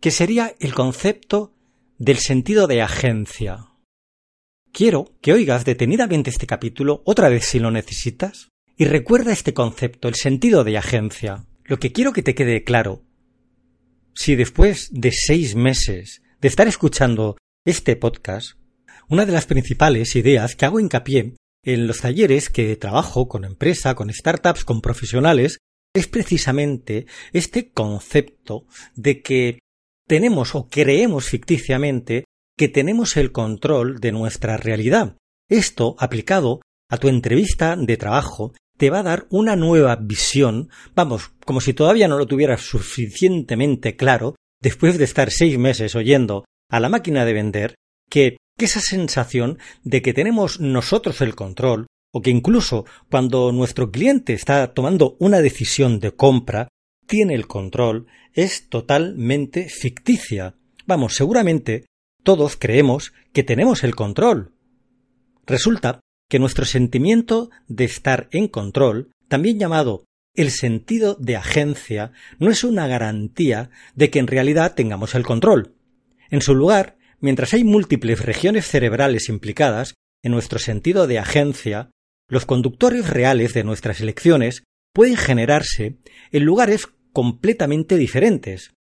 que 0.01 0.11
sería 0.11 0.55
el 0.61 0.75
concepto 0.75 1.55
del 1.99 2.19
sentido 2.19 2.67
de 2.67 2.83
agencia. 2.83 3.69
Quiero 4.73 5.15
que 5.23 5.33
oigas 5.33 5.65
detenidamente 5.65 6.31
este 6.31 6.47
capítulo 6.47 7.03
otra 7.07 7.29
vez 7.29 7.47
si 7.47 7.59
lo 7.59 7.71
necesitas 7.71 8.49
y 8.77 8.85
recuerda 8.85 9.33
este 9.33 9.55
concepto, 9.55 10.09
el 10.09 10.17
sentido 10.17 10.65
de 10.65 10.77
agencia. 10.77 11.47
Lo 11.65 11.79
que 11.79 11.93
quiero 11.93 12.13
que 12.13 12.23
te 12.23 12.35
quede 12.35 12.65
claro, 12.65 13.03
si 14.15 14.35
después 14.35 14.91
de 14.93 15.13
seis 15.13 15.55
meses 15.55 16.23
de 16.41 16.49
estar 16.49 16.69
escuchando 16.69 17.37
este 17.65 17.97
podcast, 17.97 18.60
una 19.11 19.27
de 19.27 19.33
las 19.33 19.45
principales 19.45 20.15
ideas 20.15 20.55
que 20.55 20.65
hago 20.65 20.79
hincapié 20.79 21.35
en 21.65 21.87
los 21.87 22.01
talleres 22.01 22.49
que 22.49 22.77
trabajo 22.77 23.29
con 23.29 23.45
empresa, 23.45 23.95
con 23.97 24.11
startups, 24.11 24.65
con 24.65 24.81
profesionales, 24.81 25.59
es 25.93 26.07
precisamente 26.07 27.07
este 27.33 27.71
concepto 27.71 28.67
de 28.95 29.21
que 29.21 29.59
tenemos 30.07 30.55
o 30.55 30.69
creemos 30.69 31.27
ficticiamente 31.27 32.25
que 32.57 32.69
tenemos 32.69 33.17
el 33.17 33.33
control 33.33 33.99
de 33.99 34.13
nuestra 34.13 34.57
realidad. 34.57 35.17
Esto, 35.49 35.97
aplicado 35.99 36.61
a 36.89 36.97
tu 36.97 37.09
entrevista 37.09 37.75
de 37.77 37.97
trabajo, 37.97 38.55
te 38.79 38.91
va 38.91 39.01
a 39.01 39.05
dar 39.05 39.27
una 39.31 39.57
nueva 39.57 39.97
visión, 39.97 40.71
vamos, 40.95 41.33
como 41.45 41.61
si 41.61 41.75
todavía 41.75 42.07
no 42.07 42.17
lo 42.17 42.27
tuvieras 42.27 42.61
suficientemente 42.61 43.97
claro, 43.97 44.37
después 44.63 44.99
de 44.99 45.05
estar 45.05 45.33
seis 45.33 45.59
meses 45.59 45.97
oyendo 45.97 46.45
a 46.71 46.79
la 46.79 46.89
máquina 46.89 47.25
de 47.25 47.33
vender, 47.33 47.75
que, 48.09 48.37
que 48.61 48.67
esa 48.67 48.83
sensación 48.83 49.59
de 49.85 50.03
que 50.03 50.13
tenemos 50.13 50.61
nosotros 50.61 51.23
el 51.23 51.35
control, 51.35 51.87
o 52.13 52.21
que 52.21 52.29
incluso 52.29 52.85
cuando 53.11 53.53
nuestro 53.53 53.91
cliente 53.91 54.35
está 54.35 54.75
tomando 54.75 55.17
una 55.19 55.41
decisión 55.41 55.99
de 55.99 56.13
compra, 56.13 56.69
tiene 57.07 57.35
el 57.35 57.47
control, 57.47 58.07
es 58.35 58.69
totalmente 58.69 59.71
ficticia. 59.71 60.57
Vamos, 60.87 61.15
seguramente 61.15 61.87
todos 62.23 62.57
creemos 62.57 63.15
que 63.33 63.45
tenemos 63.45 63.83
el 63.83 63.97
control. 63.97 64.53
Resulta 65.47 66.01
que 66.29 66.39
nuestro 66.39 66.67
sentimiento 66.67 67.49
de 67.67 67.85
estar 67.85 68.29
en 68.31 68.47
control, 68.47 69.11
también 69.29 69.59
llamado 69.59 70.05
el 70.35 70.51
sentido 70.51 71.15
de 71.15 71.37
agencia, 71.37 72.13
no 72.39 72.51
es 72.51 72.63
una 72.63 72.87
garantía 72.87 73.71
de 73.95 74.11
que 74.11 74.19
en 74.19 74.27
realidad 74.27 74.75
tengamos 74.75 75.15
el 75.15 75.25
control. 75.25 75.77
En 76.29 76.43
su 76.43 76.55
lugar, 76.55 76.99
mientras 77.21 77.55
hay 77.55 77.65
múltiples 77.65 78.25
regiones 78.25 78.67
cerebrales 78.67 79.29
implicadas 79.29 79.95
en 80.23 80.33
nuestro 80.33 80.59
sentido 80.59 81.07
de 81.07 81.19
agencia, 81.19 81.91
los 82.29 82.47
conductores 82.47 83.09
reales 83.09 83.55
de 83.55 83.65
nuestras 83.65 84.01
elecciones 84.01 84.63
pueden 84.93 85.17
generarse 85.17 85.99
en 86.33 86.45
lugares 86.45 86.89
completamente 87.13 87.97
diferentes. 87.97 88.73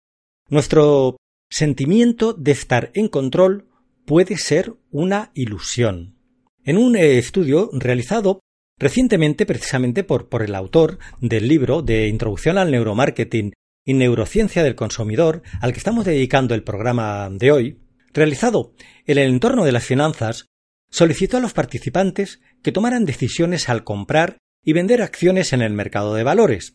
Nuestro 0.49 1.17
sentimiento 1.51 2.33
de 2.33 2.53
estar 2.53 2.91
en 2.95 3.09
control 3.09 3.69
puede 4.07 4.37
ser 4.37 4.75
una 4.91 5.31
ilusión. 5.35 6.17
En 6.65 6.79
un 6.79 6.97
eh, 6.97 7.19
estudio 7.19 7.71
realizado 7.73 8.41
recientemente 8.79 9.47
precisamente 9.47 10.05
por, 10.05 10.29
por 10.29 10.43
el 10.43 10.55
autor 10.55 10.99
del 11.21 11.49
libro 11.49 11.83
de 11.83 12.09
Introducción 12.09 12.59
al 12.59 12.71
Neuromarketing 12.71 13.53
y 13.85 13.95
Neurociencia 13.95 14.63
del 14.63 14.75
Consumidor, 14.75 15.43
al 15.61 15.73
que 15.73 15.79
estamos 15.79 16.05
dedicando 16.05 16.55
el 16.55 16.63
programa 16.63 17.29
de 17.31 17.53
hoy, 17.53 17.79
realizado 18.13 18.73
en 19.07 19.19
el 19.19 19.29
entorno 19.29 19.65
de 19.65 19.73
las 19.73 19.85
finanzas, 19.85 20.47
solicitó 20.91 21.37
a 21.37 21.41
los 21.41 21.53
participantes 21.53 22.41
que 22.63 22.73
tomaran 22.73 23.05
decisiones 23.05 23.69
al 23.69 23.85
comprar 23.85 24.39
y 24.65 24.73
vender 24.73 25.03
acciones 25.03 25.53
en 25.53 25.63
el 25.63 25.73
mercado 25.73 26.15
de 26.15 26.25
valores, 26.25 26.75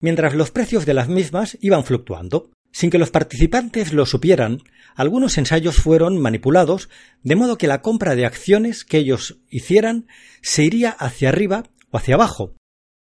mientras 0.00 0.34
los 0.34 0.50
precios 0.50 0.86
de 0.86 0.94
las 0.94 1.08
mismas 1.08 1.56
iban 1.60 1.84
fluctuando. 1.84 2.50
Sin 2.72 2.90
que 2.90 2.98
los 2.98 3.12
participantes 3.12 3.92
lo 3.92 4.04
supieran, 4.04 4.58
algunos 4.96 5.38
ensayos 5.38 5.76
fueron 5.76 6.20
manipulados 6.20 6.88
de 7.22 7.36
modo 7.36 7.56
que 7.56 7.68
la 7.68 7.82
compra 7.82 8.16
de 8.16 8.26
acciones 8.26 8.84
que 8.84 8.98
ellos 8.98 9.38
hicieran 9.48 10.08
se 10.42 10.64
iría 10.64 10.90
hacia 10.90 11.28
arriba 11.28 11.70
o 11.90 11.98
hacia 11.98 12.16
abajo, 12.16 12.56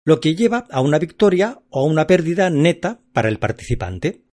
lo 0.06 0.20
que 0.22 0.34
lleva 0.34 0.66
a 0.72 0.82
una 0.82 0.98
victoria 0.98 1.60
o 1.70 1.82
a 1.82 1.84
una 1.84 2.08
pérdida 2.08 2.50
neta 2.50 3.02
para 3.14 3.30
el 3.30 3.38
participante. 3.38 4.24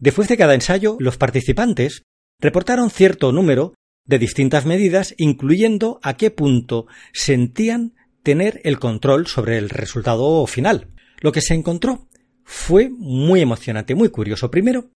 Después 0.00 0.26
de 0.26 0.36
cada 0.36 0.54
ensayo, 0.54 0.96
los 0.98 1.16
participantes 1.16 2.02
reportaron 2.42 2.90
cierto 2.90 3.32
número 3.32 3.72
de 4.04 4.18
distintas 4.18 4.66
medidas, 4.66 5.14
incluyendo 5.16 6.00
a 6.02 6.16
qué 6.16 6.30
punto 6.30 6.86
sentían 7.12 7.94
tener 8.22 8.60
el 8.64 8.78
control 8.78 9.26
sobre 9.28 9.58
el 9.58 9.70
resultado 9.70 10.44
final. 10.46 10.88
Lo 11.20 11.32
que 11.32 11.40
se 11.40 11.54
encontró 11.54 12.08
fue 12.44 12.90
muy 12.90 13.40
emocionante, 13.40 13.94
muy 13.94 14.10
curioso. 14.10 14.50
Primero, 14.50 14.90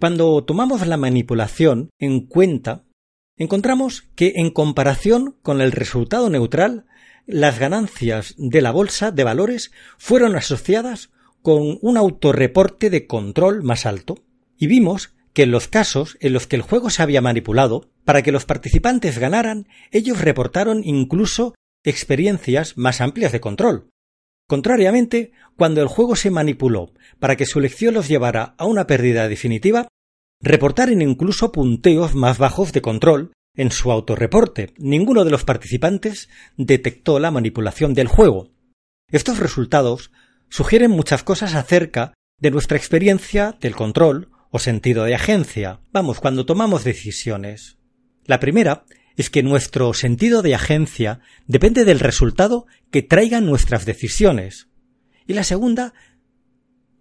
cuando 0.00 0.42
tomamos 0.44 0.86
la 0.86 0.96
manipulación 0.96 1.90
en 1.98 2.26
cuenta, 2.26 2.84
encontramos 3.36 4.08
que 4.14 4.32
en 4.36 4.50
comparación 4.50 5.36
con 5.42 5.60
el 5.60 5.72
resultado 5.72 6.30
neutral, 6.30 6.86
las 7.26 7.58
ganancias 7.58 8.34
de 8.38 8.62
la 8.62 8.70
bolsa 8.70 9.10
de 9.10 9.24
valores 9.24 9.70
fueron 9.98 10.36
asociadas 10.36 11.10
con 11.42 11.78
un 11.82 11.96
autorreporte 11.96 12.88
de 12.88 13.06
control 13.06 13.62
más 13.62 13.84
alto. 13.84 14.16
Y 14.56 14.66
vimos 14.66 15.15
que 15.36 15.42
en 15.42 15.50
los 15.50 15.68
casos 15.68 16.16
en 16.20 16.32
los 16.32 16.46
que 16.46 16.56
el 16.56 16.62
juego 16.62 16.88
se 16.88 17.02
había 17.02 17.20
manipulado, 17.20 17.90
para 18.06 18.22
que 18.22 18.32
los 18.32 18.46
participantes 18.46 19.18
ganaran, 19.18 19.68
ellos 19.90 20.22
reportaron 20.22 20.80
incluso 20.82 21.54
experiencias 21.84 22.78
más 22.78 23.02
amplias 23.02 23.32
de 23.32 23.40
control. 23.40 23.90
Contrariamente, 24.48 25.32
cuando 25.54 25.82
el 25.82 25.88
juego 25.88 26.16
se 26.16 26.30
manipuló 26.30 26.94
para 27.18 27.36
que 27.36 27.44
su 27.44 27.58
elección 27.58 27.92
los 27.92 28.08
llevara 28.08 28.54
a 28.56 28.64
una 28.64 28.86
pérdida 28.86 29.28
definitiva, 29.28 29.88
reportaron 30.40 31.02
incluso 31.02 31.52
punteos 31.52 32.14
más 32.14 32.38
bajos 32.38 32.72
de 32.72 32.80
control 32.80 33.32
en 33.54 33.70
su 33.70 33.92
autorreporte. 33.92 34.72
Ninguno 34.78 35.22
de 35.26 35.32
los 35.32 35.44
participantes 35.44 36.30
detectó 36.56 37.18
la 37.18 37.30
manipulación 37.30 37.92
del 37.92 38.08
juego. 38.08 38.52
Estos 39.12 39.38
resultados 39.38 40.12
sugieren 40.48 40.92
muchas 40.92 41.22
cosas 41.22 41.54
acerca 41.54 42.14
de 42.40 42.50
nuestra 42.50 42.78
experiencia 42.78 43.54
del 43.60 43.76
control 43.76 44.30
o 44.50 44.58
sentido 44.58 45.04
de 45.04 45.14
agencia. 45.14 45.80
Vamos, 45.92 46.20
cuando 46.20 46.46
tomamos 46.46 46.84
decisiones. 46.84 47.78
La 48.24 48.40
primera 48.40 48.84
es 49.16 49.30
que 49.30 49.42
nuestro 49.42 49.94
sentido 49.94 50.42
de 50.42 50.54
agencia 50.54 51.20
depende 51.46 51.84
del 51.84 52.00
resultado 52.00 52.66
que 52.90 53.02
traigan 53.02 53.46
nuestras 53.46 53.86
decisiones. 53.86 54.68
Y 55.26 55.32
la 55.32 55.44
segunda, 55.44 55.94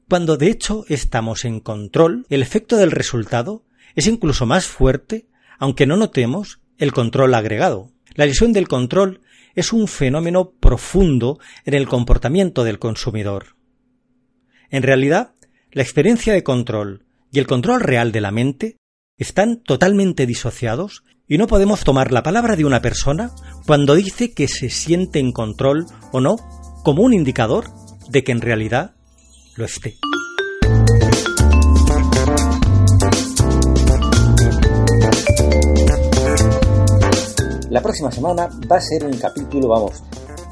cuando 0.10 0.38
de 0.38 0.48
hecho 0.48 0.86
estamos 0.88 1.46
en 1.46 1.60
control, 1.60 2.26
el 2.30 2.42
efecto 2.42 2.78
del 2.78 2.92
resultado 2.92 3.66
es 3.96 4.08
incluso 4.08 4.46
más 4.46 4.66
fuerte, 4.66 5.28
aunque 5.60 5.86
no 5.86 5.98
notemos 5.98 6.62
el 6.78 6.92
control 6.92 7.34
agregado. 7.34 7.92
La 8.14 8.26
lesión 8.26 8.54
del 8.54 8.68
control 8.68 9.22
es 9.56 9.74
un 9.74 9.88
fenómeno 9.88 10.52
profundo 10.52 11.40
en 11.66 11.74
el 11.74 11.88
comportamiento 11.88 12.64
del 12.64 12.80
consumidor. 12.80 13.56
En 14.70 14.84
realidad, 14.84 15.34
la 15.72 15.84
experiencia 15.84 16.34
de 16.34 16.44
control 16.44 17.05
y 17.36 17.40
el 17.40 17.48
control 17.48 17.82
real 17.82 18.14
de 18.14 18.22
la 18.22 18.32
mente 18.32 18.78
están 19.18 19.62
totalmente 19.62 20.26
disociados 20.26 21.04
y 21.28 21.38
no 21.38 21.48
podemos 21.48 21.84
tomar 21.84 22.14
la 22.14 22.24
palabra 22.24 22.56
de 22.56 22.64
una 22.64 22.82
persona 22.82 23.32
cuando 23.68 23.94
dice 23.94 24.34
que 24.34 24.48
se 24.48 24.70
siente 24.70 25.20
en 25.20 25.34
control 25.34 25.86
o 26.14 26.22
no 26.22 26.38
como 26.86 27.04
un 27.04 27.14
indicador 27.14 27.66
de 28.08 28.24
que 28.24 28.32
en 28.32 28.40
realidad 28.40 28.96
lo 29.58 29.66
esté. 29.66 29.98
La 37.70 37.82
próxima 37.82 38.14
semana 38.14 38.48
va 38.72 38.78
a 38.78 38.82
ser 38.82 39.04
un 39.04 39.18
capítulo, 39.18 39.68
vamos, 39.68 40.02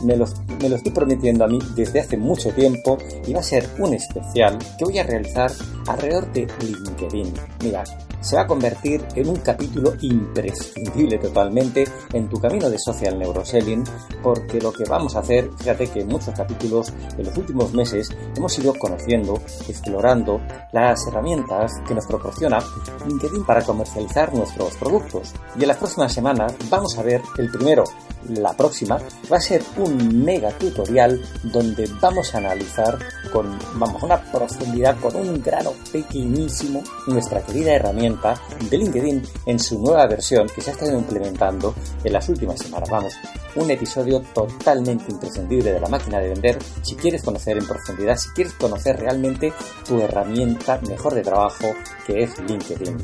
me 0.03 0.13
me 0.13 0.69
lo, 0.69 0.75
estoy 0.75 0.91
prometiendo 0.91 1.45
a 1.45 1.47
mí 1.47 1.59
desde 1.75 1.99
hace 1.99 2.17
mucho 2.17 2.49
tiempo 2.51 2.97
y 3.25 3.33
va 3.33 3.39
a 3.39 3.43
ser 3.43 3.67
un 3.79 3.93
especial 3.93 4.57
que 4.77 4.85
voy 4.85 4.99
a 4.99 5.03
realizar 5.03 5.51
alrededor 5.87 6.31
de 6.33 6.47
LinkedIn. 6.61 7.33
Mira, 7.63 7.83
se 8.23 8.37
va 8.37 8.43
a 8.43 8.47
convertir 8.47 9.05
en 9.15 9.27
un 9.27 9.35
capítulo 9.37 9.93
imprescindible 10.01 11.17
totalmente 11.17 11.85
en 12.13 12.29
tu 12.29 12.39
camino 12.39 12.69
de 12.69 12.79
social 12.79 13.19
neuroselling, 13.19 13.83
porque 14.21 14.61
lo 14.61 14.71
que 14.71 14.85
vamos 14.85 15.15
a 15.15 15.19
hacer, 15.19 15.49
fíjate 15.57 15.87
que 15.87 16.01
en 16.01 16.07
muchos 16.07 16.33
capítulos 16.33 16.93
en 17.17 17.25
los 17.25 17.37
últimos 17.37 17.73
meses 17.73 18.09
hemos 18.35 18.57
ido 18.57 18.73
conociendo, 18.75 19.41
explorando 19.67 20.39
las 20.71 21.05
herramientas 21.07 21.73
que 21.85 21.93
nos 21.93 22.07
proporciona 22.07 22.59
LinkedIn 23.05 23.45
para 23.45 23.61
comercializar 23.61 24.33
nuestros 24.33 24.75
productos. 24.77 25.33
Y 25.57 25.63
en 25.63 25.67
las 25.67 25.77
próximas 25.77 26.13
semanas 26.13 26.55
vamos 26.69 26.97
a 26.97 27.03
ver 27.03 27.21
el 27.37 27.51
primero, 27.51 27.83
la 28.29 28.53
próxima, 28.53 28.99
va 29.31 29.37
a 29.37 29.41
ser 29.41 29.61
un 29.77 29.92
mega 29.93 30.51
tutorial 30.57 31.21
donde 31.43 31.89
vamos 31.99 32.33
a 32.33 32.37
analizar 32.39 32.97
con, 33.31 33.57
vamos, 33.75 34.03
una 34.03 34.21
profundidad, 34.21 34.99
con 34.99 35.15
un 35.15 35.41
grano 35.41 35.73
pequeñísimo 35.91 36.83
nuestra 37.07 37.41
querida 37.41 37.73
herramienta 37.73 38.35
de 38.69 38.77
LinkedIn 38.77 39.23
en 39.45 39.59
su 39.59 39.79
nueva 39.79 40.05
versión 40.07 40.47
que 40.47 40.61
se 40.61 40.69
ha 40.69 40.73
estado 40.73 40.97
implementando 40.97 41.73
en 42.03 42.13
las 42.13 42.27
últimas 42.29 42.59
semanas. 42.59 42.89
Vamos, 42.89 43.13
un 43.55 43.69
episodio 43.69 44.21
totalmente 44.33 45.11
imprescindible 45.11 45.73
de 45.73 45.79
la 45.79 45.89
máquina 45.89 46.19
de 46.19 46.29
vender 46.29 46.59
si 46.81 46.95
quieres 46.95 47.23
conocer 47.23 47.57
en 47.57 47.67
profundidad, 47.67 48.17
si 48.17 48.29
quieres 48.29 48.53
conocer 48.53 48.99
realmente 48.99 49.53
tu 49.87 49.99
herramienta 49.99 50.79
mejor 50.87 51.13
de 51.13 51.21
trabajo 51.21 51.65
que 52.05 52.23
es 52.23 52.39
LinkedIn. 52.39 52.97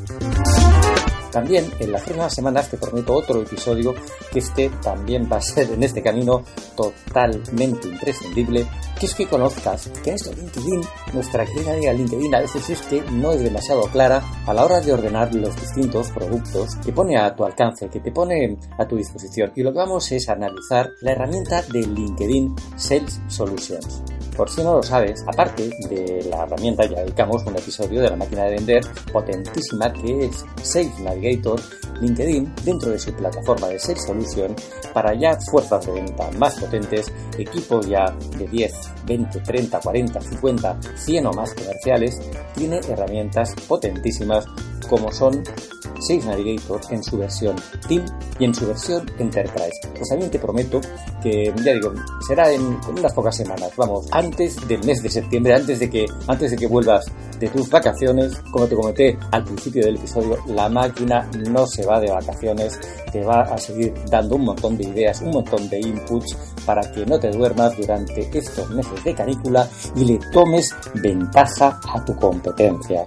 También 1.30 1.70
en 1.78 1.92
las 1.92 2.02
próximas 2.02 2.34
semanas 2.34 2.70
te 2.70 2.76
prometo 2.76 3.14
otro 3.14 3.42
episodio 3.42 3.94
que 4.32 4.40
este 4.40 4.68
también 4.82 5.28
va 5.30 5.36
a 5.36 5.40
ser 5.40 5.70
en 5.70 5.82
este 5.82 6.02
camino 6.02 6.42
totalmente 6.76 7.88
imprescindible, 7.88 8.66
que 8.98 9.06
es 9.06 9.14
que 9.14 9.26
conozcas 9.26 9.90
que 10.02 10.12
este 10.12 10.34
LinkedIn, 10.34 10.82
nuestra 11.12 11.46
querida 11.46 11.72
amiga 11.72 11.92
LinkedIn 11.92 12.34
a 12.34 12.40
veces 12.40 12.68
es 12.70 12.82
que 12.82 13.02
no 13.12 13.32
es 13.32 13.42
demasiado 13.42 13.82
clara 13.84 14.22
a 14.46 14.54
la 14.54 14.64
hora 14.64 14.80
de 14.80 14.92
ordenar 14.92 15.34
los 15.34 15.54
distintos 15.56 16.10
productos 16.10 16.76
que 16.84 16.92
pone 16.92 17.16
a 17.16 17.34
tu 17.34 17.44
alcance, 17.44 17.88
que 17.88 18.00
te 18.00 18.12
pone 18.12 18.58
a 18.78 18.86
tu 18.86 18.96
disposición. 18.96 19.52
Y 19.54 19.62
lo 19.62 19.72
que 19.72 19.78
vamos 19.78 20.10
es 20.12 20.28
analizar 20.28 20.90
la 21.00 21.12
herramienta 21.12 21.62
de 21.62 21.86
LinkedIn 21.86 22.54
Sales 22.76 23.20
Solutions. 23.28 24.02
Por 24.36 24.48
si 24.48 24.62
no 24.62 24.74
lo 24.74 24.82
sabes, 24.82 25.22
aparte 25.26 25.68
de 25.88 26.26
la 26.30 26.44
herramienta, 26.44 26.86
ya 26.86 27.00
dedicamos 27.00 27.44
un 27.44 27.56
episodio 27.56 28.00
de 28.00 28.10
la 28.10 28.16
máquina 28.16 28.44
de 28.44 28.56
vender 28.56 28.82
potentísima 29.12 29.92
que 29.92 30.26
es 30.26 30.44
Sales 30.62 30.98
Navigator, 31.00 31.60
LinkedIn, 32.00 32.54
dentro 32.64 32.90
de 32.90 32.98
su 32.98 33.12
plataforma 33.12 33.68
de 33.68 33.78
Sales 33.78 34.04
Solution, 34.04 34.54
para 34.94 35.14
ya 35.14 35.38
fuerzas 35.50 35.84
de 35.86 35.92
venta 35.92 36.30
más 36.38 36.58
potentes, 36.58 37.12
equipos 37.36 37.86
ya 37.86 38.14
de 38.38 38.46
10, 38.46 38.72
20, 39.06 39.40
30, 39.40 39.80
40, 39.80 40.20
50, 40.20 40.78
100 40.96 41.26
o 41.26 41.32
más 41.32 41.54
comerciales, 41.54 42.18
tiene 42.54 42.80
herramientas 42.88 43.54
potentísimas 43.68 44.46
como 44.88 45.12
son 45.12 45.42
Sales 46.00 46.24
Navigator 46.24 46.80
en 46.90 47.02
su 47.04 47.18
versión 47.18 47.56
Team 47.88 48.04
y 48.38 48.44
en 48.44 48.54
su 48.54 48.66
versión 48.66 49.10
Enterprise. 49.18 49.78
Pues 49.94 50.08
también 50.08 50.30
te 50.30 50.38
prometo 50.38 50.80
que, 51.22 51.52
ya 51.62 51.72
digo, 51.74 51.92
será 52.26 52.50
en, 52.50 52.78
unas 52.88 53.12
pocas 53.12 53.36
semanas, 53.36 53.70
vamos, 53.76 54.06
antes 54.20 54.68
del 54.68 54.84
mes 54.84 55.02
de 55.02 55.08
septiembre, 55.08 55.54
antes 55.54 55.78
de 55.78 55.88
que, 55.88 56.06
antes 56.26 56.50
de 56.50 56.56
que 56.58 56.66
vuelvas 56.66 57.06
de 57.38 57.48
tus 57.48 57.70
vacaciones, 57.70 58.36
como 58.52 58.66
te 58.66 58.76
comenté 58.76 59.18
al 59.30 59.44
principio 59.44 59.82
del 59.84 59.96
episodio, 59.96 60.36
la 60.46 60.68
máquina 60.68 61.28
no 61.48 61.66
se 61.66 61.86
va 61.86 61.98
de 62.00 62.10
vacaciones, 62.10 62.78
te 63.10 63.24
va 63.24 63.40
a 63.42 63.56
seguir 63.56 63.94
dando 64.10 64.36
un 64.36 64.44
montón 64.44 64.76
de 64.76 64.84
ideas, 64.84 65.22
un 65.22 65.30
montón 65.30 65.68
de 65.70 65.80
inputs 65.80 66.36
para 66.66 66.82
que 66.92 67.06
no 67.06 67.18
te 67.18 67.30
duermas 67.30 67.76
durante 67.78 68.28
estos 68.36 68.68
meses 68.70 69.02
de 69.02 69.14
canícula 69.14 69.66
y 69.96 70.04
le 70.04 70.18
tomes 70.32 70.74
ventaja 70.94 71.80
a 71.88 72.04
tu 72.04 72.14
competencia. 72.16 73.04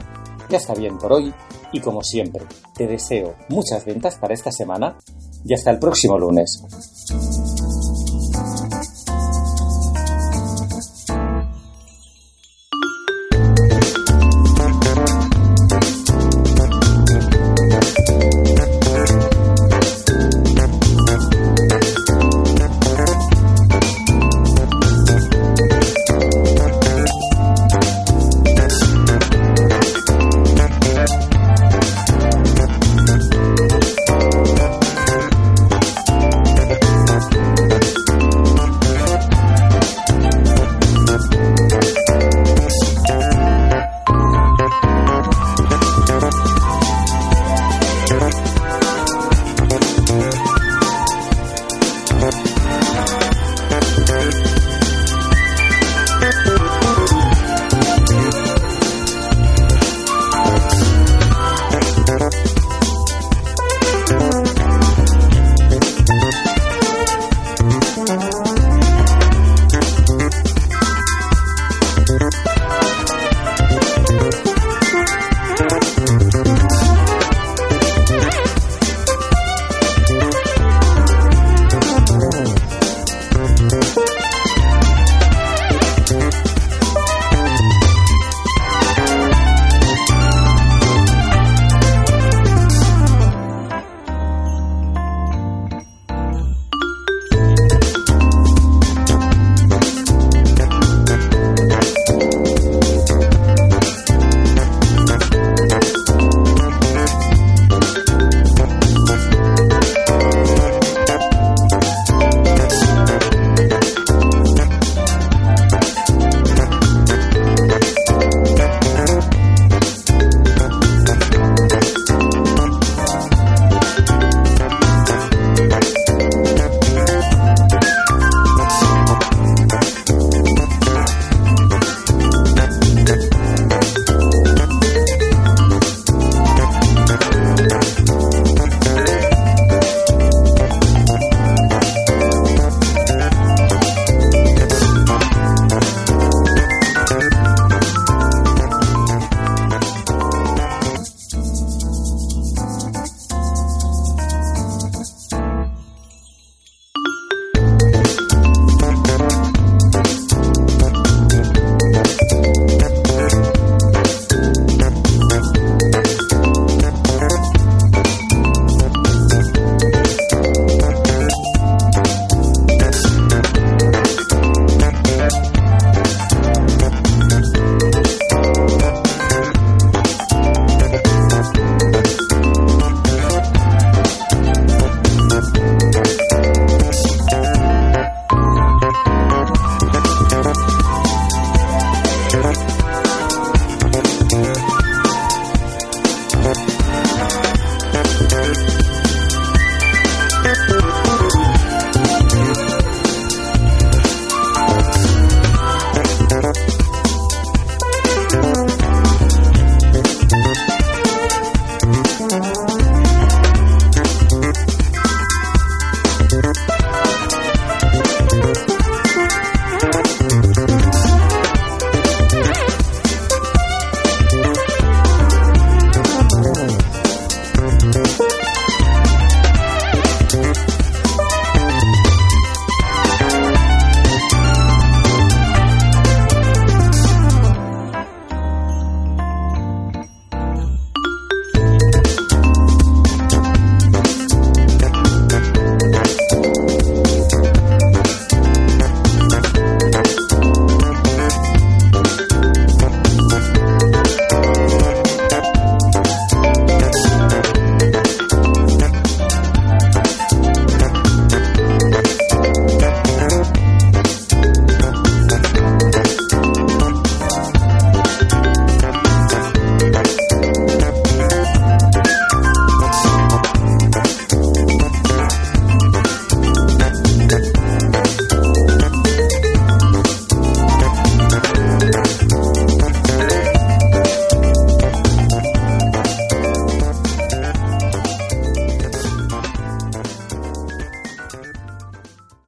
Ya 0.49 0.57
está 0.57 0.73
bien 0.73 0.97
por 0.97 1.13
hoy 1.13 1.31
y 1.71 1.79
como 1.79 2.01
siempre, 2.01 2.43
te 2.75 2.87
deseo 2.87 3.35
muchas 3.49 3.85
ventas 3.85 4.17
para 4.17 4.33
esta 4.33 4.51
semana 4.51 4.97
y 5.45 5.53
hasta 5.53 5.69
el 5.69 5.77
próximo 5.77 6.17
lunes. 6.17 6.63